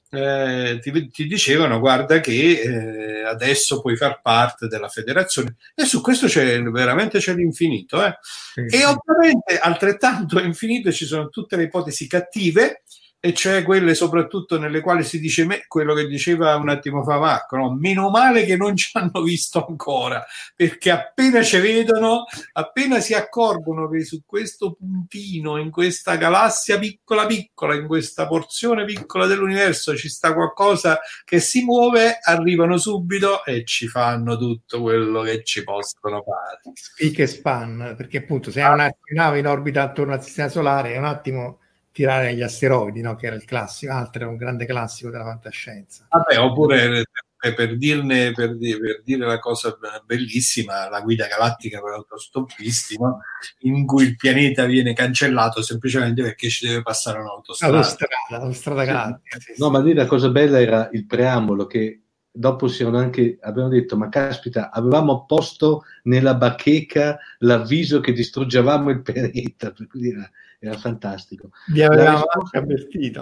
eh, 0.10 0.80
ti, 0.82 1.10
ti, 1.10 1.28
dicevano 1.28 1.80
guarda 1.80 2.20
che 2.20 2.62
eh, 2.62 3.24
adesso 3.24 3.82
puoi 3.82 3.98
far 3.98 4.22
parte 4.22 4.68
della 4.68 4.88
federazione 4.88 5.58
e 5.76 5.86
su 5.86 6.02
questo 6.02 6.28
c'è 6.28 6.62
veramente 6.64 7.20
c'è 7.20 7.34
l'infinito 7.34 8.04
eh? 8.06 8.18
sì, 8.54 8.62
e 8.62 8.70
sì. 8.70 8.84
ovviamente 8.84 9.60
altrettanto 9.60 10.40
infinito 10.42 10.92
ci 10.92 11.06
sono 11.06 11.30
tutte 11.30 11.58
le 11.58 11.64
ipotesi 11.64 12.08
cattive 12.08 12.84
e 13.20 13.34
cioè 13.34 13.64
quelle 13.64 13.96
soprattutto 13.96 14.60
nelle 14.60 14.80
quali 14.82 15.04
si 15.04 15.20
dice 15.20 15.46
me, 15.46 15.66
quello 15.68 15.96
che 15.96 16.06
diceva 16.06 16.56
un 16.56 16.70
attimo 16.70 17.04
fa 17.04 17.18
Marco, 17.18 17.58
no? 17.58 17.74
meno 17.74 18.10
male 18.10 18.46
che 18.46 18.56
non 18.56 18.76
ci 18.76 18.92
hanno 18.98 19.22
visto 19.24 19.66
ancora, 19.68 20.24
perché 20.56 20.92
appena 20.92 21.42
ci 21.42 21.58
vedono, 21.58 22.26
appena 22.54 23.00
si 23.00 23.14
accorgono 23.14 23.90
che 23.90 24.06
su 24.06 24.22
questo 24.26 24.74
puntino, 24.74 25.58
in 25.58 25.72
questa 25.72 26.16
galassia 26.16 26.78
piccola 26.78 27.26
piccola, 27.26 27.76
in 27.76 27.88
questa 27.88 28.28
porzione 28.28 28.86
piccola 28.86 29.26
dell'universo 29.26 29.96
ci 29.96 30.10
sta 30.10 30.34
qualcosa 30.34 31.00
che 31.26 31.40
si 31.40 31.64
muove, 31.64 32.20
arrivano 32.22 32.78
subito 32.78 33.44
e 33.46 33.66
ci 33.66 33.88
fanno 33.88 34.38
tutto 34.38 34.82
quello 34.82 35.22
che 35.22 35.44
ci 35.44 35.64
possono 35.64 36.24
fare. 36.24 36.62
Speak 36.74 37.20
e 37.20 37.28
span, 37.28 37.96
perché 37.98 38.20
appunto 38.20 38.52
se 38.52 38.62
hai 38.62 38.74
un'astronave 38.74 39.40
in 39.40 39.48
orbita 39.48 39.82
attorno 39.82 40.14
al 40.14 40.24
sistema 40.24 40.50
solare 40.50 40.94
è 40.94 40.98
un 40.98 41.06
attimo 41.06 41.60
tirare 41.98 42.28
agli 42.28 42.44
asteroidi, 42.44 43.02
no? 43.02 43.16
che 43.16 43.26
era 43.26 43.36
il 43.36 43.44
classico, 43.44 43.92
altro 43.92 44.22
era 44.22 44.30
un 44.30 44.38
grande 44.38 44.68
classico 44.68 45.10
della 45.10 45.24
fantascienza. 45.24 46.06
Vabbè, 46.08 46.40
oppure 46.40 47.06
per, 47.36 47.56
per, 47.56 47.76
dirne, 47.76 48.34
per, 48.34 48.56
per, 48.56 49.02
dire 49.04 49.26
la 49.26 49.40
cosa 49.40 49.76
bellissima, 50.06 50.90
la 50.90 51.02
guida 51.02 51.26
galattica 51.26 51.82
per 51.82 51.94
autostoppisti, 51.94 53.00
no? 53.00 53.22
in 53.62 53.88
cui 53.88 54.04
il 54.04 54.16
pianeta 54.16 54.66
viene 54.66 54.94
cancellato 54.94 55.64
semplicemente 55.64 56.22
perché 56.22 56.50
ci 56.50 56.68
deve 56.68 56.84
passare 56.84 57.18
un'autostrada. 57.18 57.78
Autostrada, 57.78 58.44
autostrada 58.44 58.84
galattica. 58.84 59.40
Sì, 59.40 59.56
no, 59.58 59.66
sì. 59.66 59.72
ma 59.72 59.82
lì 59.82 59.94
la 59.96 60.06
cosa 60.06 60.30
bella 60.30 60.62
era 60.62 60.90
il 60.92 61.08
preambolo 61.08 61.66
che 61.66 62.04
dopo 62.30 62.68
si 62.68 62.84
erano 62.84 63.00
anche, 63.00 63.40
abbiamo 63.42 63.70
detto, 63.70 63.98
ma 63.98 64.10
caspita, 64.10 64.70
avevamo 64.70 65.26
posto 65.26 65.86
nella 66.04 66.36
bacheca 66.36 67.18
l'avviso 67.40 68.02
che 68.02 68.14
distruggevamo 68.14 68.92
il 68.92 69.02
pianeta, 69.02 69.72
per 69.72 69.88
cui 69.88 70.12
era, 70.12 70.30
era 70.60 70.78
fantastico. 70.78 71.50
Vi 71.68 71.82
avevamo 71.82 72.26
anche 72.26 72.58
avvertito. 72.58 73.22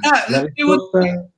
Ah, 0.00 0.24
la, 0.28 0.42
risposta... 0.42 1.30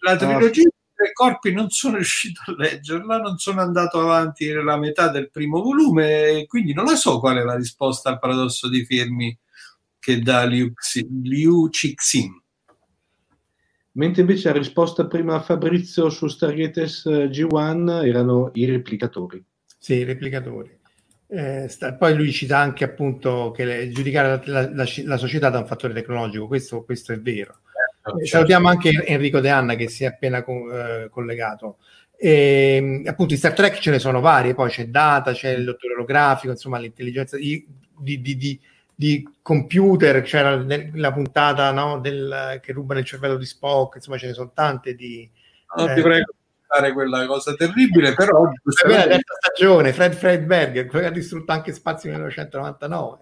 la 0.00 0.16
trilogia 0.16 0.68
oh. 0.68 0.94
dei 0.94 1.12
corpi 1.12 1.52
non 1.52 1.70
sono 1.70 1.96
riuscito 1.96 2.40
a 2.46 2.54
leggerla, 2.56 3.18
non 3.18 3.38
sono 3.38 3.60
andato 3.60 4.00
avanti 4.00 4.46
nella 4.46 4.76
metà 4.76 5.08
del 5.08 5.30
primo 5.30 5.60
volume, 5.60 6.44
quindi 6.46 6.72
non 6.72 6.84
la 6.84 6.96
so 6.96 7.18
qual 7.18 7.38
è 7.38 7.42
la 7.42 7.56
risposta 7.56 8.10
al 8.10 8.18
paradosso 8.18 8.68
di 8.68 8.84
Fermi 8.84 9.36
che 9.98 10.20
dà 10.20 10.44
Liu, 10.44 10.72
Liu 11.22 11.68
Cixin. 11.68 12.42
Mentre 13.92 14.20
invece 14.20 14.48
la 14.48 14.58
risposta 14.58 15.06
prima 15.06 15.36
a 15.36 15.40
Fabrizio 15.40 16.10
su 16.10 16.28
Stargates 16.28 17.06
eh, 17.06 17.28
G1 17.28 18.04
erano 18.04 18.50
i 18.54 18.66
replicatori. 18.66 19.42
Sì, 19.78 19.94
i 19.94 20.04
replicatori. 20.04 20.75
Eh, 21.36 21.68
sta, 21.68 21.92
poi 21.92 22.14
lui 22.14 22.32
cita 22.32 22.56
anche 22.56 22.82
appunto 22.82 23.50
che 23.54 23.66
le, 23.66 23.90
giudicare 23.90 24.40
la, 24.46 24.70
la, 24.72 24.86
la, 25.04 25.16
società 25.18 25.50
da 25.50 25.58
un 25.58 25.66
fattore 25.66 25.92
tecnologico, 25.92 26.46
questo, 26.46 26.82
questo 26.82 27.12
è 27.12 27.20
vero. 27.20 27.58
Certo, 28.02 28.18
eh, 28.18 28.26
salutiamo 28.26 28.68
anche 28.68 29.04
Enrico 29.04 29.40
De 29.40 29.50
Anna 29.50 29.74
che 29.74 29.90
si 29.90 30.04
è 30.04 30.06
appena 30.06 30.42
con, 30.42 30.70
eh, 30.72 31.08
collegato. 31.10 31.76
E, 32.16 32.76
ehm, 32.76 33.02
appunto 33.06 33.34
in 33.34 33.38
Star 33.38 33.52
Trek 33.52 33.78
ce 33.78 33.90
ne 33.90 33.98
sono 33.98 34.20
varie, 34.20 34.54
poi 34.54 34.70
c'è 34.70 34.86
Data, 34.86 35.32
c'è 35.32 35.50
il 35.50 35.66
dottore 35.66 35.92
olografico, 35.92 36.52
insomma 36.52 36.78
l'intelligenza 36.78 37.36
di, 37.36 37.66
di, 37.98 38.22
di, 38.22 38.58
di 38.94 39.28
computer, 39.42 40.22
c'era 40.22 40.64
la 40.94 41.12
puntata 41.12 41.70
no, 41.70 42.00
del, 42.00 42.60
che 42.62 42.72
rubano 42.72 43.00
il 43.00 43.04
cervello 43.04 43.36
di 43.36 43.44
Spock, 43.44 43.96
insomma 43.96 44.16
ce 44.16 44.28
ne 44.28 44.32
sono 44.32 44.52
tante 44.54 44.94
di... 44.94 45.28
No, 45.76 45.92
ti 45.92 46.00
prego 46.00 46.32
fare 46.76 46.92
quella 46.92 47.26
cosa 47.26 47.54
terribile, 47.54 48.14
però... 48.14 48.44
È 48.48 48.88
la 48.88 49.06
terza 49.06 49.34
stagione, 49.40 49.92
Fred 49.92 50.14
Fredberg, 50.14 50.86
quello 50.86 51.04
che 51.04 51.10
ha 51.10 51.14
distrutto 51.14 51.52
anche 51.52 51.72
Spazio 51.72 52.10
1999. 52.10 53.18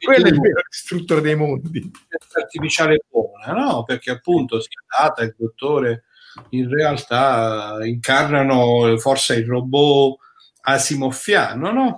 quello 0.00 0.26
è 0.26 0.28
il 0.28 0.40
vero 0.40 0.62
distruttore 0.68 1.20
dei 1.20 1.36
mondi. 1.36 1.90
Artificiale 2.34 3.04
buona, 3.08 3.52
no? 3.52 3.84
Perché 3.84 4.10
appunto 4.10 4.60
si 4.60 4.68
è 4.68 5.02
data 5.02 5.22
il 5.22 5.34
dottore 5.36 6.04
in 6.50 6.68
realtà 6.68 7.78
incarnano 7.82 8.96
forse 8.98 9.34
il 9.34 9.46
robot 9.46 10.18
asimoffiano, 10.62 11.70
no? 11.70 11.96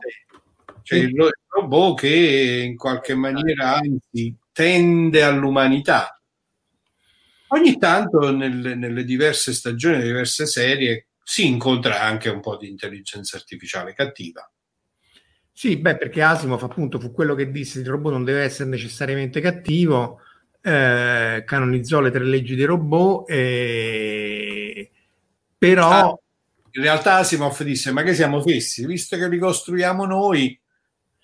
Cioè 0.82 0.98
il 0.98 1.14
robot 1.48 2.00
che 2.00 2.64
in 2.66 2.76
qualche 2.76 3.14
maniera 3.14 3.76
anzi 3.76 4.36
tende 4.52 5.22
all'umanità, 5.22 6.20
ogni 7.48 7.78
tanto 7.78 8.30
nelle, 8.30 8.74
nelle 8.74 9.04
diverse 9.04 9.52
stagioni, 9.52 9.96
nelle 9.96 10.08
diverse 10.08 10.46
serie, 10.46 11.06
si 11.22 11.46
incontra 11.46 12.00
anche 12.02 12.28
un 12.28 12.40
po' 12.40 12.56
di 12.56 12.68
intelligenza 12.68 13.36
artificiale 13.36 13.94
cattiva. 13.94 14.48
Sì, 15.52 15.76
beh, 15.76 15.96
perché 15.96 16.20
Asimov 16.20 16.62
appunto 16.64 16.98
fu 16.98 17.12
quello 17.12 17.34
che 17.34 17.50
disse 17.50 17.78
il 17.78 17.86
robot 17.86 18.12
non 18.12 18.24
deve 18.24 18.42
essere 18.42 18.68
necessariamente 18.68 19.40
cattivo, 19.40 20.20
eh, 20.60 21.44
canonizzò 21.46 22.00
le 22.00 22.10
tre 22.10 22.24
leggi 22.24 22.54
dei 22.54 22.64
robot, 22.64 23.30
eh, 23.30 24.90
però... 25.56 25.90
Ah, 25.90 26.18
in 26.76 26.82
realtà 26.82 27.18
Asimov 27.18 27.62
disse, 27.62 27.92
ma 27.92 28.02
che 28.02 28.14
siamo 28.14 28.42
fessi? 28.42 28.84
Visto 28.84 29.16
che 29.16 29.28
li 29.28 29.38
costruiamo 29.38 30.04
noi, 30.06 30.60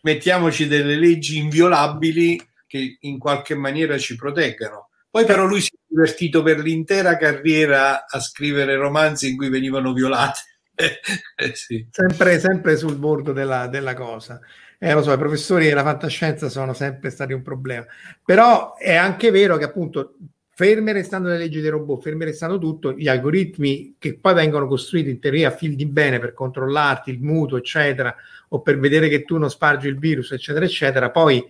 mettiamoci 0.02 0.68
delle 0.68 0.96
leggi 0.96 1.38
inviolabili 1.38 2.40
che 2.68 2.98
in 3.00 3.18
qualche 3.18 3.56
maniera 3.56 3.98
ci 3.98 4.14
proteggano. 4.14 4.89
Poi 5.10 5.24
però 5.24 5.44
lui 5.44 5.60
si 5.60 5.70
è 5.74 5.78
divertito 5.86 6.42
per 6.42 6.58
l'intera 6.60 7.16
carriera 7.16 8.06
a 8.06 8.20
scrivere 8.20 8.76
romanzi 8.76 9.30
in 9.30 9.36
cui 9.36 9.48
venivano 9.48 9.92
violate. 9.92 10.40
eh, 11.36 11.54
sì. 11.54 11.86
sempre, 11.90 12.38
sempre, 12.38 12.76
sul 12.76 12.96
bordo 12.96 13.32
della, 13.32 13.66
della 13.66 13.94
cosa. 13.94 14.40
Eh, 14.78 14.94
lo 14.94 15.02
so, 15.02 15.12
i 15.12 15.18
professori 15.18 15.66
della 15.66 15.82
fantascienza 15.82 16.48
sono 16.48 16.72
sempre 16.72 17.10
stati 17.10 17.32
un 17.32 17.42
problema. 17.42 17.84
Però 18.24 18.76
è 18.76 18.94
anche 18.94 19.30
vero 19.30 19.56
che 19.56 19.64
appunto 19.64 20.14
ferme 20.60 20.92
restando 20.92 21.28
le 21.28 21.38
leggi 21.38 21.60
dei 21.60 21.70
robot, 21.70 22.02
ferme 22.02 22.26
restando 22.26 22.58
tutto, 22.58 22.92
gli 22.92 23.08
algoritmi 23.08 23.96
che 23.98 24.18
poi 24.18 24.34
vengono 24.34 24.66
costruiti 24.66 25.10
in 25.10 25.18
teoria 25.18 25.48
a 25.48 25.52
fil 25.52 25.74
di 25.74 25.86
bene 25.86 26.18
per 26.18 26.34
controllarti 26.34 27.10
il 27.10 27.20
mutuo, 27.20 27.58
eccetera, 27.58 28.14
o 28.48 28.60
per 28.60 28.78
vedere 28.78 29.08
che 29.08 29.24
tu 29.24 29.38
non 29.38 29.50
spargi 29.50 29.88
il 29.88 29.98
virus, 29.98 30.32
eccetera, 30.32 30.64
eccetera, 30.64 31.10
poi 31.10 31.44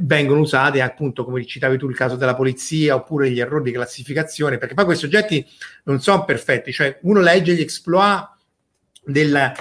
vengono 0.00 0.40
usate 0.40 0.80
appunto 0.80 1.24
come 1.24 1.44
citavi 1.44 1.78
tu 1.78 1.88
il 1.88 1.96
caso 1.96 2.16
della 2.16 2.34
polizia 2.34 2.94
oppure 2.94 3.30
gli 3.30 3.40
errori 3.40 3.64
di 3.64 3.72
classificazione 3.72 4.58
perché 4.58 4.74
poi 4.74 4.84
questi 4.84 5.06
oggetti 5.06 5.44
non 5.84 6.00
sono 6.00 6.24
perfetti 6.24 6.72
cioè 6.72 6.98
uno 7.02 7.20
legge 7.20 7.54
gli 7.54 7.60
exploit 7.60 8.28
del, 9.04 9.52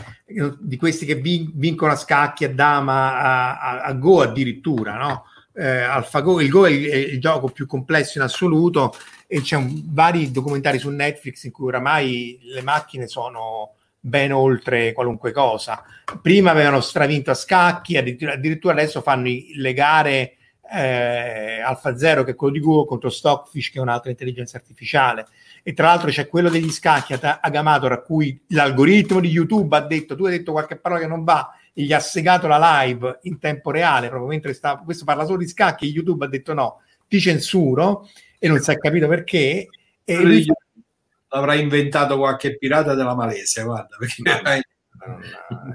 di 0.59 0.77
questi 0.77 1.05
che 1.05 1.15
vin, 1.15 1.51
vincono 1.55 1.91
a 1.93 1.95
scacchi 1.95 2.45
a 2.45 2.53
dama 2.53 3.17
a, 3.17 3.59
a, 3.59 3.81
a 3.81 3.93
go 3.93 4.21
addirittura 4.21 4.97
no? 4.97 5.23
Eh, 5.59 5.65
AlphaGo, 5.65 6.39
il 6.39 6.49
Go 6.49 6.67
è 6.67 6.69
il, 6.69 6.85
è 6.85 6.95
il, 6.95 7.19
gioco 7.19 7.49
più 7.49 7.65
complesso 7.65 8.19
in 8.19 8.23
assoluto 8.23 8.93
e 9.25 9.41
c'è 9.41 9.55
un, 9.55 9.85
vari 9.87 10.29
documentari 10.29 10.77
su 10.77 10.91
Netflix 10.91 11.45
in 11.45 11.51
cui 11.51 11.65
oramai 11.65 12.37
le 12.43 12.61
macchine 12.61 13.07
sono 13.07 13.76
ben 14.07 14.31
oltre 14.31 14.93
qualunque 14.93 15.31
cosa. 15.31 15.83
Prima 16.21 16.51
avevano 16.51 16.79
stravinto 16.79 17.31
a 17.31 17.35
scacchi, 17.35 17.97
addirittura, 17.97 18.33
addirittura 18.33 18.73
adesso 18.73 19.01
fanno 19.01 19.29
le 19.55 19.73
gare 19.73 20.37
eh, 20.71 21.61
Alpha 21.61 21.97
Zero, 21.97 22.23
che 22.23 22.31
è 22.31 22.35
quello 22.35 22.53
di 22.53 22.59
Google, 22.59 22.87
contro 22.87 23.09
Stockfish, 23.09 23.71
che 23.71 23.79
è 23.79 23.81
un'altra 23.81 24.09
intelligenza 24.09 24.57
artificiale. 24.57 25.25
E 25.63 25.73
tra 25.73 25.87
l'altro 25.87 26.09
c'è 26.09 26.27
quello 26.27 26.49
degli 26.49 26.71
scacchi 26.71 27.13
a, 27.13 27.39
a 27.41 27.49
Gamator, 27.49 27.91
a 27.91 28.01
cui 28.01 28.39
l'algoritmo 28.47 29.19
di 29.19 29.29
YouTube 29.29 29.75
ha 29.75 29.81
detto: 29.81 30.15
tu 30.15 30.25
hai 30.25 30.37
detto 30.37 30.53
qualche 30.53 30.77
parola 30.77 31.01
che 31.01 31.07
non 31.07 31.23
va, 31.23 31.51
e 31.73 31.83
gli 31.83 31.93
ha 31.93 31.99
segato 31.99 32.47
la 32.47 32.81
live 32.81 33.19
in 33.23 33.39
tempo 33.39 33.71
reale, 33.71 34.07
proprio 34.07 34.29
mentre 34.29 34.53
stava. 34.53 34.81
Questo 34.81 35.03
parla 35.03 35.25
solo 35.25 35.39
di 35.39 35.47
scacchi, 35.47 35.87
YouTube 35.87 36.25
ha 36.25 36.29
detto 36.29 36.53
no, 36.53 36.81
ti 37.07 37.19
censuro, 37.19 38.07
e 38.39 38.47
non 38.47 38.59
si 38.59 38.71
è 38.71 38.77
capito 38.77 39.07
perché. 39.07 39.67
E 40.05 40.15
lui 40.21 40.45
l'avrà 41.29 41.55
inventato 41.55 42.17
qualche 42.17 42.57
pirata 42.57 42.93
della 42.93 43.15
Malesia, 43.15 43.63
guarda, 43.63 43.95
perché 43.97 44.21
no, 44.23 45.19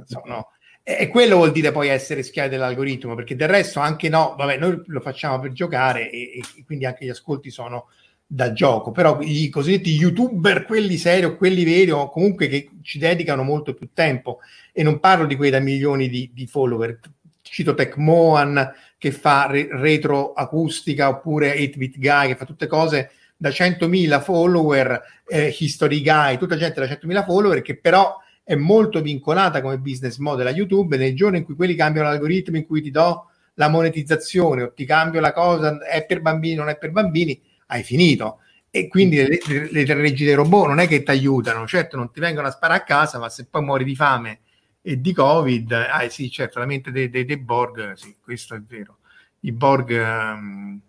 no, 0.09 0.22
no. 0.24 0.48
E 0.84 1.07
quello 1.07 1.36
vuol 1.36 1.53
dire 1.53 1.70
poi 1.70 1.88
essere 1.88 2.24
schiavi 2.24 2.48
dell'algoritmo, 2.48 3.14
perché 3.14 3.36
del 3.36 3.48
resto 3.48 3.78
anche 3.78 4.09
no, 4.09 4.34
vabbè, 4.36 4.59
noi 4.59 4.82
lo 4.86 5.00
facciamo 5.00 5.38
per 5.38 5.53
giocare 5.53 6.11
e, 6.11 6.40
e 6.57 6.64
quindi 6.64 6.86
anche 6.86 7.05
gli 7.05 7.11
ascolti 7.11 7.50
sono 7.50 7.88
da 8.26 8.53
gioco, 8.53 8.92
però 8.92 9.20
i 9.20 9.48
cosiddetti 9.50 9.90
youtuber, 9.90 10.64
quelli 10.64 10.96
seri 10.96 11.24
o 11.24 11.36
quelli 11.36 11.64
veri 11.64 11.90
o 11.90 12.09
comunque 12.09 12.48
che 12.48 12.70
ci 12.80 12.98
dedicano 12.98 13.42
molto 13.42 13.74
più 13.74 13.90
tempo 13.92 14.38
e 14.72 14.82
non 14.82 15.00
parlo 15.00 15.26
di 15.26 15.36
quelli 15.36 15.50
da 15.50 15.61
milioni 15.61 16.09
di, 16.09 16.30
di 16.32 16.46
follower, 16.46 16.98
cito 17.42 17.74
Tecmoan 17.74 18.72
che 18.96 19.12
fa 19.12 19.46
re- 19.46 19.68
retro 19.70 20.32
acustica 20.32 21.11
oppure 21.11 21.55
8-bit 21.57 21.98
guy 21.98 22.28
che 22.28 22.36
fa 22.36 22.46
tutte 22.46 22.66
cose 22.66 23.11
da 23.43 23.49
100.000 23.49 24.22
follower, 24.22 25.03
eh, 25.26 25.53
History 25.59 26.01
Guy, 26.01 26.38
tutta 26.38 26.57
gente 26.57 26.78
da 26.78 26.86
100.000 26.86 27.24
follower 27.24 27.61
che 27.61 27.76
però 27.76 28.16
è 28.45 28.55
molto 28.55 29.03
vincolata 29.03 29.61
come 29.61 29.78
business 29.78 30.18
model 30.18 30.47
a 30.47 30.51
YouTube 30.51 30.97
nel 30.97 31.16
giorno 31.16 31.38
in 31.38 31.45
cui 31.45 31.57
quelli 31.57 31.74
cambiano 31.74 32.07
l'algoritmo, 32.09 32.57
in 32.57 32.64
cui 32.64 32.80
ti 32.80 32.93
do 32.93 33.30
la 33.55 33.68
monetizzazione 33.68 34.62
o 34.62 34.72
ti 34.72 34.84
cambio 34.84 35.20
la 35.20 35.32
cosa, 35.32 35.84
è 35.84 36.07
per 36.07 36.20
bambini, 36.20 36.55
non 36.55 36.68
è 36.68 36.78
per 36.78 36.93
bambini, 36.93 37.43
hai 37.66 37.82
finito. 37.82 38.38
E 38.70 38.86
quindi 38.86 39.16
le, 39.16 39.40
le 39.72 39.84
leggi 39.95 40.24
dei 40.24 40.34
robot 40.34 40.68
non 40.68 40.78
è 40.78 40.86
che 40.86 41.03
ti 41.03 41.11
aiutano, 41.11 41.66
certo 41.66 41.97
non 41.97 42.12
ti 42.12 42.20
vengono 42.20 42.47
a 42.47 42.53
sparare 42.53 42.78
a 42.78 42.84
casa, 42.84 43.18
ma 43.18 43.28
se 43.28 43.47
poi 43.51 43.64
muori 43.64 43.82
di 43.82 43.97
fame 43.97 44.38
e 44.80 45.01
di 45.01 45.12
Covid, 45.12 45.72
ah 45.72 46.09
sì, 46.09 46.30
certo, 46.30 46.61
la 46.61 46.66
mente 46.66 46.93
dei, 46.93 47.11
dei, 47.11 47.24
dei 47.24 47.38
Borg, 47.38 47.95
sì, 47.95 48.14
questo 48.22 48.55
è 48.55 48.62
vero. 48.62 48.99
I 49.40 49.51
Borg... 49.51 49.90
Um, 49.90 50.80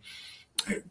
eh, 0.68 0.84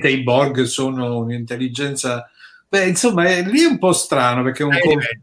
però 0.00 0.08
i 0.12 0.22
Borg 0.22 0.62
sono 0.62 1.18
un'intelligenza... 1.18 2.30
Beh, 2.68 2.86
insomma, 2.86 3.24
è, 3.26 3.42
lì 3.44 3.62
è 3.62 3.66
un 3.66 3.78
po' 3.78 3.92
strano 3.92 4.42
perché 4.42 4.62
è 4.62 4.66
un, 4.66 4.78
conf- 4.80 5.20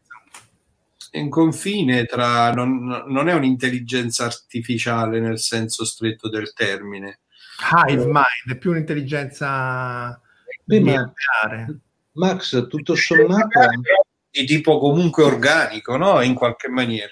è 1.10 1.20
un 1.20 1.30
confine 1.30 2.06
tra... 2.06 2.52
Non, 2.54 3.06
non 3.08 3.30
è 3.30 3.34
un'intelligenza 3.34 4.26
artificiale 4.26 5.20
nel 5.20 5.40
senso 5.40 5.86
stretto 5.86 6.30
del 6.30 6.54
termine 6.54 7.20
hive 7.88 8.06
mind, 8.06 8.52
è 8.52 8.58
più 8.58 8.72
un'intelligenza 8.72 10.20
Beh, 10.64 10.80
ma, 10.80 11.14
Max, 12.14 12.68
tutto 12.68 12.96
sommato 12.96 13.60
di 14.30 14.46
tipo 14.46 14.80
comunque 14.80 15.24
organico, 15.24 15.98
no? 15.98 16.22
In 16.22 16.34
qualche 16.34 16.70
maniera. 16.70 17.12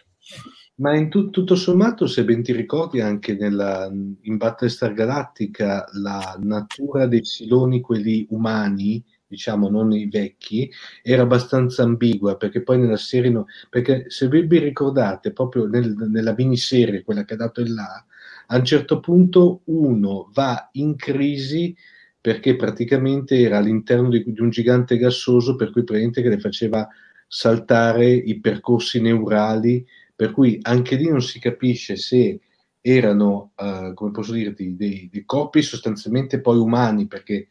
Ma 0.79 0.95
in 0.95 1.09
tu, 1.09 1.29
tutto 1.29 1.55
sommato, 1.55 2.07
se 2.07 2.23
ben 2.23 2.41
ti 2.41 2.53
ricordi, 2.53 3.01
anche 3.01 3.33
nella, 3.33 3.91
in 3.91 4.37
Battlestar 4.37 4.93
Galactica 4.93 5.85
la 5.93 6.37
natura 6.41 7.05
dei 7.05 7.25
siloni, 7.25 7.81
quelli 7.81 8.25
umani, 8.29 9.03
diciamo 9.27 9.69
non 9.69 9.91
i 9.91 10.07
vecchi, 10.07 10.71
era 11.03 11.23
abbastanza 11.23 11.83
ambigua 11.83 12.37
perché 12.37 12.63
poi 12.63 12.79
nella 12.79 12.95
serie, 12.95 13.29
no, 13.29 13.45
perché 13.69 14.05
se 14.07 14.29
vi 14.29 14.47
ricordate, 14.59 15.33
proprio 15.33 15.67
nel, 15.67 15.93
nella 16.09 16.33
miniserie, 16.35 17.03
quella 17.03 17.25
che 17.25 17.33
ha 17.33 17.37
dato 17.37 17.59
il 17.59 17.73
là, 17.73 18.05
a 18.47 18.57
un 18.57 18.63
certo 18.63 19.01
punto 19.01 19.61
uno 19.65 20.29
va 20.33 20.69
in 20.73 20.95
crisi 20.95 21.75
perché 22.21 22.55
praticamente 22.55 23.39
era 23.39 23.57
all'interno 23.57 24.07
di, 24.09 24.23
di 24.25 24.41
un 24.41 24.49
gigante 24.49 24.97
gassoso 24.97 25.55
per 25.57 25.71
cui 25.71 25.83
praticamente 25.83 26.21
che 26.21 26.29
le 26.29 26.39
faceva 26.39 26.87
saltare 27.27 28.09
i 28.11 28.39
percorsi 28.39 28.99
neurali, 28.99 29.85
per 30.19 30.33
cui 30.33 30.59
anche 30.63 30.97
lì 30.97 31.07
non 31.07 31.21
si 31.21 31.39
capisce 31.39 31.95
se 31.95 32.41
erano, 32.81 33.53
uh, 33.55 33.93
come 33.93 34.11
posso 34.11 34.33
dirti, 34.33 34.75
dei, 34.75 35.07
dei, 35.09 35.23
corpi 35.23 35.61
sostanzialmente 35.61 36.41
poi 36.41 36.57
umani, 36.57 37.07
perché 37.07 37.47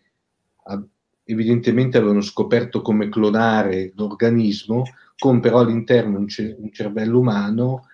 uh, 0.65 0.87
evidentemente 1.25 1.97
avevano 1.97 2.21
scoperto 2.21 2.83
come 2.83 3.09
clonare 3.09 3.93
l'organismo, 3.95 4.83
con 5.17 5.41
però 5.41 5.61
all'interno 5.61 6.19
un, 6.19 6.29
ce- 6.29 6.57
un 6.59 6.71
cervello 6.71 7.21
umano 7.21 7.87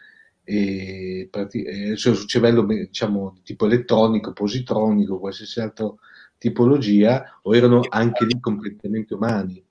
e, 0.42 1.30
e 1.30 1.94
sul 1.94 2.26
cervello 2.26 2.64
diciamo 2.64 3.36
tipo 3.44 3.66
elettronico, 3.66 4.32
positronico, 4.32 5.20
qualsiasi 5.20 5.60
altra 5.60 5.88
tipologia, 6.36 7.38
o 7.42 7.54
erano 7.54 7.82
anche 7.88 8.24
lì 8.24 8.40
completamente 8.40 9.14
umani. 9.14 9.64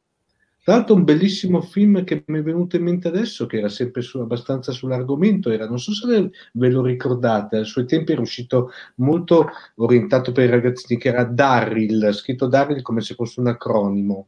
Tra 0.63 0.75
l'altro 0.75 0.95
un 0.95 1.03
bellissimo 1.03 1.59
film 1.61 2.05
che 2.05 2.23
mi 2.27 2.39
è 2.39 2.41
venuto 2.41 2.77
in 2.77 2.83
mente 2.83 3.09
adesso, 3.09 3.45
che 3.47 3.57
era 3.57 3.67
sempre 3.67 4.01
su, 4.01 4.19
abbastanza 4.19 4.71
sull'argomento, 4.71 5.49
era, 5.49 5.67
non 5.67 5.77
so 5.77 5.91
se 5.93 6.31
ve 6.53 6.69
lo 6.69 6.81
ricordate, 6.81 7.57
ai 7.57 7.65
suoi 7.65 7.85
tempi 7.85 8.13
era 8.13 8.21
uscito 8.21 8.71
molto 8.95 9.49
orientato 9.75 10.31
per 10.31 10.45
i 10.45 10.51
ragazzini, 10.51 10.97
che 10.97 11.09
era 11.09 11.25
Darryl, 11.25 12.13
scritto 12.13 12.47
Darryl 12.47 12.81
come 12.81 13.01
se 13.01 13.13
fosse 13.13 13.41
un 13.41 13.47
acronimo. 13.47 14.27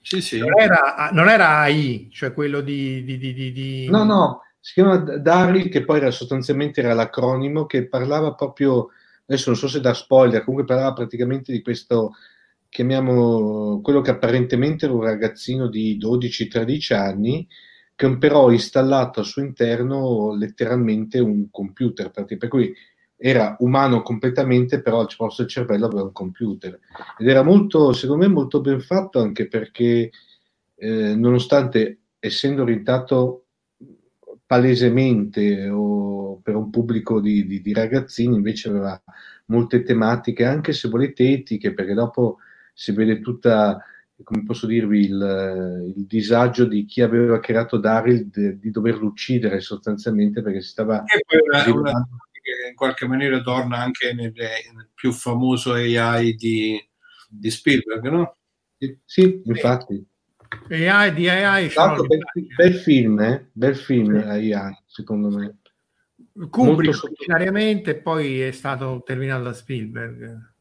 Sì, 0.00 0.20
sì. 0.20 0.38
Non 0.38 0.56
era, 0.56 1.10
non 1.12 1.28
era 1.28 1.58
AI, 1.58 2.10
cioè 2.12 2.32
quello 2.32 2.60
di, 2.60 3.02
di, 3.02 3.18
di, 3.18 3.50
di... 3.50 3.88
No, 3.90 4.04
no, 4.04 4.42
si 4.60 4.74
chiama 4.74 4.98
Daryl, 4.98 5.68
che 5.68 5.84
poi 5.84 5.96
era 5.96 6.12
sostanzialmente 6.12 6.80
era 6.80 6.94
l'acronimo 6.94 7.66
che 7.66 7.88
parlava 7.88 8.34
proprio, 8.34 8.90
adesso 9.26 9.50
non 9.50 9.58
so 9.58 9.66
se 9.66 9.80
da 9.80 9.94
spoiler, 9.94 10.44
comunque 10.44 10.64
parlava 10.64 10.92
praticamente 10.92 11.50
di 11.50 11.60
questo, 11.60 12.12
chiamiamo 12.68 13.80
quello 13.80 14.00
che 14.00 14.10
apparentemente 14.10 14.86
era 14.86 14.94
un 14.94 15.02
ragazzino 15.02 15.68
di 15.68 15.98
12-13 15.98 16.94
anni, 16.94 17.46
che 17.94 18.18
però 18.18 18.48
ha 18.48 18.52
installato 18.52 19.20
al 19.20 19.26
suo 19.26 19.42
interno 19.42 20.34
letteralmente 20.34 21.18
un 21.18 21.50
computer, 21.50 22.10
per 22.10 22.48
cui 22.48 22.74
era 23.16 23.56
umano 23.60 24.02
completamente, 24.02 24.82
però 24.82 25.00
al 25.00 25.08
posto 25.16 25.42
del 25.42 25.50
cervello 25.50 25.86
aveva 25.86 26.02
un 26.02 26.12
computer. 26.12 26.78
Ed 27.18 27.26
era 27.26 27.42
molto, 27.42 27.92
secondo 27.92 28.26
me, 28.26 28.32
molto 28.32 28.60
ben 28.60 28.80
fatto 28.80 29.20
anche 29.20 29.48
perché, 29.48 30.10
eh, 30.74 31.14
nonostante 31.14 32.00
essendo 32.18 32.62
orientato 32.62 33.46
palesemente 34.44 35.68
o 35.68 36.40
per 36.42 36.54
un 36.54 36.70
pubblico 36.70 37.20
di, 37.20 37.46
di, 37.46 37.60
di, 37.62 37.72
ragazzini, 37.72 38.36
invece 38.36 38.68
aveva 38.68 39.02
molte 39.46 39.82
tematiche, 39.82 40.44
anche 40.44 40.72
se 40.72 40.88
volete 40.88 41.28
etiche, 41.30 41.72
perché 41.72 41.94
dopo 41.94 42.38
si 42.78 42.92
vede 42.92 43.20
tutta, 43.20 43.82
come 44.22 44.42
posso 44.44 44.66
dirvi, 44.66 45.06
il, 45.06 45.94
il 45.96 46.06
disagio 46.06 46.66
di 46.66 46.84
chi 46.84 47.00
aveva 47.00 47.40
creato 47.40 47.78
Daryl 47.78 48.28
di, 48.28 48.58
di 48.58 48.70
doverlo 48.70 49.06
uccidere 49.06 49.60
sostanzialmente 49.60 50.42
perché 50.42 50.60
si 50.60 50.68
stava... 50.68 51.02
Una, 51.48 51.72
una, 51.74 52.08
che 52.32 52.68
in 52.68 52.74
qualche 52.74 53.06
maniera 53.06 53.40
torna 53.40 53.78
anche 53.78 54.12
nel, 54.12 54.32
nel 54.34 54.90
più 54.94 55.10
famoso 55.10 55.72
AI 55.72 56.34
di, 56.34 56.78
di 57.30 57.50
Spielberg, 57.50 58.06
no? 58.08 58.36
Sì, 59.06 59.40
infatti. 59.42 60.06
AI 60.68 61.14
di 61.14 61.28
AI 61.28 61.70
Tanto 61.70 62.04
bel, 62.04 62.20
bel, 62.54 62.74
film, 62.74 63.18
eh? 63.20 63.48
bel 63.52 63.74
film 63.74 64.16
AI, 64.16 64.52
secondo 64.84 65.30
me. 65.30 65.56
Kubrick 66.50 67.04
originariamente 67.04 67.92
e 67.92 67.96
poi 67.96 68.42
è 68.42 68.50
stato 68.50 69.02
terminato 69.02 69.44
da 69.44 69.54
Spielberg. 69.54 70.54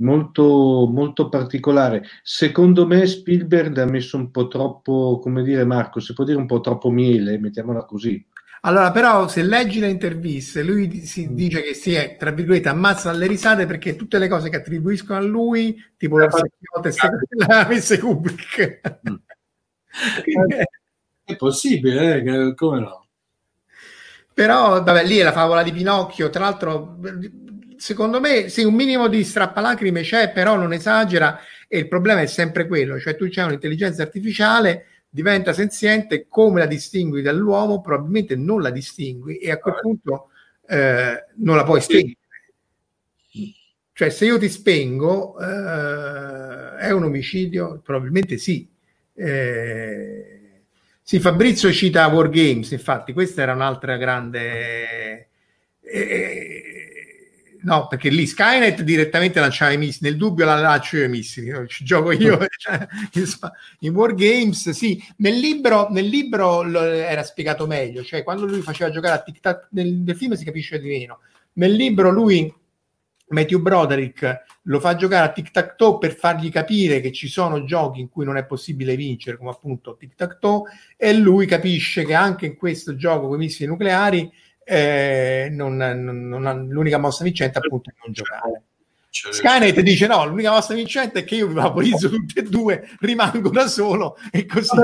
Molto, 0.00 0.88
molto 0.92 1.28
particolare. 1.28 2.04
Secondo 2.22 2.86
me 2.86 3.06
Spielberg 3.06 3.76
ha 3.78 3.84
messo 3.84 4.16
un 4.16 4.30
po' 4.30 4.46
troppo, 4.46 5.18
come 5.20 5.42
dire 5.42 5.64
Marco, 5.64 6.00
si 6.00 6.12
può 6.12 6.24
dire 6.24 6.38
un 6.38 6.46
po' 6.46 6.60
troppo 6.60 6.90
miele, 6.90 7.38
mettiamola 7.38 7.84
così. 7.84 8.24
Allora, 8.62 8.90
però, 8.90 9.28
se 9.28 9.42
leggi 9.42 9.78
le 9.78 9.88
interviste, 9.88 10.62
lui 10.62 11.00
si 11.02 11.28
mm. 11.28 11.34
dice 11.34 11.62
che 11.62 11.74
si 11.74 11.94
è, 11.94 12.16
tra 12.16 12.32
virgolette, 12.32 12.68
ammazza 12.68 13.10
alle 13.10 13.26
risate 13.26 13.66
perché 13.66 13.94
tutte 13.94 14.18
le 14.18 14.28
cose 14.28 14.48
che 14.50 14.56
attribuiscono 14.56 15.18
a 15.18 15.22
lui, 15.22 15.76
tipo 15.96 16.16
volte 16.16 16.92
l'ha 17.46 17.66
messe 17.68 17.98
Kubrick. 17.98 19.00
Mm. 19.08 19.14
è 21.24 21.36
possibile, 21.36 22.16
eh? 22.16 22.54
come 22.54 22.80
no? 22.80 23.06
Però, 24.34 24.82
vabbè, 24.82 25.04
lì 25.04 25.18
è 25.18 25.24
la 25.24 25.32
favola 25.32 25.62
di 25.62 25.72
Pinocchio. 25.72 26.30
Tra 26.30 26.44
l'altro, 26.44 26.96
secondo 27.78 28.20
me, 28.20 28.48
sì, 28.48 28.64
un 28.64 28.74
minimo 28.74 29.08
di 29.08 29.24
strappalacrime 29.24 30.02
c'è, 30.02 30.30
però 30.32 30.56
non 30.56 30.72
esagera. 30.72 31.40
E 31.66 31.78
il 31.78 31.88
problema 31.88 32.20
è 32.20 32.26
sempre 32.26 32.66
quello: 32.66 32.98
cioè, 32.98 33.16
tu 33.16 33.26
c'hai 33.30 33.46
un'intelligenza 33.46 34.02
artificiale 34.02 34.86
diventa 35.10 35.54
senziente, 35.54 36.26
come 36.28 36.60
la 36.60 36.66
distingui 36.66 37.22
dall'uomo? 37.22 37.80
Probabilmente 37.80 38.36
non 38.36 38.60
la 38.60 38.70
distingui 38.70 39.38
e 39.38 39.50
a 39.50 39.58
quel 39.58 39.76
punto 39.80 40.28
eh, 40.68 41.24
non 41.36 41.56
la 41.56 41.64
puoi 41.64 41.80
spegnere. 41.80 42.16
Cioè, 43.92 44.10
se 44.10 44.26
io 44.26 44.38
ti 44.38 44.48
spengo, 44.48 45.38
eh, 45.40 46.76
è 46.76 46.90
un 46.90 47.04
omicidio? 47.04 47.80
Probabilmente 47.82 48.36
sì. 48.38 48.68
Eh, 49.14 50.40
sì, 51.02 51.18
Fabrizio 51.20 51.72
cita 51.72 52.06
War 52.06 52.28
Games, 52.28 52.70
infatti, 52.70 53.12
questa 53.12 53.42
era 53.42 53.54
un'altra 53.54 53.96
grande... 53.96 55.28
Eh, 55.80 56.87
no, 57.62 57.86
perché 57.86 58.08
lì 58.08 58.26
Skynet 58.26 58.82
direttamente 58.82 59.40
lanciava 59.40 59.72
i 59.72 59.78
missili, 59.78 60.10
nel 60.10 60.18
dubbio 60.18 60.44
la 60.44 60.60
lancio 60.60 60.96
io 60.96 61.04
i 61.04 61.08
missili, 61.08 61.50
no? 61.50 61.66
ci 61.66 61.84
gioco 61.84 62.12
io 62.12 62.38
cioè, 62.56 62.86
in 63.80 63.94
War 63.94 64.14
Games, 64.14 64.70
sì, 64.70 65.02
nel 65.18 65.38
libro, 65.38 65.88
nel 65.90 66.06
libro 66.06 66.62
era 66.82 67.22
spiegato 67.22 67.66
meglio, 67.66 68.02
cioè 68.04 68.22
quando 68.22 68.46
lui 68.46 68.60
faceva 68.60 68.90
giocare 68.90 69.14
a 69.14 69.22
Tic 69.22 69.40
Tac, 69.40 69.68
nel, 69.70 69.92
nel 69.92 70.16
film 70.16 70.34
si 70.34 70.44
capisce 70.44 70.78
di 70.78 70.88
meno, 70.88 71.20
nel 71.54 71.72
libro 71.72 72.10
lui, 72.10 72.52
Matthew 73.28 73.60
Broderick, 73.60 74.44
lo 74.62 74.80
fa 74.80 74.94
giocare 74.94 75.26
a 75.26 75.32
Tic 75.32 75.50
Tac 75.50 75.76
Toe 75.76 75.98
per 75.98 76.14
fargli 76.14 76.50
capire 76.50 77.00
che 77.00 77.12
ci 77.12 77.28
sono 77.28 77.64
giochi 77.64 78.00
in 78.00 78.08
cui 78.08 78.24
non 78.24 78.36
è 78.36 78.44
possibile 78.44 78.96
vincere, 78.96 79.36
come 79.36 79.50
appunto 79.50 79.96
Tic 79.96 80.14
Tac 80.14 80.38
Toe, 80.38 80.62
e 80.96 81.14
lui 81.14 81.46
capisce 81.46 82.04
che 82.04 82.14
anche 82.14 82.46
in 82.46 82.56
questo 82.56 82.96
gioco 82.96 83.28
con 83.28 83.36
i 83.36 83.44
missili 83.44 83.68
nucleari 83.68 84.30
eh, 84.68 85.48
non, 85.50 85.76
non, 85.76 86.28
non, 86.28 86.68
l'unica 86.68 86.98
mossa 86.98 87.24
vincente 87.24 87.58
appunto 87.58 87.88
è 87.88 87.94
non 88.04 88.12
giocare. 88.12 88.62
Skynet 89.10 89.80
dice 89.80 90.06
no, 90.06 90.26
l'unica 90.26 90.50
mossa 90.50 90.74
vincente 90.74 91.20
è 91.20 91.24
che 91.24 91.36
io 91.36 91.46
vi 91.46 91.54
vaporizzo 91.54 92.10
tutte 92.10 92.40
e 92.40 92.42
due, 92.42 92.90
rimango 93.00 93.48
da 93.48 93.66
solo 93.66 94.18
e 94.30 94.44
così. 94.44 94.76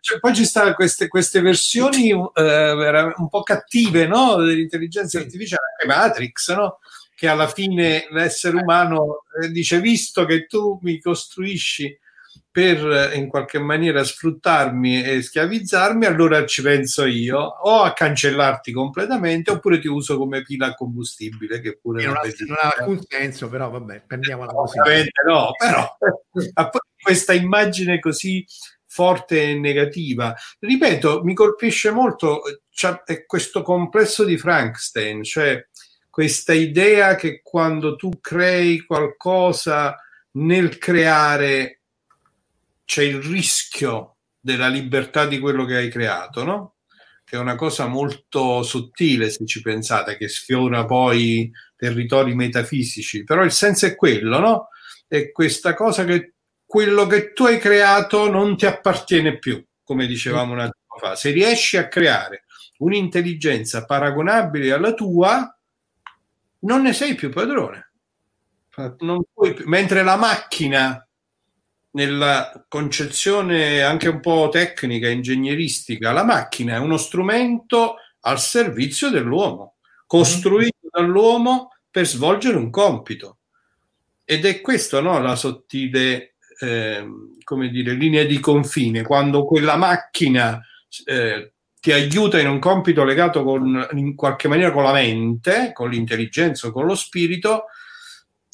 Cioè, 0.00 0.20
poi 0.20 0.34
ci 0.34 0.44
stanno 0.44 0.74
queste, 0.74 1.08
queste 1.08 1.40
versioni 1.40 2.10
eh, 2.10 3.12
un 3.16 3.28
po' 3.30 3.42
cattive 3.42 4.06
no? 4.06 4.36
dell'intelligenza 4.36 5.18
artificiale, 5.18 5.86
Matrix, 5.86 6.54
no? 6.54 6.80
che 7.14 7.26
alla 7.26 7.48
fine 7.48 8.06
l'essere 8.10 8.58
umano 8.58 9.24
eh, 9.42 9.50
dice 9.50 9.80
visto 9.80 10.26
che 10.26 10.46
tu 10.46 10.78
mi 10.82 11.00
costruisci 11.00 11.98
per 12.54 13.10
in 13.14 13.26
qualche 13.26 13.58
maniera 13.58 14.04
sfruttarmi 14.04 15.02
e 15.02 15.22
schiavizzarmi, 15.22 16.06
allora 16.06 16.46
ci 16.46 16.62
penso 16.62 17.04
io, 17.04 17.36
o 17.40 17.82
a 17.82 17.92
cancellarti 17.92 18.70
completamente, 18.70 19.50
oppure 19.50 19.80
ti 19.80 19.88
uso 19.88 20.16
come 20.16 20.42
pila 20.42 20.68
a 20.68 20.74
combustibile, 20.74 21.60
che 21.60 21.76
pure 21.82 22.04
non, 22.04 22.14
ha, 22.14 22.20
non 22.22 22.56
ha 22.62 22.74
alcun 22.78 23.00
senso, 23.08 23.48
però 23.48 23.70
vabbè, 23.70 24.04
prendiamola 24.06 24.52
così. 24.52 24.78
No, 25.26 25.50
però 25.58 25.96
questa 27.02 27.32
immagine 27.32 27.98
così 27.98 28.46
forte 28.86 29.50
e 29.50 29.58
negativa. 29.58 30.32
Ripeto, 30.60 31.24
mi 31.24 31.34
colpisce 31.34 31.90
molto 31.90 32.40
cioè, 32.70 33.02
questo 33.26 33.62
complesso 33.62 34.22
di 34.22 34.38
Frankenstein, 34.38 35.24
cioè 35.24 35.60
questa 36.08 36.52
idea 36.52 37.16
che 37.16 37.40
quando 37.42 37.96
tu 37.96 38.20
crei 38.20 38.78
qualcosa 38.86 39.96
nel 40.34 40.78
creare 40.78 41.80
c'è 42.84 43.02
il 43.02 43.22
rischio 43.22 44.16
della 44.38 44.68
libertà 44.68 45.26
di 45.26 45.38
quello 45.38 45.64
che 45.64 45.76
hai 45.76 45.90
creato, 45.90 46.44
no? 46.44 46.74
Che 47.24 47.36
è 47.36 47.38
una 47.38 47.54
cosa 47.54 47.86
molto 47.86 48.62
sottile 48.62 49.30
se 49.30 49.46
ci 49.46 49.62
pensate, 49.62 50.16
che 50.16 50.28
sfiora 50.28 50.84
poi 50.84 51.50
territori 51.76 52.34
metafisici, 52.34 53.24
però 53.24 53.42
il 53.42 53.52
senso 53.52 53.86
è 53.86 53.94
quello, 53.94 54.38
no? 54.38 54.68
È 55.06 55.30
questa 55.32 55.74
cosa 55.74 56.04
che 56.04 56.34
quello 56.66 57.06
che 57.06 57.32
tu 57.32 57.44
hai 57.44 57.58
creato 57.58 58.28
non 58.28 58.56
ti 58.56 58.66
appartiene 58.66 59.38
più, 59.38 59.64
come 59.82 60.06
dicevamo 60.06 60.52
un 60.52 60.60
attimo 60.60 60.98
fa. 60.98 61.14
Se 61.14 61.30
riesci 61.30 61.76
a 61.76 61.88
creare 61.88 62.44
un'intelligenza 62.78 63.84
paragonabile 63.84 64.72
alla 64.72 64.92
tua, 64.92 65.56
non 66.60 66.82
ne 66.82 66.92
sei 66.92 67.14
più 67.14 67.30
padrone. 67.30 67.92
Puoi, 68.74 69.62
mentre 69.66 70.02
la 70.02 70.16
macchina 70.16 71.03
nella 71.94 72.64
concezione 72.68 73.82
anche 73.82 74.08
un 74.08 74.20
po' 74.20 74.48
tecnica, 74.50 75.08
ingegneristica, 75.08 76.12
la 76.12 76.24
macchina 76.24 76.74
è 76.74 76.78
uno 76.78 76.96
strumento 76.96 77.96
al 78.20 78.40
servizio 78.40 79.10
dell'uomo, 79.10 79.76
costruito 80.06 80.88
dall'uomo 80.90 81.70
per 81.90 82.06
svolgere 82.06 82.56
un 82.56 82.70
compito. 82.70 83.38
Ed 84.24 84.44
è 84.44 84.60
questo 84.60 85.00
no, 85.00 85.20
la 85.20 85.36
sottile 85.36 86.34
eh, 86.60 87.06
come 87.44 87.68
dire, 87.68 87.92
linea 87.92 88.24
di 88.24 88.40
confine, 88.40 89.02
quando 89.02 89.44
quella 89.44 89.76
macchina 89.76 90.60
eh, 91.04 91.52
ti 91.78 91.92
aiuta 91.92 92.40
in 92.40 92.48
un 92.48 92.58
compito 92.58 93.04
legato 93.04 93.44
con, 93.44 93.88
in 93.92 94.14
qualche 94.14 94.48
maniera 94.48 94.72
con 94.72 94.82
la 94.82 94.92
mente, 94.92 95.72
con 95.72 95.90
l'intelligenza, 95.90 96.70
con 96.70 96.86
lo 96.86 96.94
spirito, 96.94 97.66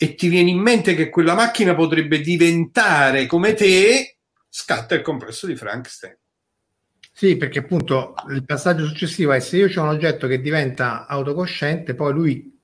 e 0.03 0.14
ti 0.14 0.28
viene 0.28 0.48
in 0.48 0.59
mente 0.59 0.94
che 0.94 1.11
quella 1.11 1.34
macchina 1.34 1.74
potrebbe 1.74 2.22
diventare 2.22 3.26
come 3.26 3.53
te, 3.53 4.16
scatta 4.48 4.94
il 4.94 5.03
complesso 5.03 5.46
di 5.46 5.55
Frankenstein. 5.55 6.16
Sì, 7.12 7.36
perché 7.36 7.59
appunto 7.59 8.14
il 8.30 8.46
passaggio 8.46 8.86
successivo 8.86 9.32
è 9.32 9.40
se 9.40 9.59
io 9.59 9.66
ho 9.66 9.82
un 9.82 9.90
oggetto 9.90 10.26
che 10.26 10.40
diventa 10.40 11.07
autocosciente, 11.07 11.94
poi 11.94 12.14
lui 12.14 12.61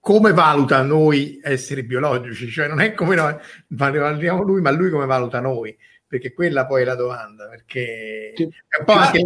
come 0.00 0.32
valuta 0.32 0.80
noi 0.80 1.38
esseri 1.42 1.82
biologici? 1.82 2.50
Cioè 2.50 2.68
non 2.68 2.80
è 2.80 2.94
come 2.94 3.16
noi 3.16 3.36
valutiamo 3.66 4.42
lui, 4.42 4.62
ma 4.62 4.70
lui 4.70 4.88
come 4.88 5.04
valuta 5.04 5.40
noi? 5.40 5.76
Perché 6.06 6.32
quella 6.32 6.64
poi 6.64 6.80
è 6.80 6.84
la 6.86 6.94
domanda, 6.94 7.48
perché 7.48 8.32
sì. 8.34 8.44
è 8.44 8.78
un 8.78 8.84
po' 8.86 8.92
anche... 8.92 9.24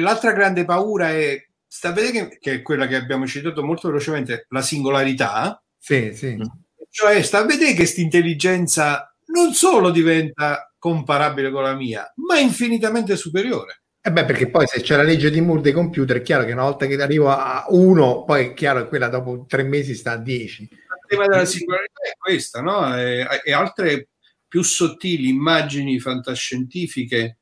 L'altra 0.00 0.32
grande 0.32 0.64
paura 0.64 1.10
è, 1.10 1.40
sta 1.68 1.90
a 1.90 1.92
vedere 1.92 2.30
che, 2.30 2.38
che 2.40 2.52
è 2.54 2.62
quella 2.62 2.88
che 2.88 2.96
abbiamo 2.96 3.28
citato 3.28 3.62
molto 3.62 3.86
velocemente, 3.86 4.46
la 4.48 4.60
singolarità, 4.60 5.62
sì, 5.78 6.12
sì. 6.14 6.34
Mm. 6.36 6.42
Cioè, 6.90 7.22
sta 7.22 7.38
a 7.38 7.44
vedere 7.44 7.70
che 7.70 7.76
questa 7.76 8.00
intelligenza 8.00 9.14
non 9.26 9.52
solo 9.52 9.90
diventa 9.90 10.72
comparabile 10.78 11.50
con 11.50 11.62
la 11.62 11.74
mia, 11.74 12.10
ma 12.16 12.38
infinitamente 12.38 13.16
superiore. 13.16 13.82
Eh 14.00 14.12
beh, 14.12 14.24
perché 14.24 14.48
poi 14.48 14.66
se 14.66 14.80
c'è 14.80 14.96
la 14.96 15.02
legge 15.02 15.30
di 15.30 15.40
Moore 15.40 15.60
dei 15.60 15.72
computer, 15.72 16.18
è 16.18 16.22
chiaro 16.22 16.44
che 16.44 16.52
una 16.52 16.62
volta 16.62 16.86
che 16.86 17.00
arrivo 17.00 17.28
a 17.30 17.66
1, 17.68 18.24
poi 18.24 18.46
è 18.46 18.54
chiaro 18.54 18.82
che 18.82 18.88
quella 18.88 19.08
dopo 19.08 19.44
tre 19.46 19.64
mesi 19.64 19.94
sta 19.94 20.12
a 20.12 20.16
10. 20.16 20.62
Il 20.62 20.70
tema 21.06 21.26
della 21.26 21.44
singolarità 21.44 22.00
è 22.02 22.16
questa, 22.16 22.60
no? 22.60 22.96
E, 22.96 23.26
e 23.44 23.52
altre 23.52 24.08
più 24.46 24.62
sottili 24.62 25.28
immagini 25.28 26.00
fantascientifiche 26.00 27.38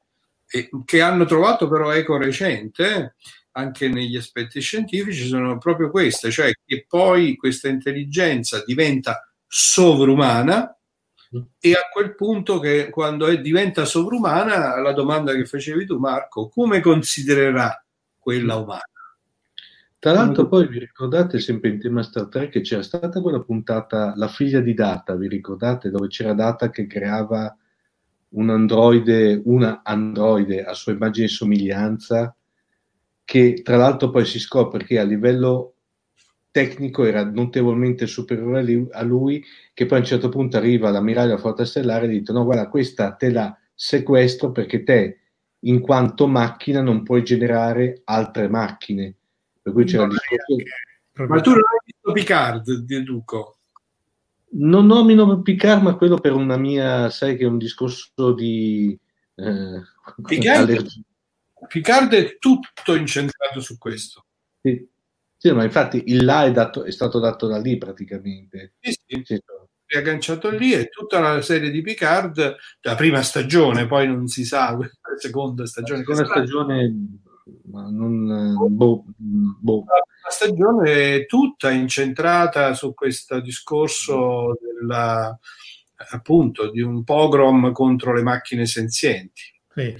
eh, 0.49 0.68
che 0.84 1.01
hanno 1.01 1.24
trovato 1.24 1.68
però 1.68 1.93
eco 1.93 2.16
recente 2.16 3.14
anche 3.57 3.88
negli 3.88 4.16
aspetti 4.16 4.61
scientifici 4.61 5.26
sono 5.26 5.57
proprio 5.57 5.90
queste, 5.90 6.30
cioè 6.30 6.52
che 6.64 6.84
poi 6.86 7.36
questa 7.36 7.68
intelligenza 7.68 8.62
diventa 8.64 9.30
sovrumana 9.46 10.78
e 11.59 11.72
a 11.72 11.88
quel 11.90 12.14
punto 12.14 12.61
che 12.61 12.90
quando 12.90 13.26
è, 13.26 13.40
diventa 13.40 13.84
sovrumana, 13.86 14.78
la 14.80 14.92
domanda 14.92 15.32
che 15.32 15.46
facevi 15.46 15.86
tu 15.86 15.98
Marco, 15.98 16.48
come 16.48 16.80
considererà 16.80 17.82
quella 18.18 18.57
umana? 18.57 18.82
Tra 19.98 20.12
l'altro 20.12 20.46
poi 20.46 20.68
vi 20.68 20.78
ricordate 20.78 21.40
sempre 21.40 21.70
in 21.70 21.80
tema 21.80 22.02
Star 22.02 22.28
Trek 22.28 22.50
che 22.50 22.61
c'era 22.61 22.82
stata 22.82 23.20
quella 23.22 23.40
puntata 23.40 24.12
La 24.16 24.28
figlia 24.28 24.61
di 24.61 24.74
Data, 24.74 25.16
vi 25.16 25.28
ricordate 25.28 25.90
dove 25.90 26.09
c'era 26.09 26.34
Data 26.34 26.68
che 26.68 26.86
creava 26.86 27.57
un 28.28 28.50
androide, 28.50 29.40
una 29.46 29.80
androide 29.82 30.62
a 30.62 30.74
sua 30.74 30.92
immagine 30.92 31.26
e 31.26 31.30
somiglianza 31.30 32.36
che 33.26 33.60
tra 33.62 33.76
l'altro 33.76 34.10
poi 34.10 34.24
si 34.24 34.38
scopre 34.38 34.84
che 34.84 35.00
a 35.00 35.02
livello 35.02 35.74
tecnico 36.52 37.04
era 37.04 37.24
notevolmente 37.24 38.06
superiore 38.06 38.86
a 38.92 39.02
lui, 39.02 39.44
che 39.74 39.84
poi 39.84 39.98
a 39.98 40.00
un 40.00 40.06
certo 40.06 40.28
punto 40.28 40.56
arriva 40.56 40.90
l'ammiraglio 40.90 41.30
della 41.30 41.40
flotta 41.40 41.64
stellare 41.64 42.06
e 42.06 42.08
dice 42.08 42.32
no 42.32 42.44
guarda 42.44 42.68
questa 42.68 43.12
te 43.14 43.30
la 43.30 43.54
sequestro 43.74 44.52
perché 44.52 44.84
te 44.84 45.18
in 45.60 45.80
quanto 45.80 46.28
macchina 46.28 46.80
non 46.80 47.02
puoi 47.02 47.24
generare 47.24 48.02
altre 48.04 48.48
macchine. 48.48 49.12
Per 49.60 49.72
cui 49.72 49.84
c'era 49.84 50.04
il 50.04 50.10
discorso... 50.10 51.28
Ma 51.28 51.40
tu 51.40 51.50
non 51.50 51.58
hai 51.58 51.78
visto 51.84 52.12
Picard, 52.12 52.72
deduco? 52.84 53.56
Non 54.50 54.86
nomino 54.86 55.42
Picard, 55.42 55.82
ma 55.82 55.96
quello 55.96 56.18
per 56.18 56.32
una 56.32 56.56
mia, 56.56 57.10
sai 57.10 57.36
che 57.36 57.42
è 57.42 57.48
un 57.48 57.58
discorso 57.58 58.32
di... 58.32 58.96
Eh, 59.34 59.82
Picard, 60.22 60.86
Picard 61.66 62.12
è 62.12 62.38
tutto 62.38 62.94
incentrato 62.94 63.60
su 63.60 63.78
questo. 63.78 64.26
Sì, 64.60 64.88
sì 65.36 65.52
ma 65.52 65.64
infatti 65.64 66.04
il 66.06 66.24
là 66.24 66.44
è, 66.44 66.52
dato, 66.52 66.84
è, 66.84 66.90
stato 66.90 67.18
dato 67.18 67.46
da 67.46 67.58
lì 67.58 67.78
praticamente. 67.78 68.74
Sì, 68.80 68.92
sì. 69.06 69.22
sì. 69.24 69.42
È 69.88 69.98
agganciato 69.98 70.50
lì 70.50 70.72
e 70.72 70.88
tutta 70.88 71.20
la 71.20 71.40
serie 71.42 71.70
di 71.70 71.80
Picard, 71.80 72.56
la 72.80 72.94
prima 72.96 73.22
stagione, 73.22 73.86
poi 73.86 74.08
non 74.08 74.26
si 74.26 74.44
sa, 74.44 74.76
la 74.76 74.88
seconda 75.16 75.64
stagione. 75.64 76.00
La 76.00 76.14
seconda 76.14 76.24
stagione, 76.24 76.94
ma 77.70 77.88
non... 77.88 78.56
Boh, 78.68 79.04
boh. 79.16 79.84
La 79.86 80.30
stagione 80.30 81.14
è 81.14 81.26
tutta 81.26 81.70
incentrata 81.70 82.74
su 82.74 82.94
questo 82.94 83.38
discorso 83.38 84.58
della, 84.60 85.38
appunto 86.10 86.70
di 86.70 86.80
un 86.80 87.04
pogrom 87.04 87.72
contro 87.72 88.12
le 88.12 88.22
macchine 88.22 88.66
senzienti. 88.66 89.42
Sì. 89.76 89.94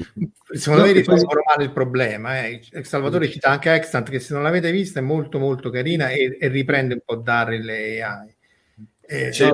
Secondo 0.53 0.87
no, 0.87 0.87
me 0.87 0.93
risolvono 0.93 1.43
male 1.47 1.65
il 1.65 1.73
problema. 1.73 2.47
Eh. 2.47 2.63
Salvatore 2.81 3.29
cita 3.29 3.51
anche 3.51 3.75
Extant 3.75 4.09
che 4.09 4.21
se 4.21 4.33
non 4.33 4.43
l'avete 4.43 4.73
vista 4.73 5.01
è 5.01 5.03
molto 5.03 5.39
molto 5.39 5.69
carina 5.69 6.09
e, 6.09 6.39
e 6.41 6.49
riprende 6.49 6.95
un 6.95 7.01
po' 7.05 7.17
Darryl 7.17 7.63
le 7.63 8.03
AI. 8.03 8.35
Eh, 9.03 9.33
cioè, 9.33 9.53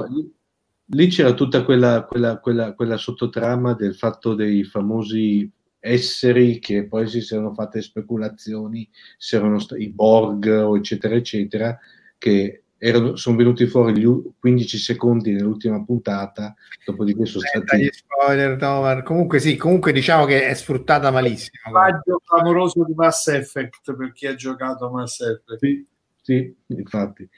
lì 0.86 1.06
c'era 1.08 1.34
tutta 1.34 1.64
quella, 1.64 2.04
quella, 2.04 2.38
quella, 2.38 2.72
quella 2.74 2.96
sottotrama 2.96 3.74
del 3.74 3.96
fatto 3.96 4.34
dei 4.34 4.62
famosi 4.62 5.50
esseri 5.80 6.60
che 6.60 6.86
poi 6.86 7.08
si 7.08 7.20
sono 7.20 7.52
fatte 7.52 7.82
speculazioni 7.82 8.88
se 9.18 9.36
erano 9.36 9.58
i 9.76 9.88
Borg 9.88 10.46
o 10.46 10.76
eccetera 10.76 11.16
eccetera 11.16 11.76
che 12.16 12.61
erano, 12.84 13.14
sono 13.14 13.36
venuti 13.36 13.66
fuori 13.66 13.96
gli 13.96 14.32
15 14.40 14.76
secondi 14.76 15.30
nell'ultima 15.30 15.84
puntata, 15.84 16.52
dopodiché 16.84 17.26
sono 17.26 17.44
stati... 17.44 17.88
spoiler, 17.92 18.56
no, 18.60 19.02
comunque 19.04 19.38
sì, 19.38 19.56
comunque 19.56 19.92
diciamo 19.92 20.24
che 20.24 20.48
è 20.48 20.54
sfruttata 20.54 21.12
malissimo. 21.12 21.60
Il 21.68 21.72
raggio 21.72 22.20
clamoroso 22.24 22.84
di 22.84 22.92
Mass 22.94 23.28
Effect 23.28 23.94
per 23.94 24.10
chi 24.10 24.26
ha 24.26 24.34
giocato 24.34 24.86
a 24.86 24.90
Mass 24.90 25.20
Effect. 25.20 25.58
Sì, 25.58 25.86
sì 26.20 26.56
infatti. 26.66 27.28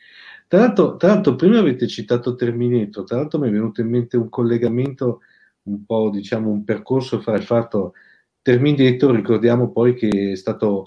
Tra 0.49 0.61
l'altro, 0.61 0.97
tra 0.97 1.09
l'altro, 1.09 1.35
prima 1.35 1.59
avete 1.59 1.89
citato 1.89 2.37
Terminator, 2.37 3.05
tra 3.05 3.19
l'altro 3.19 3.39
mi 3.39 3.49
è 3.49 3.51
venuto 3.51 3.83
in 3.83 3.91
mente 3.91 4.17
un 4.17 4.31
collegamento, 4.31 5.21
un 5.65 5.85
po' 5.85 6.09
diciamo 6.09 6.49
un 6.49 6.65
percorso 6.65 7.21
fra 7.21 7.37
il 7.37 7.43
fatto 7.43 7.93
Terminator, 8.41 9.15
ricordiamo 9.15 9.71
poi 9.71 9.93
che 9.95 10.31
è 10.33 10.37
stato 10.37 10.87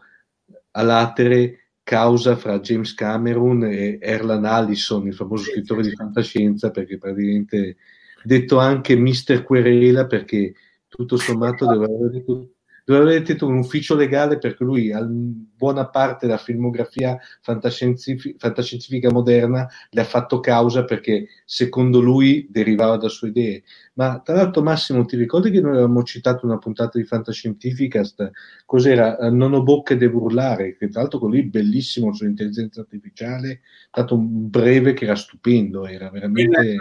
a 0.71 0.81
latere 0.81 1.66
causa 1.87 2.35
fra 2.35 2.59
James 2.59 2.93
Cameron 2.93 3.63
e 3.63 3.97
Erlan 4.01 4.43
Allison, 4.43 5.07
il 5.07 5.13
famoso 5.13 5.45
scrittore 5.45 5.83
di 5.83 5.95
fantascienza, 5.95 6.69
perché 6.69 6.97
praticamente 6.97 7.77
detto 8.25 8.59
anche 8.59 8.97
Mister 8.97 9.41
Querela, 9.41 10.05
perché 10.05 10.53
tutto 10.89 11.15
sommato 11.15 11.63
doveva 11.71 11.85
aver 11.85 12.09
detto 12.11 12.49
doveva 12.87 13.03
avere 13.03 13.21
detto 13.21 13.45
un 13.45 13.57
ufficio 13.57 13.95
legale 13.95 14.37
perché 14.37 14.63
lui 14.63 14.93
ha 14.93 15.05
buona 15.05 15.89
parte 15.89 16.25
della 16.25 16.37
filmografia 16.37 17.19
fantascientifica, 17.41 18.37
fantascientifica 18.39 19.11
moderna 19.11 19.67
le 19.89 20.01
ha 20.01 20.05
fatto 20.05 20.39
causa 20.39 20.85
perché 20.85 21.27
secondo 21.43 21.99
lui 21.99 22.47
derivava 22.49 22.95
da 22.95 23.09
sue 23.09 23.27
idee. 23.27 23.63
Ma 23.95 24.21
tra 24.23 24.35
l'altro 24.35 24.63
Massimo 24.63 25.03
ti 25.03 25.17
ricordi 25.17 25.51
che 25.51 25.59
noi 25.59 25.71
avevamo 25.71 26.01
citato 26.03 26.45
una 26.45 26.59
puntata 26.59 26.97
di 26.97 27.03
Fantascientificast? 27.03 28.31
Cos'era? 28.65 29.17
Eh, 29.17 29.31
non 29.31 29.51
ho 29.51 29.63
bocche 29.63 29.97
devo 29.97 30.21
urlare, 30.21 30.77
che 30.77 30.87
tra 30.87 31.01
l'altro 31.01 31.19
con 31.19 31.31
lui 31.31 31.43
bellissimo 31.43 32.13
sull'intelligenza 32.13 32.79
artificiale, 32.79 33.63
stato 33.89 34.15
un 34.15 34.49
breve 34.49 34.93
che 34.93 35.03
era 35.03 35.15
stupendo, 35.15 35.85
era 35.85 36.09
veramente 36.09 36.77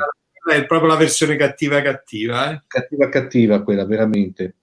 è 0.48 0.64
proprio 0.66 0.90
la 0.90 0.96
versione 0.96 1.34
cattiva 1.34 1.82
cattiva. 1.82 2.52
Eh? 2.52 2.62
Cattiva 2.68 3.08
cattiva 3.08 3.62
quella, 3.64 3.84
veramente. 3.84 4.54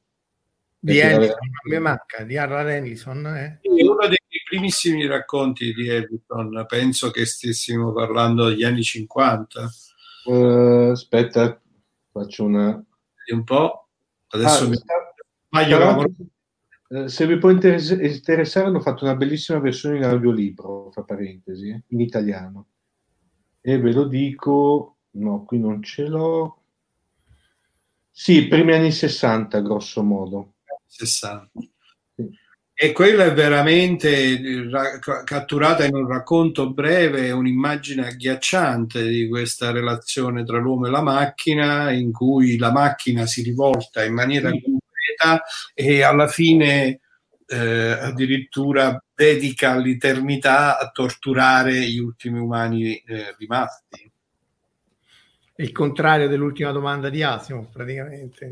Di 0.83 0.99
Ellison, 0.99 1.37
mi 1.69 1.79
manca, 1.79 2.23
di 2.23 2.37
Harlan 2.37 2.69
Ellison. 2.69 3.25
Eh? 3.27 3.59
Uno 3.63 4.07
dei 4.07 4.17
primissimi 4.49 5.05
racconti 5.05 5.73
di 5.73 5.87
Ellison, 5.87 6.65
penso 6.67 7.09
che 7.11 7.25
stessimo 7.25 7.93
parlando 7.93 8.49
degli 8.49 8.63
anni 8.63 8.83
50. 8.83 9.69
Uh, 10.25 10.33
eh, 10.33 10.89
aspetta, 10.91 11.61
faccio 12.11 12.43
una... 12.43 12.83
Un 13.31 13.43
po'. 13.45 13.87
Adesso 14.27 14.65
ah, 14.65 14.67
mi... 14.67 14.75
Sta... 14.75 14.93
Eh, 16.89 17.07
se 17.07 17.27
vi 17.27 17.37
può 17.37 17.49
interessare, 17.49 18.67
hanno 18.67 18.81
fatto 18.81 19.05
una 19.05 19.15
bellissima 19.15 19.59
versione 19.59 19.97
in 19.97 20.03
audiolibro, 20.03 20.91
fra 20.91 21.03
parentesi, 21.03 21.69
eh, 21.69 21.83
in 21.87 22.01
italiano. 22.01 22.67
E 23.61 23.79
ve 23.79 23.93
lo 23.93 24.03
dico, 24.03 24.93
No, 25.15 25.43
qui 25.45 25.59
non 25.59 25.83
ce 25.83 26.07
l'ho. 26.07 26.57
Sì, 28.09 28.47
primi 28.47 28.73
anni 28.73 28.91
60, 28.91 29.59
grosso 29.61 30.03
modo. 30.03 30.52
60. 30.95 31.49
Sì. 32.15 32.29
E 32.75 32.91
quella 32.91 33.25
è 33.25 33.33
veramente 33.33 34.67
catturata 35.23 35.85
in 35.85 35.95
un 35.95 36.07
racconto 36.07 36.73
breve, 36.73 37.31
un'immagine 37.31 38.07
agghiacciante 38.07 39.07
di 39.07 39.27
questa 39.27 39.71
relazione 39.71 40.43
tra 40.43 40.57
l'uomo 40.57 40.87
e 40.87 40.89
la 40.89 41.01
macchina, 41.01 41.91
in 41.91 42.11
cui 42.11 42.57
la 42.57 42.71
macchina 42.71 43.25
si 43.25 43.43
rivolta 43.43 44.03
in 44.03 44.13
maniera 44.13 44.49
sì. 44.49 44.61
concreta 44.61 45.43
e 45.73 46.01
alla 46.01 46.27
fine 46.27 46.99
eh, 47.45 47.91
addirittura 47.91 49.01
dedica 49.13 49.77
l'eternità 49.77 50.79
a 50.79 50.89
torturare 50.89 51.79
gli 51.87 51.99
ultimi 51.99 52.39
umani 52.39 52.95
eh, 52.95 53.35
rimasti 53.37 54.11
il 55.57 55.71
contrario 55.71 56.27
dell'ultima 56.27 56.71
domanda 56.71 57.09
di 57.09 57.21
Asimo, 57.21 57.69
praticamente. 57.71 58.49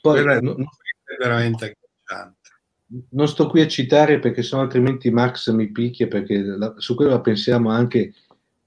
Poi, 0.00 0.20
è, 0.20 0.40
non, 0.40 0.64
è 1.08 1.22
veramente 1.22 1.64
agghiacciante. 1.64 2.36
Non 3.10 3.28
sto 3.28 3.48
qui 3.48 3.60
a 3.60 3.68
citare 3.68 4.18
perché 4.18 4.42
sennò 4.42 4.62
altrimenti 4.62 5.10
Max 5.10 5.50
mi 5.50 5.70
picchia, 5.70 6.08
perché 6.08 6.40
la, 6.40 6.74
su 6.78 6.94
quello 6.94 7.10
la 7.10 7.20
pensiamo 7.20 7.70
anche 7.70 8.14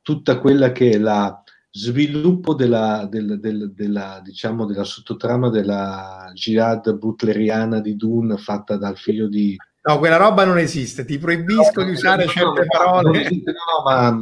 tutta 0.02 0.40
quella 0.40 0.72
che 0.72 0.92
è 0.92 0.98
la 0.98 1.42
sviluppo 1.72 2.54
della, 2.54 3.08
del, 3.10 3.40
del, 3.40 3.72
della, 3.74 4.20
diciamo, 4.24 4.66
della 4.66 4.84
sottotrama 4.84 5.50
della 5.50 6.30
jihad 6.34 6.94
butleriana 6.98 7.80
di 7.80 7.96
Dune 7.96 8.38
fatta 8.38 8.78
dal 8.78 8.98
figlio 8.98 9.28
di... 9.28 9.56
No, 9.84 9.98
quella 9.98 10.18
roba 10.18 10.44
non 10.44 10.60
esiste, 10.60 11.06
ti 11.06 11.18
proibisco 11.18 11.80
no, 11.82 11.86
di 11.86 11.92
usare 11.92 12.26
no, 12.26 12.30
certe 12.30 12.62
no, 12.62 12.68
parole. 12.68 13.30
No, 13.30 13.84
ma 13.84 14.16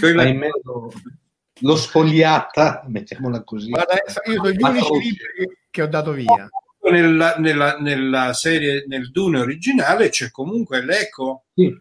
quella... 0.00 0.24
in 0.24 0.38
mezzo 0.38 0.90
l'ho 1.60 1.76
sfogliata, 1.76 2.84
mettiamola 2.88 3.44
così. 3.44 3.70
Guarda, 3.70 3.94
io 3.94 4.34
sono 4.42 4.50
gli 4.50 4.62
unici 4.62 4.92
libri 4.98 5.26
che 5.36 5.58
ho 5.78 5.86
dato 5.86 6.12
via. 6.12 6.48
Nella, 6.82 7.36
nella, 7.36 7.76
nella, 7.78 8.32
serie, 8.32 8.84
nel 8.88 9.10
Dune 9.10 9.38
originale 9.38 10.08
c'è 10.08 10.30
comunque 10.30 10.82
l'eco, 10.82 11.44
sì. 11.54 11.72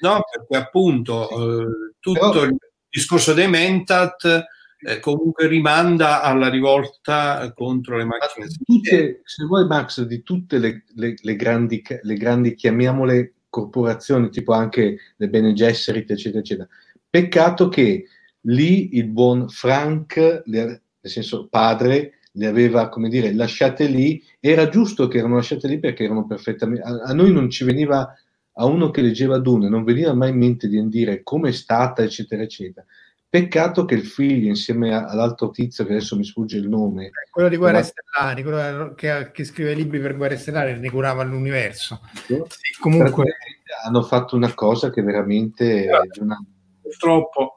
no? 0.00 0.20
perché 0.30 0.56
appunto 0.56 1.30
eh, 1.30 1.94
tutto 2.00 2.30
Però... 2.30 2.44
il 2.44 2.56
discorso 2.88 3.32
dei 3.32 3.48
Mentat 3.48 4.46
eh, 4.82 4.98
comunque 4.98 5.46
rimanda 5.46 6.22
alla 6.22 6.48
rivolta 6.48 7.52
contro 7.54 7.96
le 7.96 8.04
macchine. 8.04 8.46
Tutte, 8.64 9.20
se 9.24 9.44
vuoi 9.44 9.66
Max, 9.66 10.02
di 10.02 10.22
tutte 10.22 10.58
le, 10.58 10.84
le, 10.94 11.14
le, 11.20 11.36
grandi, 11.36 11.82
le 12.02 12.14
grandi, 12.14 12.54
chiamiamole 12.54 13.34
corporazioni, 13.48 14.30
tipo 14.30 14.52
anche 14.52 14.96
le 15.16 15.28
Bene 15.28 15.52
Gesserit, 15.52 16.10
eccetera, 16.10 16.40
eccetera, 16.40 16.68
Peccato 17.10 17.68
che 17.68 18.06
lì 18.42 18.96
il 18.96 19.08
buon 19.08 19.48
Frank, 19.48 20.42
nel 20.46 20.80
senso 21.02 21.48
padre, 21.48 22.19
le 22.32 22.46
aveva, 22.46 22.88
come 22.88 23.08
dire, 23.08 23.32
lasciate 23.32 23.86
lì. 23.86 24.22
Era 24.38 24.68
giusto 24.68 25.08
che 25.08 25.18
erano 25.18 25.36
lasciate 25.36 25.68
lì 25.68 25.78
perché 25.78 26.04
erano 26.04 26.26
perfettamente... 26.26 26.82
A, 26.82 27.02
a 27.04 27.12
noi 27.12 27.32
non 27.32 27.50
ci 27.50 27.64
veniva, 27.64 28.14
a 28.54 28.64
uno 28.64 28.90
che 28.90 29.02
leggeva 29.02 29.38
Dune, 29.38 29.68
non 29.68 29.84
veniva 29.84 30.14
mai 30.14 30.30
in 30.30 30.38
mente 30.38 30.68
di 30.68 30.86
dire 30.88 31.22
come 31.22 31.50
è 31.50 31.52
stata, 31.52 32.02
eccetera, 32.02 32.42
eccetera. 32.42 32.86
Peccato 33.28 33.84
che 33.84 33.94
il 33.94 34.04
figlio, 34.04 34.48
insieme 34.48 34.92
all'altro 34.92 35.50
tizio 35.50 35.84
che 35.84 35.92
adesso 35.92 36.16
mi 36.16 36.24
sfugge 36.24 36.56
il 36.56 36.68
nome, 36.68 37.06
eh, 37.06 37.10
quello 37.30 37.48
di 37.48 37.56
Guerre 37.56 37.78
ma... 37.78 37.82
Stellari, 37.84 38.42
quello 38.42 38.94
che, 38.94 39.30
che, 39.32 39.44
scrive 39.44 39.72
libri 39.72 40.00
per 40.00 40.16
Guerre 40.16 40.36
Stellari, 40.36 40.76
ne 40.80 40.90
curava 40.90 41.22
l'universo. 41.22 42.00
Sì, 42.26 42.42
comunque 42.80 43.36
hanno 43.84 44.02
fatto 44.02 44.34
una 44.34 44.52
cosa 44.52 44.90
che 44.90 45.02
veramente 45.02 45.88
di 46.10 46.18
una 46.18 46.44
purtroppo. 46.90 47.54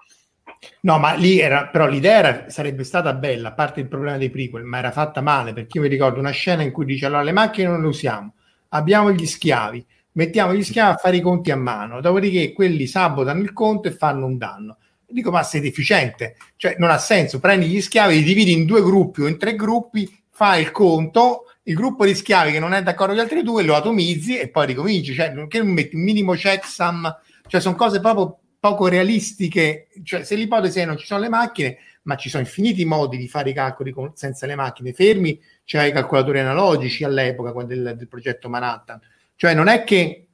No, 0.82 0.99
ma 0.99 1.14
lì 1.14 1.39
era, 1.39 1.68
però 1.68 1.88
l'idea 1.88 2.18
era, 2.18 2.49
sarebbe 2.49 2.84
stata 2.84 3.14
bella, 3.14 3.49
a 3.49 3.53
parte 3.53 3.80
il 3.80 3.88
problema 3.88 4.18
dei 4.18 4.30
prequel, 4.30 4.64
ma 4.64 4.78
era 4.78 4.91
fatta 4.91 5.22
male 5.22 5.53
perché 5.53 5.78
io 5.78 5.84
mi 5.84 5.89
ricordo 5.89 6.20
una 6.20 6.32
scena 6.32 6.64
in 6.64 6.72
cui 6.72 6.86
dice 6.86 7.05
allora 7.05 7.24
le 7.24 7.32
macchine 7.32 7.68
non 7.68 7.82
le 7.82 7.88
usiamo, 7.88 8.34
abbiamo 8.70 9.11
gli 9.11 9.26
schiavi, 9.26 9.86
mettiamo 10.14 10.53
gli 10.53 10.64
schiavi 10.64 10.93
a 10.93 10.97
fare 10.97 11.18
i 11.18 11.22
conti 11.22 11.51
a 11.51 11.55
mano, 11.55 12.01
dopodiché 12.01 12.53
quelli 12.53 12.86
sabotano 12.88 13.39
il 13.41 13.53
conto 13.53 13.88
e 13.88 13.91
fanno 13.91 14.26
un 14.26 14.38
danno. 14.38 14.78
Dico, 15.05 15.30
ma 15.30 15.43
sei 15.43 15.61
deficiente, 15.61 16.38
cioè 16.55 16.76
non 16.80 16.89
ha 16.89 16.97
senso, 16.97 17.39
prendi 17.39 17.68
gli 17.68 17.82
schiavi, 17.82 18.16
li 18.16 18.24
dividi 18.24 18.51
in 18.51 18.66
due 18.66 18.82
gruppi 18.82 19.22
o 19.22 19.28
in 19.28 19.38
tre 19.38 19.55
gruppi, 19.55 20.09
fai 20.32 20.61
il 20.61 20.72
conto, 20.72 21.43
il 21.64 21.76
gruppo 21.76 22.03
di 22.05 22.16
schiavi 22.16 22.51
che 22.51 22.59
non 22.59 22.74
è 22.74 22.82
d'accordo 22.82 23.14
con 23.14 23.22
gli 23.22 23.24
altri 23.24 23.43
due 23.43 23.61
lo 23.61 23.76
atomizzi 23.76 24.39
e 24.39 24.49
poi 24.49 24.66
ricominci, 24.66 25.14
cioè 25.14 25.32
non 25.32 25.47
metti 25.66 25.95
un 25.95 26.01
minimo 26.01 26.34
checksum, 26.34 27.16
cioè 27.47 27.61
sono 27.61 27.76
cose 27.76 27.99
proprio 27.99 28.39
poco 28.64 28.88
realistiche, 28.88 29.89
cioè 30.03 30.24
se 30.24 30.36
l'ipotesi 30.36 30.80
è 30.80 30.86
non 30.86 30.95
ci 30.95 31.05
sono 31.05 31.20
le 31.20 31.28
macchine, 31.28 31.80
ma 32.03 32.16
ci 32.16 32.30
sono 32.30 32.43
infiniti 32.43 32.86
modi 32.86 33.18
di 33.18 33.28
fare 33.28 33.49
i 33.49 33.53
calcoli 33.53 33.91
con, 33.91 34.14
senza 34.16 34.45
le 34.45 34.55
macchine 34.55 34.93
fermi, 34.93 35.38
c'erano 35.66 35.89
i 35.89 35.91
calcolatori 35.91 36.39
analogici 36.39 37.03
all'epoca 37.03 37.51
del, 37.66 37.95
del, 37.97 38.07
progetto 38.07 38.47
Manhattan, 38.47 39.01
cioè 39.36 39.53
non 39.53 39.68
è 39.68 39.84
che 39.84 40.28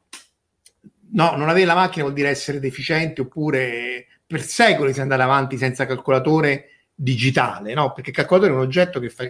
no, 1.13 1.35
non 1.37 1.49
avere 1.49 1.65
la 1.65 1.73
macchina 1.73 2.03
vuol 2.03 2.13
dire 2.13 2.29
essere 2.29 2.59
deficiente 2.59 3.21
oppure 3.21 4.05
per 4.27 4.43
secoli 4.43 4.93
si 4.93 4.99
è 4.99 5.01
andati 5.01 5.21
avanti 5.23 5.57
senza 5.57 5.87
calcolatore 5.87 6.69
digitale, 6.93 7.73
no? 7.73 7.93
Perché 7.93 8.11
il 8.11 8.15
calcolatore 8.15 8.51
è 8.53 8.55
un 8.55 8.61
oggetto 8.61 8.99
che 8.99 9.09
fa, 9.09 9.23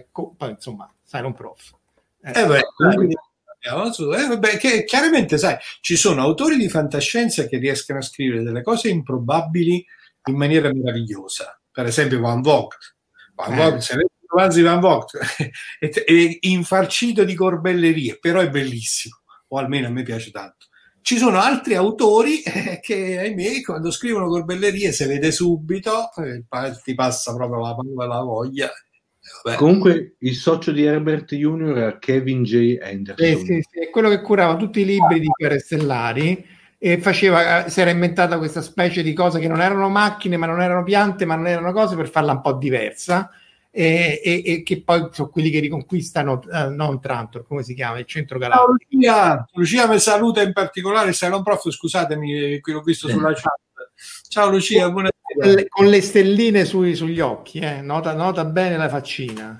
insomma, 0.46 0.92
sai, 1.02 1.22
non 1.22 1.32
prof. 1.32 1.74
Eh, 2.20 2.38
eh 2.38 2.46
beh, 2.46 2.62
quindi, 2.94 3.16
eh, 3.62 4.26
vabbè, 4.26 4.56
che, 4.56 4.84
chiaramente, 4.84 5.36
sai, 5.36 5.56
ci 5.80 5.96
sono 5.96 6.22
autori 6.22 6.56
di 6.56 6.68
fantascienza 6.68 7.46
che 7.46 7.58
riescono 7.58 7.98
a 7.98 8.02
scrivere 8.02 8.42
delle 8.42 8.62
cose 8.62 8.88
improbabili 8.88 9.84
in 10.24 10.36
maniera 10.36 10.72
meravigliosa. 10.72 11.60
Per 11.70 11.86
esempio, 11.86 12.20
Van 12.20 12.40
Vogt. 12.40 12.96
Van 13.34 13.54
Vogt, 13.54 13.76
eh. 13.76 13.80
se 13.80 13.92
avete 13.94 14.12
romanzi 14.26 14.62
Van 14.62 14.80
Vogt, 14.80 15.18
è, 15.78 15.88
è 16.04 16.36
infarcito 16.40 17.24
di 17.24 17.34
corbellerie, 17.34 18.18
però 18.18 18.40
è 18.40 18.48
bellissimo, 18.48 19.20
o 19.48 19.58
almeno 19.58 19.88
a 19.88 19.90
me 19.90 20.02
piace 20.02 20.30
tanto. 20.30 20.66
Ci 21.02 21.16
sono 21.16 21.38
altri 21.38 21.74
autori 21.74 22.40
eh, 22.42 22.80
che, 22.80 23.18
ahimè, 23.18 23.60
quando 23.62 23.90
scrivono 23.90 24.28
corbellerie 24.28 24.92
si 24.92 25.04
vede 25.06 25.32
subito, 25.32 26.10
eh, 26.16 26.44
ti 26.82 26.94
passa 26.94 27.34
proprio 27.34 27.60
la, 27.60 28.06
la 28.06 28.20
voglia 28.20 28.70
Vabbè. 29.42 29.56
Comunque 29.56 30.16
il 30.18 30.34
socio 30.34 30.70
di 30.72 30.84
Herbert 30.84 31.34
Junior 31.34 31.76
era 31.76 31.98
Kevin 31.98 32.42
J. 32.42 32.78
Anderson. 32.82 33.26
Eh, 33.26 33.36
sì, 33.36 33.66
sì, 33.68 33.80
è 33.80 33.90
quello 33.90 34.08
che 34.08 34.20
curava 34.20 34.56
tutti 34.56 34.80
i 34.80 34.84
libri 34.84 35.20
di 35.20 35.26
Guerre 35.26 35.58
Stellari 35.58 36.44
e 36.78 36.98
faceva, 36.98 37.64
eh, 37.64 37.70
si 37.70 37.80
era 37.80 37.90
inventata 37.90 38.38
questa 38.38 38.60
specie 38.60 39.02
di 39.02 39.12
cose 39.12 39.40
che 39.40 39.48
non 39.48 39.60
erano 39.60 39.88
macchine, 39.88 40.36
ma 40.36 40.46
non 40.46 40.60
erano 40.60 40.82
piante, 40.82 41.24
ma 41.24 41.36
non 41.36 41.46
erano 41.46 41.72
cose 41.72 41.96
per 41.96 42.08
farla 42.08 42.32
un 42.32 42.40
po' 42.40 42.52
diversa. 42.54 43.30
E, 43.72 44.20
e, 44.24 44.42
e 44.44 44.62
che 44.64 44.82
poi 44.82 45.10
sono 45.12 45.28
quelli 45.28 45.48
che 45.48 45.60
riconquistano 45.60 46.40
uh, 46.44 46.74
non 46.74 47.00
Trantor, 47.00 47.46
come 47.46 47.62
si 47.62 47.72
chiama? 47.72 48.00
Il 48.00 48.04
centro 48.04 48.36
galattico. 48.36 48.76
Lucia, 48.90 49.48
Lucia 49.52 49.86
mi 49.86 50.00
saluta 50.00 50.42
in 50.42 50.52
particolare, 50.52 51.12
se 51.12 51.28
non 51.28 51.44
prof, 51.44 51.70
scusatemi, 51.70 52.58
qui 52.60 52.72
l'ho 52.72 52.80
visto 52.80 53.08
sulla 53.08 53.32
chat. 53.32 53.60
Ciao 54.28 54.50
Lucia, 54.50 54.90
buonasera 54.90 55.19
con 55.68 55.86
le 55.86 56.00
stelline 56.00 56.64
sui, 56.64 56.94
sugli 56.94 57.20
occhi, 57.20 57.58
eh? 57.58 57.80
nota, 57.80 58.14
nota, 58.14 58.44
bene 58.44 58.76
la 58.76 58.88
faccina. 58.88 59.56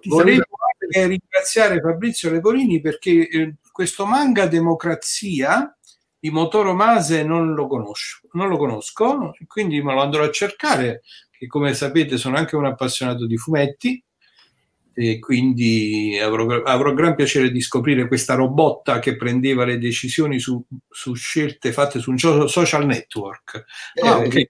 Ti 0.00 0.08
Volevo 0.08 0.44
saluto... 0.88 1.08
ringraziare 1.08 1.80
Fabrizio 1.80 2.30
Lepolini 2.30 2.80
perché 2.80 3.28
eh, 3.28 3.54
questo 3.72 4.06
manga 4.06 4.46
Democrazia 4.46 5.76
di 6.18 6.30
Motoro 6.30 6.74
Mase 6.74 7.22
non 7.22 7.54
lo 7.54 7.66
conosco, 7.66 8.28
non 8.32 8.48
lo 8.48 8.56
conosco, 8.56 9.34
quindi 9.46 9.82
me 9.82 9.94
lo 9.94 10.02
andrò 10.02 10.24
a 10.24 10.30
cercare, 10.30 11.02
che 11.30 11.46
come 11.46 11.74
sapete 11.74 12.16
sono 12.16 12.36
anche 12.36 12.56
un 12.56 12.66
appassionato 12.66 13.26
di 13.26 13.36
fumetti 13.36 14.02
e 14.98 15.18
quindi 15.18 16.18
avrò, 16.18 16.62
avrò, 16.62 16.94
gran 16.94 17.14
piacere 17.14 17.50
di 17.50 17.60
scoprire 17.60 18.08
questa 18.08 18.32
robotta 18.32 18.98
che 18.98 19.14
prendeva 19.14 19.66
le 19.66 19.76
decisioni 19.76 20.38
su, 20.38 20.64
su 20.88 21.12
scelte 21.12 21.70
fatte 21.70 21.98
su 21.98 22.12
un 22.12 22.48
social 22.48 22.86
network. 22.86 23.64
Eh, 23.92 24.06
ah, 24.06 24.16
okay. 24.16 24.48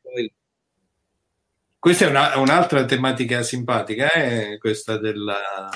Questa 1.76 2.04
è 2.04 2.08
una, 2.08 2.38
un'altra 2.38 2.84
tematica 2.84 3.42
simpatica, 3.42 4.12
eh? 4.12 4.58
questa 4.58 4.98
della, 4.98 5.68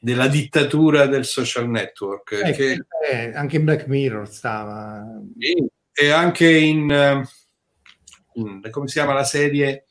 della, 0.00 0.26
dittatura 0.26 1.04
del 1.04 1.26
social 1.26 1.68
network. 1.68 2.40
Eh, 2.46 2.52
che, 2.52 2.84
eh, 3.10 3.34
anche 3.34 3.56
in 3.56 3.64
Black 3.64 3.86
Mirror 3.88 4.26
stava. 4.26 5.04
E 5.92 6.10
anche 6.10 6.50
in, 6.50 7.26
in 8.34 8.60
come 8.70 8.88
si 8.88 8.94
chiama 8.94 9.12
la 9.12 9.24
serie? 9.24 9.84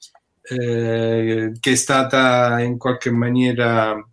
Eh, 0.51 1.53
che 1.61 1.71
è 1.71 1.75
stata 1.75 2.59
in 2.59 2.77
qualche 2.77 3.09
maniera 3.09 4.05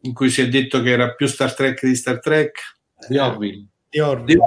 in 0.00 0.14
cui 0.14 0.30
si 0.30 0.40
è 0.40 0.48
detto 0.48 0.80
che 0.80 0.90
era 0.90 1.12
più 1.12 1.26
Star 1.26 1.54
Trek 1.54 1.84
di 1.84 1.94
Star 1.94 2.18
Trek. 2.18 2.78
Di 3.08 3.18
Orville. 3.18 3.66
Di 3.90 4.00
Orville. 4.00 4.46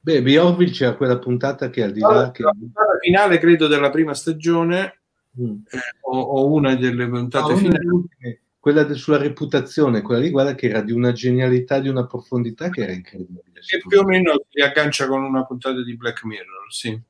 Beh, 0.00 0.22
di 0.22 0.36
Orville 0.36 0.70
c'era 0.70 0.96
quella 0.96 1.18
puntata 1.18 1.70
che 1.70 1.82
al 1.82 1.92
di 1.92 2.00
là... 2.00 2.30
Che... 2.30 2.42
La 2.42 2.52
finale, 3.00 3.38
credo, 3.38 3.68
della 3.68 3.88
prima 3.88 4.12
stagione 4.12 5.00
mm. 5.40 5.50
eh, 5.70 5.78
o, 6.02 6.20
o, 6.20 6.52
una 6.52 6.74
delle 6.74 7.08
puntate 7.08 7.52
no, 7.52 7.58
finali. 7.58 8.40
Quella 8.58 8.82
de, 8.82 8.94
sulla 8.94 9.16
reputazione, 9.16 10.02
quella 10.02 10.20
lì, 10.20 10.30
guarda 10.30 10.54
che 10.54 10.68
era 10.68 10.82
di 10.82 10.92
una 10.92 11.12
genialità, 11.12 11.80
di 11.80 11.88
una 11.88 12.06
profondità 12.06 12.68
che 12.68 12.82
era 12.82 12.92
incredibile. 12.92 13.60
E 13.66 13.82
più 13.86 14.00
o 14.00 14.04
meno 14.04 14.44
si 14.50 14.60
aggancia 14.60 15.06
con 15.06 15.22
una 15.22 15.44
puntata 15.44 15.82
di 15.82 15.96
Black 15.96 16.24
Mirror, 16.24 16.66
sì. 16.68 17.00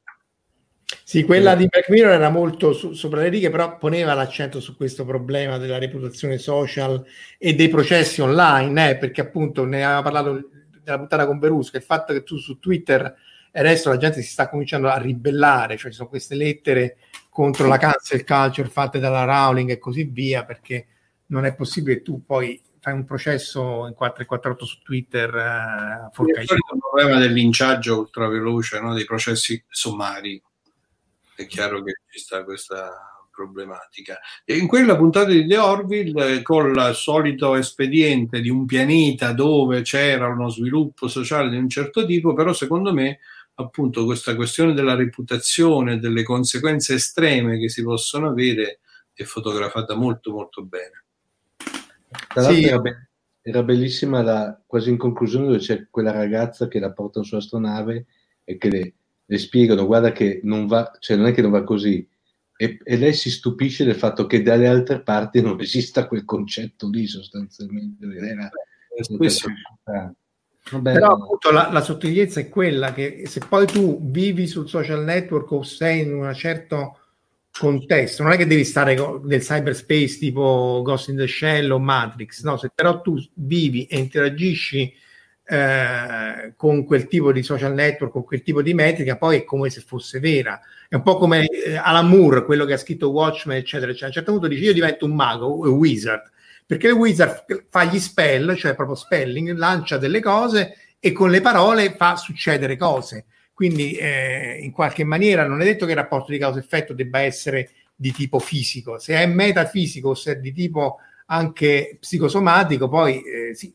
Sì, 1.02 1.24
quella 1.24 1.54
di 1.54 1.66
Black 1.66 1.88
Mirror 1.88 2.12
era 2.12 2.30
molto 2.30 2.72
su, 2.72 2.92
sopra 2.92 3.20
le 3.20 3.28
righe, 3.28 3.50
però 3.50 3.76
poneva 3.76 4.14
l'accento 4.14 4.60
su 4.60 4.76
questo 4.76 5.04
problema 5.04 5.58
della 5.58 5.78
reputazione 5.78 6.38
social 6.38 7.04
e 7.38 7.54
dei 7.54 7.68
processi 7.68 8.20
online, 8.20 8.90
eh, 8.90 8.96
perché 8.96 9.20
appunto 9.20 9.64
ne 9.64 9.84
aveva 9.84 10.02
parlato 10.02 10.48
nella 10.84 10.98
puntata 10.98 11.26
con 11.26 11.38
Berusca, 11.38 11.76
il 11.76 11.82
fatto 11.82 12.12
che 12.12 12.22
tu 12.22 12.36
su 12.36 12.58
Twitter 12.58 13.14
adesso 13.60 13.88
la 13.88 13.96
gente 13.96 14.20
si 14.22 14.30
sta 14.30 14.48
cominciando 14.48 14.88
a 14.88 14.98
ribellare, 14.98 15.76
cioè 15.76 15.90
ci 15.90 15.96
sono 15.96 16.08
queste 16.08 16.34
lettere 16.34 16.96
contro 17.28 17.66
la 17.66 17.78
cancel 17.78 18.24
culture 18.24 18.68
fatte 18.68 18.98
dalla 18.98 19.24
Rowling 19.24 19.70
e 19.70 19.78
così 19.78 20.04
via, 20.04 20.44
perché 20.44 20.86
non 21.26 21.44
è 21.44 21.54
possibile 21.54 21.96
che 21.96 22.02
tu 22.02 22.24
poi 22.24 22.60
fai 22.80 22.92
un 22.92 23.04
processo 23.04 23.86
in 23.86 23.94
448 23.94 24.64
su 24.66 24.82
Twitter 24.82 25.32
uh, 25.32 26.22
il 26.22 26.78
problema 26.78 27.18
del 27.18 27.32
linciaggio 27.32 28.00
ultraveloce, 28.00 28.78
no? 28.80 28.92
dei 28.92 29.06
processi 29.06 29.62
sommari 29.68 30.40
è 31.36 31.46
chiaro 31.46 31.82
che 31.82 32.00
ci 32.10 32.18
sta 32.18 32.44
questa 32.44 33.14
problematica. 33.34 34.18
E 34.44 34.56
in 34.56 34.68
quella 34.68 34.96
puntata 34.96 35.30
di 35.30 35.46
The 35.46 35.58
Orville, 35.58 36.42
con 36.42 36.70
il 36.70 36.92
solito 36.94 37.56
espediente 37.56 38.40
di 38.40 38.48
un 38.48 38.64
pianeta 38.64 39.32
dove 39.32 39.82
c'era 39.82 40.28
uno 40.28 40.48
sviluppo 40.48 41.08
sociale 41.08 41.50
di 41.50 41.56
un 41.56 41.68
certo 41.68 42.06
tipo, 42.06 42.32
però 42.32 42.52
secondo 42.52 42.92
me 42.92 43.18
appunto 43.56 44.04
questa 44.04 44.34
questione 44.34 44.72
della 44.72 44.94
reputazione, 44.94 45.98
delle 45.98 46.22
conseguenze 46.22 46.94
estreme 46.94 47.58
che 47.58 47.68
si 47.68 47.82
possono 47.82 48.28
avere 48.28 48.80
è 49.12 49.22
fotografata 49.22 49.94
molto 49.94 50.32
molto 50.32 50.64
bene. 50.64 51.04
Sì. 52.34 52.64
era, 52.64 52.78
be- 52.78 53.08
era, 53.42 53.62
bellissima 53.62 54.22
la, 54.22 54.60
quasi 54.66 54.90
in 54.90 54.96
conclusione 54.96 55.46
dove 55.46 55.58
c'è 55.58 55.86
quella 55.88 56.10
ragazza 56.10 56.68
che 56.68 56.80
la 56.80 56.92
portano 56.92 57.24
sulla 57.24 57.40
astronave 57.40 58.06
e 58.44 58.56
che 58.56 58.68
le, 58.68 58.94
le 59.26 59.38
spiegano 59.38 59.86
guarda 59.86 60.12
che 60.12 60.40
non 60.42 60.66
va, 60.66 60.96
cioè 60.98 61.16
non 61.16 61.26
è 61.26 61.32
che 61.32 61.42
non 61.42 61.50
va 61.50 61.64
così, 61.64 62.06
e, 62.56 62.78
e, 62.82 62.96
lei 62.96 63.12
si 63.14 63.30
stupisce 63.30 63.84
del 63.84 63.96
fatto 63.96 64.26
che 64.26 64.42
dalle 64.42 64.68
altre 64.68 65.00
parti 65.00 65.40
non 65.40 65.60
esista 65.60 66.06
quel 66.06 66.24
concetto 66.24 66.88
lì 66.88 67.06
sostanzialmente. 67.06 68.06
Era, 68.06 68.48
Spesso. 69.00 69.48
Vabbè, 70.70 70.92
Però 70.92 71.12
appunto 71.12 71.50
la, 71.50 71.70
la, 71.70 71.82
sottigliezza 71.82 72.40
è 72.40 72.48
quella 72.48 72.94
che 72.94 73.24
se 73.26 73.40
poi 73.46 73.66
tu 73.66 74.00
vivi 74.10 74.46
sul 74.46 74.68
social 74.68 75.04
network 75.04 75.50
o 75.50 75.62
sei 75.62 76.02
in 76.02 76.14
un 76.14 76.32
certo 76.32 76.98
contesto, 77.50 78.22
non 78.22 78.32
è 78.32 78.36
che 78.36 78.46
devi 78.46 78.64
stare 78.64 78.96
nel 79.24 79.42
cyberspace 79.42 80.18
tipo 80.18 80.80
Ghost 80.82 81.08
in 81.08 81.16
the 81.16 81.26
Shell 81.26 81.70
o 81.70 81.78
Matrix, 81.78 82.42
no, 82.44 82.56
se 82.56 82.70
però 82.74 83.02
tu 83.02 83.22
vivi 83.34 83.84
e 83.84 83.98
interagisci 83.98 84.92
eh, 85.46 86.54
con 86.56 86.84
quel 86.84 87.06
tipo 87.06 87.32
di 87.32 87.42
social 87.42 87.74
network, 87.74 88.12
con 88.12 88.24
quel 88.24 88.42
tipo 88.42 88.62
di 88.62 88.72
metrica, 88.74 89.16
poi 89.16 89.38
è 89.38 89.44
come 89.44 89.70
se 89.70 89.80
fosse 89.80 90.18
vera. 90.18 90.60
È 90.88 90.94
un 90.94 91.02
po' 91.02 91.16
come 91.16 91.46
eh, 91.46 91.76
Alan 91.76 92.08
Moore, 92.08 92.44
quello 92.44 92.64
che 92.64 92.72
ha 92.72 92.78
scritto 92.78 93.10
Watchmen, 93.10 93.58
eccetera, 93.58 93.90
eccetera. 93.90 94.06
A 94.06 94.08
un 94.08 94.14
certo 94.14 94.32
punto 94.32 94.48
dice 94.48 94.64
io 94.64 94.72
divento 94.72 95.04
un 95.04 95.14
mago, 95.14 95.58
un 95.58 95.68
wizard, 95.68 96.30
perché 96.66 96.88
il 96.88 96.94
wizard 96.94 97.44
fa 97.68 97.84
gli 97.84 97.98
spell, 97.98 98.54
cioè 98.54 98.74
proprio 98.74 98.96
spelling, 98.96 99.54
lancia 99.56 99.98
delle 99.98 100.20
cose 100.20 100.76
e 100.98 101.12
con 101.12 101.30
le 101.30 101.40
parole 101.40 101.94
fa 101.94 102.16
succedere 102.16 102.76
cose. 102.76 103.26
Quindi 103.52 103.92
eh, 103.92 104.58
in 104.62 104.72
qualche 104.72 105.04
maniera 105.04 105.46
non 105.46 105.60
è 105.60 105.64
detto 105.64 105.84
che 105.84 105.92
il 105.92 105.98
rapporto 105.98 106.32
di 106.32 106.38
causa-effetto 106.38 106.92
debba 106.92 107.20
essere 107.20 107.70
di 107.94 108.10
tipo 108.10 108.40
fisico, 108.40 108.98
se 108.98 109.14
è 109.14 109.26
metafisico 109.26 110.08
o 110.08 110.14
se 110.14 110.32
è 110.32 110.36
di 110.36 110.52
tipo 110.52 110.98
anche 111.26 111.96
psicosomatico, 112.00 112.88
poi 112.88 113.22
eh, 113.22 113.54
sì, 113.54 113.74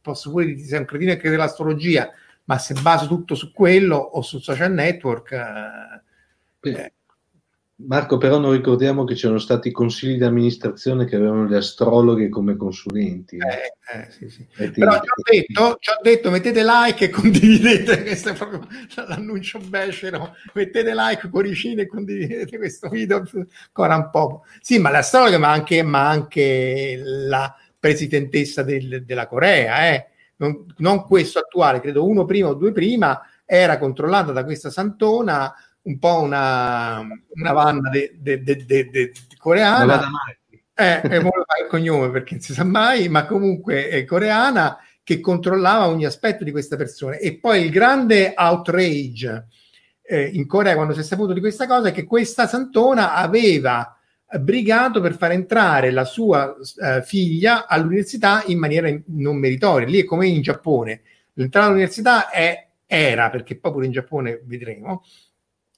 posso 0.00 0.30
pure 0.30 0.46
dire 0.46 0.56
che 0.58 0.64
sei 0.64 0.78
un 0.78 0.84
cretino 0.84 1.12
e 1.12 1.16
crede 1.16 1.36
l'astrologia, 1.36 2.10
ma 2.44 2.58
se 2.58 2.74
baso 2.80 3.06
tutto 3.06 3.34
su 3.34 3.52
quello 3.52 3.96
o 3.96 4.22
sul 4.22 4.42
social 4.42 4.72
network... 4.72 5.32
Eh, 5.32 6.70
eh, 6.70 6.92
Marco, 7.86 8.18
però 8.18 8.38
non 8.38 8.52
ricordiamo 8.52 9.04
che 9.04 9.14
c'erano 9.14 9.38
stati 9.38 9.70
consigli 9.70 10.16
di 10.16 10.24
amministrazione 10.24 11.06
che 11.06 11.16
avevano 11.16 11.46
le 11.46 11.56
astrologhe 11.56 12.28
come 12.28 12.56
consulenti. 12.56 13.36
Eh, 13.36 13.98
eh, 13.98 14.10
sì, 14.10 14.28
sì. 14.28 14.46
Però 14.54 14.92
ci 14.92 15.08
ho, 15.08 15.22
detto, 15.30 15.76
ci 15.80 15.90
ho 15.90 15.98
detto, 16.02 16.30
mettete 16.30 16.62
like 16.62 17.06
e 17.06 17.10
condividete, 17.10 18.02
questo 18.04 18.30
è 18.30 18.34
proprio 18.34 18.66
l'annuncio 19.06 19.58
becero, 19.60 20.34
mettete 20.52 20.92
like, 20.94 21.30
cuoricine 21.30 21.82
e 21.82 21.86
condividete 21.86 22.58
questo 22.58 22.88
video 22.88 23.24
ancora 23.66 23.96
un 23.96 24.10
po'. 24.10 24.42
Sì, 24.60 24.78
ma 24.78 24.90
le 24.90 24.98
astrologhe, 24.98 25.38
ma 25.38 25.50
anche, 25.50 25.82
ma 25.82 26.08
anche 26.08 27.00
la 27.02 27.54
presidentessa 27.78 28.62
del, 28.62 29.04
della 29.04 29.26
Corea, 29.26 29.94
eh. 29.94 30.06
non, 30.36 30.66
non 30.78 31.04
questo 31.04 31.38
attuale, 31.38 31.80
credo 31.80 32.06
uno 32.06 32.24
prima 32.24 32.48
o 32.48 32.54
due 32.54 32.72
prima, 32.72 33.20
era 33.44 33.78
controllata 33.78 34.32
da 34.32 34.44
questa 34.44 34.70
santona 34.70 35.52
un 35.82 35.98
po' 35.98 36.20
una, 36.20 37.00
una 37.34 37.52
vanna 37.52 37.90
coreana. 39.38 40.02
Eh, 40.74 41.00
e 41.02 41.18
vuole 41.20 41.44
fare 41.46 41.62
il 41.62 41.68
cognome 41.68 42.10
perché 42.10 42.34
non 42.34 42.42
si 42.42 42.54
sa 42.54 42.64
mai, 42.64 43.08
ma 43.08 43.26
comunque 43.26 43.88
è 43.88 44.04
coreana 44.04 44.78
che 45.02 45.20
controllava 45.20 45.88
ogni 45.88 46.06
aspetto 46.06 46.44
di 46.44 46.50
questa 46.50 46.76
persona. 46.76 47.16
E 47.16 47.38
poi 47.38 47.64
il 47.64 47.70
grande 47.70 48.32
outrage 48.36 49.46
eh, 50.02 50.24
in 50.24 50.46
Corea 50.46 50.74
quando 50.74 50.94
si 50.94 51.00
è 51.00 51.02
saputo 51.02 51.32
di 51.32 51.40
questa 51.40 51.66
cosa 51.66 51.88
è 51.88 51.92
che 51.92 52.04
questa 52.04 52.46
santona 52.46 53.14
aveva 53.14 53.94
brigato 54.38 55.00
per 55.00 55.16
far 55.16 55.32
entrare 55.32 55.90
la 55.90 56.04
sua 56.04 56.54
eh, 56.82 57.02
figlia 57.02 57.66
all'università 57.66 58.42
in 58.46 58.58
maniera 58.58 58.88
non 59.06 59.36
meritoria. 59.36 59.86
Lì 59.86 60.00
è 60.00 60.04
come 60.04 60.28
in 60.28 60.40
Giappone. 60.40 61.02
L'entrata 61.34 61.66
all'università 61.66 62.30
è, 62.30 62.68
era, 62.86 63.30
perché 63.30 63.56
poi 63.56 63.72
pure 63.72 63.86
in 63.86 63.92
Giappone 63.92 64.40
vedremo, 64.44 65.02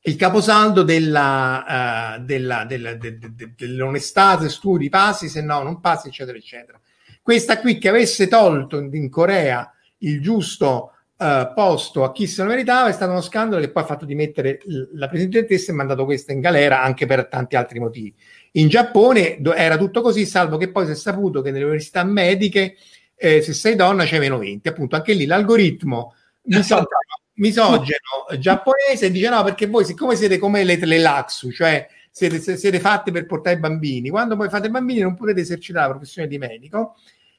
il 0.04 0.16
caposaldo 0.16 0.82
della, 0.82 2.16
uh, 2.18 2.24
della, 2.24 2.64
della, 2.64 2.94
de, 2.94 3.18
de, 3.18 3.34
de, 3.34 3.52
dell'onestà, 3.56 4.40
se 4.40 4.48
studi, 4.48 4.88
passi, 4.88 5.28
se 5.28 5.42
no 5.42 5.62
non 5.62 5.80
passi, 5.80 6.08
eccetera, 6.08 6.36
eccetera. 6.36 6.80
Questa 7.20 7.60
qui 7.60 7.78
che 7.78 7.88
avesse 7.88 8.26
tolto 8.26 8.78
in, 8.78 8.92
in 8.92 9.08
Corea 9.08 9.72
il 9.98 10.20
giusto 10.20 10.90
uh, 11.16 11.52
posto 11.54 12.02
a 12.02 12.10
chi 12.10 12.26
se 12.26 12.42
lo 12.42 12.48
meritava 12.48 12.88
è 12.88 12.92
stato 12.92 13.12
uno 13.12 13.20
scandalo 13.20 13.60
che 13.60 13.70
poi 13.70 13.84
ha 13.84 13.86
fatto 13.86 14.04
dimettere 14.04 14.58
la 14.94 15.08
presidentessa 15.08 15.70
e 15.70 15.74
mandato 15.74 16.04
questa 16.04 16.32
in 16.32 16.40
galera 16.40 16.82
anche 16.82 17.06
per 17.06 17.28
tanti 17.28 17.54
altri 17.54 17.78
motivi. 17.78 18.12
In 18.52 18.68
Giappone 18.68 19.36
do, 19.38 19.54
era 19.54 19.76
tutto 19.76 20.00
così, 20.00 20.26
salvo 20.26 20.56
che 20.56 20.72
poi 20.72 20.86
si 20.86 20.92
è 20.92 20.96
saputo 20.96 21.42
che 21.42 21.52
nelle 21.52 21.64
università 21.64 22.02
mediche 22.02 22.74
eh, 23.14 23.40
se 23.40 23.52
sei 23.52 23.76
donna 23.76 24.02
c'è 24.02 24.18
meno 24.18 24.36
20, 24.38 24.66
appunto 24.66 24.96
anche 24.96 25.12
lì 25.12 25.26
l'algoritmo 25.26 26.12
mi 26.46 26.60
sa 26.64 26.84
misogeno 27.42 28.38
giapponese 28.38 29.10
dice 29.10 29.28
no 29.28 29.42
perché 29.42 29.66
voi 29.66 29.84
siccome 29.84 30.14
siete 30.14 30.38
come 30.38 30.62
le, 30.62 30.76
le 30.76 30.98
Laxu 30.98 31.50
cioè 31.50 31.86
siete, 32.08 32.38
siete 32.38 32.78
fatte 32.78 33.10
per 33.10 33.26
portare 33.26 33.56
i 33.56 33.58
bambini 33.58 34.10
quando 34.10 34.36
poi 34.36 34.48
fate 34.48 34.68
i 34.68 34.70
bambini 34.70 35.00
non 35.00 35.16
potete 35.16 35.40
esercitare 35.40 35.86
la 35.86 35.92
professione 35.92 36.28
di 36.28 36.38
medico 36.38 36.94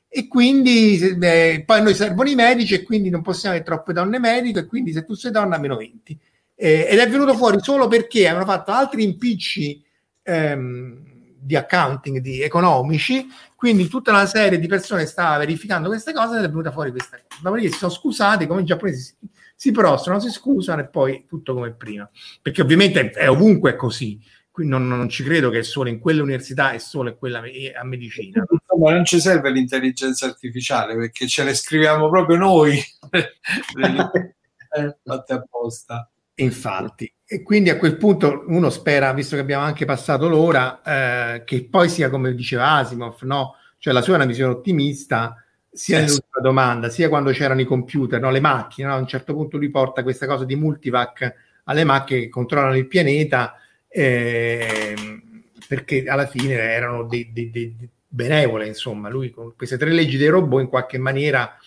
e 0.10 0.28
quindi 0.28 0.99
eh, 0.99 1.64
poi 1.66 1.82
noi 1.82 1.93
servono 1.95 2.30
i 2.30 2.36
medici 2.36 2.74
e 2.74 2.84
quindi 2.84 3.10
non 3.10 3.22
possiamo 3.22 3.56
avere 3.56 3.70
troppe 3.70 3.93
donne 3.93 4.20
mediche 4.20 4.60
e 4.60 4.66
quindi 4.66 4.91
se 4.91 5.06
tu 5.06 5.14
sei 5.14 5.32
donna 5.32 5.58
meno 5.58 5.78
20 5.78 6.20
eh, 6.56 6.88
ed 6.89 6.99
è 6.99 7.10
venuto 7.10 7.34
fuori 7.36 7.58
solo 7.62 7.88
perché 7.88 8.28
hanno 8.28 8.45
fatto 8.45 8.72
altri 8.72 9.04
impicci 9.04 9.84
ehm, 10.22 11.01
di 11.39 11.56
accounting 11.56 12.20
di 12.20 12.41
economici 12.41 13.28
quindi 13.56 13.88
tutta 13.88 14.12
una 14.12 14.26
serie 14.26 14.60
di 14.60 14.68
persone 14.68 15.06
stava 15.06 15.38
verificando 15.38 15.88
queste 15.88 16.12
cose 16.12 16.38
ed 16.38 16.43
è 16.43 16.49
venuta 16.49 16.70
fuori 16.74 16.91
questa 16.91 17.16
cosa. 17.16 17.41
Dopodiché 17.41 17.72
si 17.72 17.78
sono 17.78 17.93
scusati 17.93 18.45
come 18.45 18.60
i 18.60 18.66
giapponesi 18.66 19.16
si 19.64 19.72
prostrano, 19.72 20.20
si 20.20 20.30
scusano 20.30 20.82
e 20.82 20.88
poi 20.88 21.24
tutto 21.26 21.53
come 21.53 21.72
prima. 21.72 22.09
Perché 22.41 22.61
ovviamente 22.61 23.11
è 23.11 23.30
ovunque 23.30 23.78
così, 23.78 24.20
qui 24.51 24.68
non, 24.68 24.86
non 24.86 25.07
ci 25.07 25.24
credo 25.24 25.49
che 25.49 25.59
è 25.59 25.64
solo 25.64 25.88
in 25.88 25.99
quelle 25.99 26.22
università 26.22 26.74
e 26.74 26.80
solo 26.80 27.07
in 27.07 27.16
quella 27.16 27.39
a 27.39 27.84
medicina. 27.86 28.43
insomma, 28.49 28.91
non 28.91 29.05
ci 29.05 29.22
serve 29.22 29.51
l'intelligenza 29.51 30.26
artificiale 30.26 30.97
perché 30.97 31.30
ce 31.30 31.45
le 31.45 31.53
scriviamo 31.53 32.09
proprio 32.09 32.36
noi, 32.36 32.78
eh, 33.09 34.97
fatte 35.01 35.34
apposta. 35.34 36.11
Infatti, 36.36 37.14
e 37.26 37.41
quindi 37.41 37.70
a 37.70 37.78
quel 37.78 37.95
punto 37.95 38.43
uno 38.47 38.70
spera, 38.70 39.14
visto 39.14 39.38
che 39.38 39.41
abbiamo 39.43 39.64
anche 39.64 39.86
passato 39.86 40.28
l'ora, 40.28 40.82
eh, 40.82 41.43
che 41.45 41.70
poi 41.70 41.88
sia 41.88 42.09
come 42.09 42.36
diceva 42.36 42.72
Asimov, 42.72 43.22
no? 43.22 43.55
Cioè 43.78 43.93
la 43.93 44.01
sua 44.01 44.14
è 44.14 44.18
una 44.18 44.26
visione 44.26 44.51
ottimista, 44.51 45.38
sia 45.74 45.97
Sì, 45.97 46.03
nell'ultima 46.03 46.41
domanda, 46.41 46.89
sia 46.89 47.09
quando 47.09 47.32
c'erano 47.32 47.61
i 47.61 47.65
computer, 47.65 48.19
no? 48.19 48.30
le 48.32 48.39
macchine, 48.39 48.88
no? 48.88 48.93
a 48.93 48.97
un 48.97 49.07
certo 49.07 49.34
punto 49.34 49.57
lui 49.57 49.69
porta 49.69 50.03
questa 50.03 50.28
cosa 50.28 50.45
di 50.45 50.55
multivac 50.55 51.36
alle 51.65 51.84
macchine 51.84 52.21
che 52.21 52.30
controllano 52.30 52.78
il 52.78 52.88
pianeta, 52.88 53.55
ehm, 53.88 55.43
perché 55.67 56.03
alla 56.05 56.28
fine 56.28 56.53
erano 56.53 57.03
dei, 57.05 57.32
dei- 57.32 57.49
dei- 57.49 57.76
dei 57.76 57.89
benevole, 58.07 58.67
insomma, 58.67 59.09
lui 59.09 59.32
con 59.32 59.55
queste 59.55 59.78
tre 59.78 59.91
leggi 59.91 60.17
dei 60.17 60.28
robot 60.28 60.61
in 60.61 60.67
qualche 60.67 60.97
maniera 60.99 61.57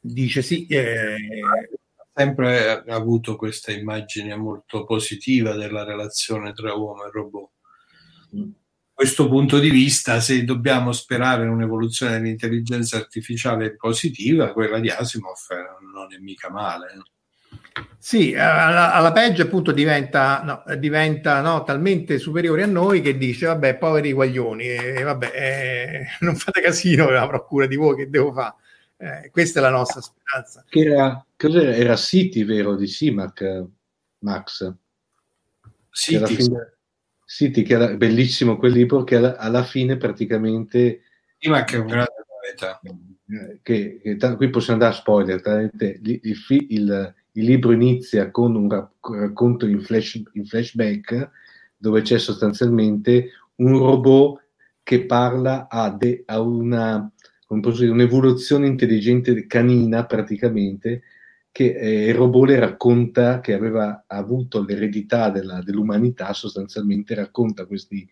dice 0.00 0.40
sì, 0.40 0.66
eh, 0.66 1.16
sempre 2.14 2.82
avuto 2.86 3.36
questa 3.36 3.72
immagine 3.72 4.34
molto 4.36 4.84
positiva 4.84 5.54
della 5.54 5.84
relazione 5.84 6.52
tra 6.52 6.72
uomo 6.74 7.04
e 7.04 7.10
robot. 7.12 7.50
Questo 8.96 9.28
punto 9.28 9.58
di 9.58 9.68
vista, 9.68 10.20
se 10.20 10.42
dobbiamo 10.42 10.90
sperare 10.90 11.42
in 11.42 11.50
un'evoluzione 11.50 12.12
dell'intelligenza 12.12 12.96
artificiale 12.96 13.76
positiva, 13.76 14.54
quella 14.54 14.78
di 14.78 14.88
Asimov 14.88 15.36
eh, 15.50 15.84
non 15.92 16.10
è 16.10 16.16
mica 16.16 16.50
male. 16.50 16.86
Sì, 17.98 18.34
alla, 18.34 18.94
alla 18.94 19.12
peggio 19.12 19.42
appunto 19.42 19.72
diventa, 19.72 20.40
no, 20.42 20.76
diventa 20.76 21.42
no, 21.42 21.62
talmente 21.62 22.18
superiore 22.18 22.62
a 22.62 22.66
noi 22.66 23.02
che 23.02 23.18
dice 23.18 23.44
vabbè 23.44 23.76
poveri 23.76 24.12
guaglioni 24.12 24.64
e, 24.64 25.02
vabbè 25.02 25.30
eh, 25.34 26.06
non 26.24 26.34
fate 26.36 26.62
casino 26.62 27.08
avrò 27.08 27.44
cura 27.44 27.66
di 27.66 27.76
voi 27.76 27.96
che 27.96 28.08
devo 28.08 28.32
fare 28.32 28.54
eh, 28.96 29.28
questa 29.30 29.58
è 29.58 29.62
la 29.62 29.68
nostra 29.68 30.00
speranza 30.00 30.64
Che 30.66 30.80
era, 30.80 31.22
cos'era? 31.36 31.74
era 31.74 31.96
City, 31.96 32.44
vero, 32.44 32.76
di 32.76 32.86
Simac, 32.86 33.64
Max? 34.20 34.62
Alla 34.62 36.26
ti- 36.26 36.34
fine- 36.34 36.75
City, 37.26 37.62
che 37.62 37.74
era 37.74 37.88
bellissimo 37.96 38.56
quel 38.56 38.72
libro, 38.72 39.04
che 39.04 39.16
alla, 39.16 39.36
alla 39.36 39.64
fine 39.64 39.96
praticamente 39.96 41.02
sì, 41.38 41.50
ma 41.50 41.64
che 41.64 41.76
è 41.76 41.78
un 41.80 41.86
grande 41.86 42.24
poeta. 42.26 42.80
eh, 43.28 43.58
che, 43.62 43.98
che 44.00 44.16
qui 44.36 44.48
possiamo 44.48 44.80
andare 44.80 44.96
a 44.96 45.00
spoiler, 45.00 45.40
il, 45.74 46.20
il 46.22 46.36
il- 46.70 47.14
il 47.32 47.44
libro 47.44 47.72
inizia 47.72 48.30
con 48.30 48.54
un 48.54 48.70
rac- 48.70 49.08
racconto 49.10 49.66
in, 49.66 49.82
flash- 49.82 50.22
in 50.32 50.46
flashback 50.46 51.30
dove 51.76 52.00
c'è 52.00 52.18
sostanzialmente 52.18 53.30
un 53.56 53.76
robot 53.76 54.42
che 54.82 55.04
parla 55.04 55.66
a, 55.68 55.90
de- 55.90 56.22
a 56.26 56.40
una, 56.40 57.10
dire, 57.48 57.88
un'evoluzione 57.90 58.66
intelligente 58.66 59.46
canina 59.46 60.06
praticamente 60.06 61.02
che 61.56 61.74
eh, 61.74 62.08
il 62.08 62.14
robot 62.14 62.48
le 62.50 62.58
racconta 62.58 63.40
che 63.40 63.54
aveva 63.54 64.04
avuto 64.08 64.62
l'eredità 64.62 65.30
della- 65.30 65.62
dell'umanità 65.62 66.34
sostanzialmente 66.34 67.14
racconta 67.14 67.62
a 67.62 67.66
questi 67.66 68.06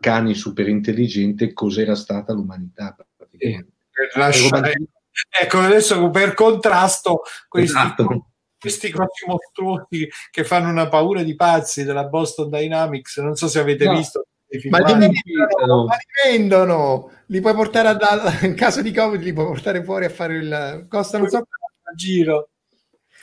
cani 0.00 0.34
super 0.34 0.68
intelligenti 0.68 1.52
cos'era 1.52 1.94
stata 1.94 2.32
l'umanità 2.32 2.96
lasciare- 4.16 4.74
Ecco, 5.30 5.58
adesso 5.60 6.10
per 6.10 6.34
contrasto 6.34 7.20
questi, 7.48 7.70
Esatto. 7.76 8.26
questi 8.58 8.90
grossi 8.90 9.26
mostruosi 9.28 10.08
che 10.32 10.42
fanno 10.42 10.68
una 10.68 10.88
paura 10.88 11.22
di 11.22 11.36
pazzi 11.36 11.84
della 11.84 12.04
Boston 12.04 12.50
Dynamics, 12.50 13.18
non 13.18 13.36
so 13.36 13.46
se 13.46 13.60
avete 13.60 13.84
No. 13.84 13.96
visto 13.96 14.26
ma 14.70 14.78
li 14.78 14.92
vendono, 14.98 15.84
ma 15.84 15.94
li 15.94 16.32
vendono 16.36 17.10
li 17.26 17.40
puoi 17.40 17.54
portare 17.54 17.88
a, 17.88 17.96
in 18.44 18.54
caso 18.56 18.82
di 18.82 18.92
covid 18.92 19.20
li 19.22 19.32
puoi 19.32 19.46
portare 19.46 19.84
fuori 19.84 20.06
a 20.06 20.08
fare 20.10 20.36
il 20.36 20.86
costa 20.88 21.18
non 21.18 21.28
so 21.28 21.36
a 21.38 21.92
giro. 21.94 22.48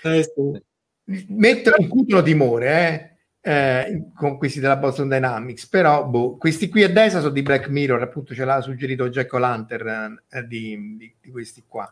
Eh, 0.06 0.24
sì. 0.24 1.26
mettono 1.30 1.76
un 1.80 1.88
cutono 1.88 2.22
timore 2.22 3.18
eh, 3.42 3.52
eh, 3.52 4.04
con 4.16 4.38
questi 4.38 4.60
della 4.60 4.78
Boston 4.78 5.08
Dynamics 5.10 5.68
però 5.68 6.06
boh, 6.06 6.38
questi 6.38 6.70
qui 6.70 6.84
a 6.84 6.90
destra 6.90 7.20
sono 7.22 7.32
di 7.32 7.42
Black 7.42 7.68
Mirror 7.70 8.02
appunto 8.02 8.34
ce 8.34 8.46
l'ha 8.46 8.62
suggerito 8.62 9.10
Jack 9.10 9.32
O'Lantern 9.34 10.24
eh, 10.30 10.44
di, 10.48 10.96
di- 10.98 11.16
di 11.22 11.32
questi 11.32 11.64
qua 11.68 11.92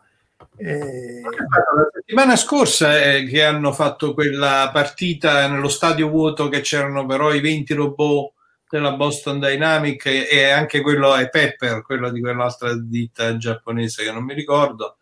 Eh, 0.56 1.20
La 1.22 1.90
settimana 1.92 2.36
scorsa 2.36 3.00
eh, 3.02 3.24
che 3.24 3.42
hanno 3.44 3.72
fatto 3.72 4.14
quella 4.14 4.70
partita 4.72 5.46
nello 5.48 5.68
stadio 5.68 6.08
vuoto 6.08 6.48
che 6.48 6.60
c'erano 6.60 7.06
però 7.06 7.32
i 7.32 7.40
20 7.40 7.72
robot 7.74 8.32
della 8.68 8.92
Boston 8.92 9.38
Dynamic 9.40 10.06
e, 10.06 10.28
e 10.30 10.50
anche 10.50 10.80
quello 10.80 11.14
è 11.14 11.28
Pepper, 11.28 11.82
quello 11.82 12.10
di 12.10 12.20
quell'altra 12.20 12.74
ditta 12.76 13.36
giapponese 13.36 14.02
che 14.04 14.10
non 14.12 14.24
mi 14.24 14.34
ricordo, 14.34 14.98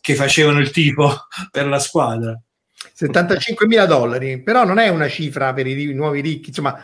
che 0.00 0.14
facevano 0.14 0.60
il 0.60 0.70
tipo 0.70 1.12
per 1.50 1.66
la 1.66 1.78
squadra. 1.80 2.40
75 2.92 3.66
mila 3.66 3.86
dollari, 3.86 4.42
però 4.42 4.64
non 4.64 4.78
è 4.78 4.88
una 4.88 5.08
cifra 5.08 5.52
per 5.52 5.66
i 5.66 5.92
nuovi 5.92 6.20
ricchi, 6.20 6.48
insomma, 6.48 6.78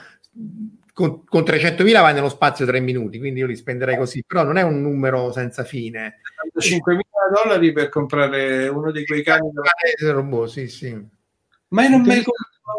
con, 0.93 1.25
con 1.25 1.45
300 1.45 1.83
mila 1.83 2.01
vai 2.01 2.15
nello 2.15 2.29
spazio 2.29 2.67
tre 2.67 2.81
minuti, 2.81 3.19
quindi 3.19 3.41
io 3.41 3.47
li 3.47 3.57
spenderei 3.57 3.97
così, 3.97 4.23
però 4.27 4.45
non 4.45 4.57
è 4.57 4.63
un 4.63 4.81
numero 4.81 5.33
senza 5.33 5.65
fine. 5.65 6.21
5 6.57 6.93
mila 6.93 7.43
dollari 7.43 7.73
per 7.73 7.89
comprare 7.89 8.69
uno 8.69 8.91
di 8.91 9.05
quei 9.07 9.23
cani. 9.23 9.51
Eh, 9.99 10.11
robot, 10.11 10.49
sì, 10.49 10.69
sì. 10.69 11.21
Ma 11.69 11.85
io 11.85 11.89
non 11.89 12.03
mai 12.03 12.23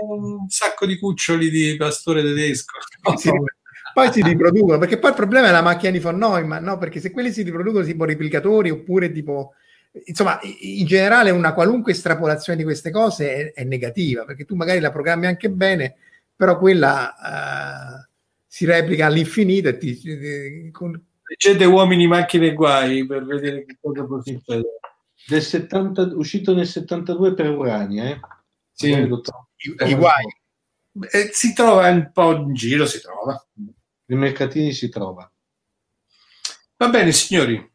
un 0.08 0.48
sacco 0.48 0.86
di 0.86 0.98
cuccioli 0.98 1.50
di 1.50 1.76
pastore 1.78 2.22
tedesco. 2.22 2.78
Rip- 3.02 3.62
poi 3.94 4.12
si 4.12 4.24
riproducono, 4.24 4.80
perché 4.80 4.98
poi 4.98 5.12
il 5.12 5.16
problema 5.16 5.48
è 5.48 5.52
la 5.52 5.62
macchina 5.62 5.92
di 5.92 6.00
von 6.00 6.18
Neumann, 6.18 6.64
no? 6.64 6.78
Perché 6.78 7.00
se 7.00 7.12
quelli 7.12 7.32
si 7.32 7.44
riproducono 7.44 7.84
tipo 7.84 8.06
replicatori 8.06 8.70
oppure 8.70 9.12
tipo... 9.12 9.54
Insomma, 10.06 10.40
in 10.62 10.86
generale 10.86 11.30
una 11.30 11.54
qualunque 11.54 11.92
estrapolazione 11.92 12.58
di 12.58 12.64
queste 12.64 12.90
cose 12.90 13.54
è, 13.54 13.62
è 13.62 13.64
negativa, 13.64 14.26
perché 14.26 14.44
tu 14.44 14.56
magari 14.56 14.80
la 14.80 14.92
programmi 14.92 15.28
anche 15.28 15.52
bene, 15.52 15.96
però 16.36 16.58
quella 16.58 17.14
eh, 18.04 18.10
si 18.48 18.66
replica 18.66 19.06
all'infinito 19.06 19.70
e 19.70 19.78
ti, 19.78 19.98
ti- 19.98 20.72
con- 20.72 21.00
Leggete 21.26 21.66
Uomini, 21.66 22.06
Macchine 22.08 22.48
e 22.48 22.54
Guai 22.54 23.06
per 23.06 23.26
vedere 23.26 23.66
che 23.66 23.78
cosa 23.80 24.04
può 24.06 24.22
succedere. 24.22 24.80
Del 25.26 25.42
70, 25.42 26.02
uscito 26.16 26.54
nel 26.54 26.68
72 26.68 27.34
per 27.34 27.50
Urania, 27.50 28.10
eh? 28.10 28.20
Sì. 28.74 28.90
I, 28.90 29.20
i 29.90 29.96
guai. 29.96 30.26
Eh, 31.12 31.30
si 31.32 31.54
trova 31.54 31.90
un 31.90 32.12
po' 32.12 32.36
in 32.36 32.54
giro, 32.54 32.86
si 32.86 33.00
trova. 33.00 33.42
Nei 34.06 34.18
mercatini 34.20 34.74
si 34.74 34.90
trova. 34.90 35.32
Va 36.78 36.90
bene, 36.90 37.12
signori. 37.12 37.72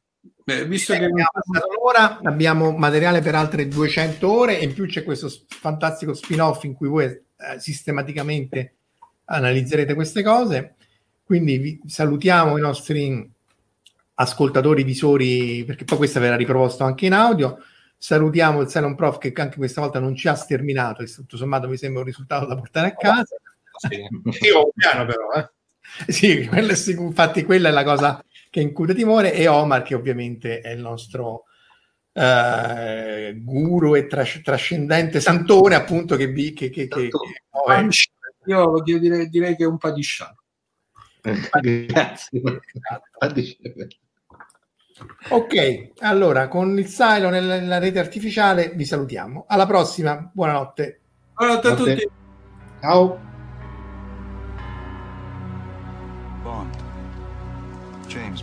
Beh, 0.48 0.64
visto 0.64 0.94
che 0.94 1.04
Abbiamo 1.04 1.28
passato 1.30 1.68
l'ora, 1.74 2.20
abbiamo 2.22 2.70
materiale 2.74 3.20
per 3.20 3.34
altre 3.34 3.68
200 3.68 4.32
ore 4.32 4.58
e 4.58 4.64
in 4.64 4.72
più 4.72 4.86
c'è 4.86 5.04
questo 5.04 5.30
fantastico 5.46 6.14
spin-off 6.14 6.64
in 6.64 6.72
cui 6.72 6.88
voi 6.88 7.04
eh, 7.04 7.20
sistematicamente 7.58 8.76
analizzerete 9.26 9.92
queste 9.92 10.22
cose. 10.22 10.76
Quindi 11.22 11.58
vi 11.58 11.80
salutiamo 11.84 12.56
i 12.56 12.62
nostri 12.62 13.30
ascoltatori 14.14 14.84
visori, 14.84 15.64
perché 15.66 15.84
poi 15.84 15.98
questa 15.98 16.18
verrà 16.18 16.36
riproposto 16.36 16.82
anche 16.82 17.04
in 17.04 17.12
audio. 17.12 17.58
Salutiamo 17.98 18.62
il 18.62 18.70
Silent 18.70 18.96
Prof 18.96 19.18
che 19.18 19.34
anche 19.36 19.58
questa 19.58 19.82
volta 19.82 19.98
non 19.98 20.16
ci 20.16 20.28
ha 20.28 20.34
sterminato 20.34 21.02
e 21.02 21.12
tutto 21.12 21.36
sommato 21.36 21.68
mi 21.68 21.76
sembra 21.76 22.00
un 22.00 22.06
risultato 22.06 22.46
da 22.46 22.56
portare 22.56 22.86
a 22.86 22.94
casa. 22.94 23.36
io 24.40 24.58
ho 24.58 24.64
un 24.64 24.70
piano 24.74 25.04
però, 25.04 25.30
eh. 25.32 25.50
Sì, 26.10 26.46
quello 26.46 26.72
infatti 26.86 27.44
quella 27.44 27.68
è 27.68 27.72
la 27.72 27.84
cosa 27.84 28.22
che 28.58 28.64
incute 28.64 28.94
timore 28.94 29.32
e 29.32 29.46
Omar 29.46 29.82
che 29.82 29.94
ovviamente 29.94 30.60
è 30.60 30.70
il 30.70 30.80
nostro 30.80 31.44
eh, 32.12 33.34
guru 33.40 33.94
e 33.94 34.06
tras- 34.06 34.40
trascendente 34.42 35.20
santone 35.20 35.74
appunto 35.76 36.16
che, 36.16 36.26
vi- 36.26 36.52
che, 36.52 36.68
che, 36.70 36.88
che- 36.88 37.08
che 37.08 37.42
muove- 37.52 37.88
Io 38.46 38.82
direi, 38.82 39.28
direi 39.28 39.54
che 39.56 39.64
è 39.64 39.66
un 39.66 39.78
padisciano. 39.78 40.34
Grazie. 41.60 42.40
ok 45.30 45.90
allora 46.00 46.48
con 46.48 46.76
il 46.78 46.86
silo 46.86 47.28
nella, 47.28 47.58
nella 47.60 47.78
rete 47.78 47.98
artificiale 47.98 48.70
vi 48.74 48.84
salutiamo 48.84 49.44
alla 49.46 49.66
prossima 49.66 50.30
buonanotte 50.32 51.00
Buonanotte 51.34 51.68
a 51.68 51.74
tutti. 51.74 52.08
Ciao. 52.80 53.20
Bond. 56.42 56.74
James 58.08 58.42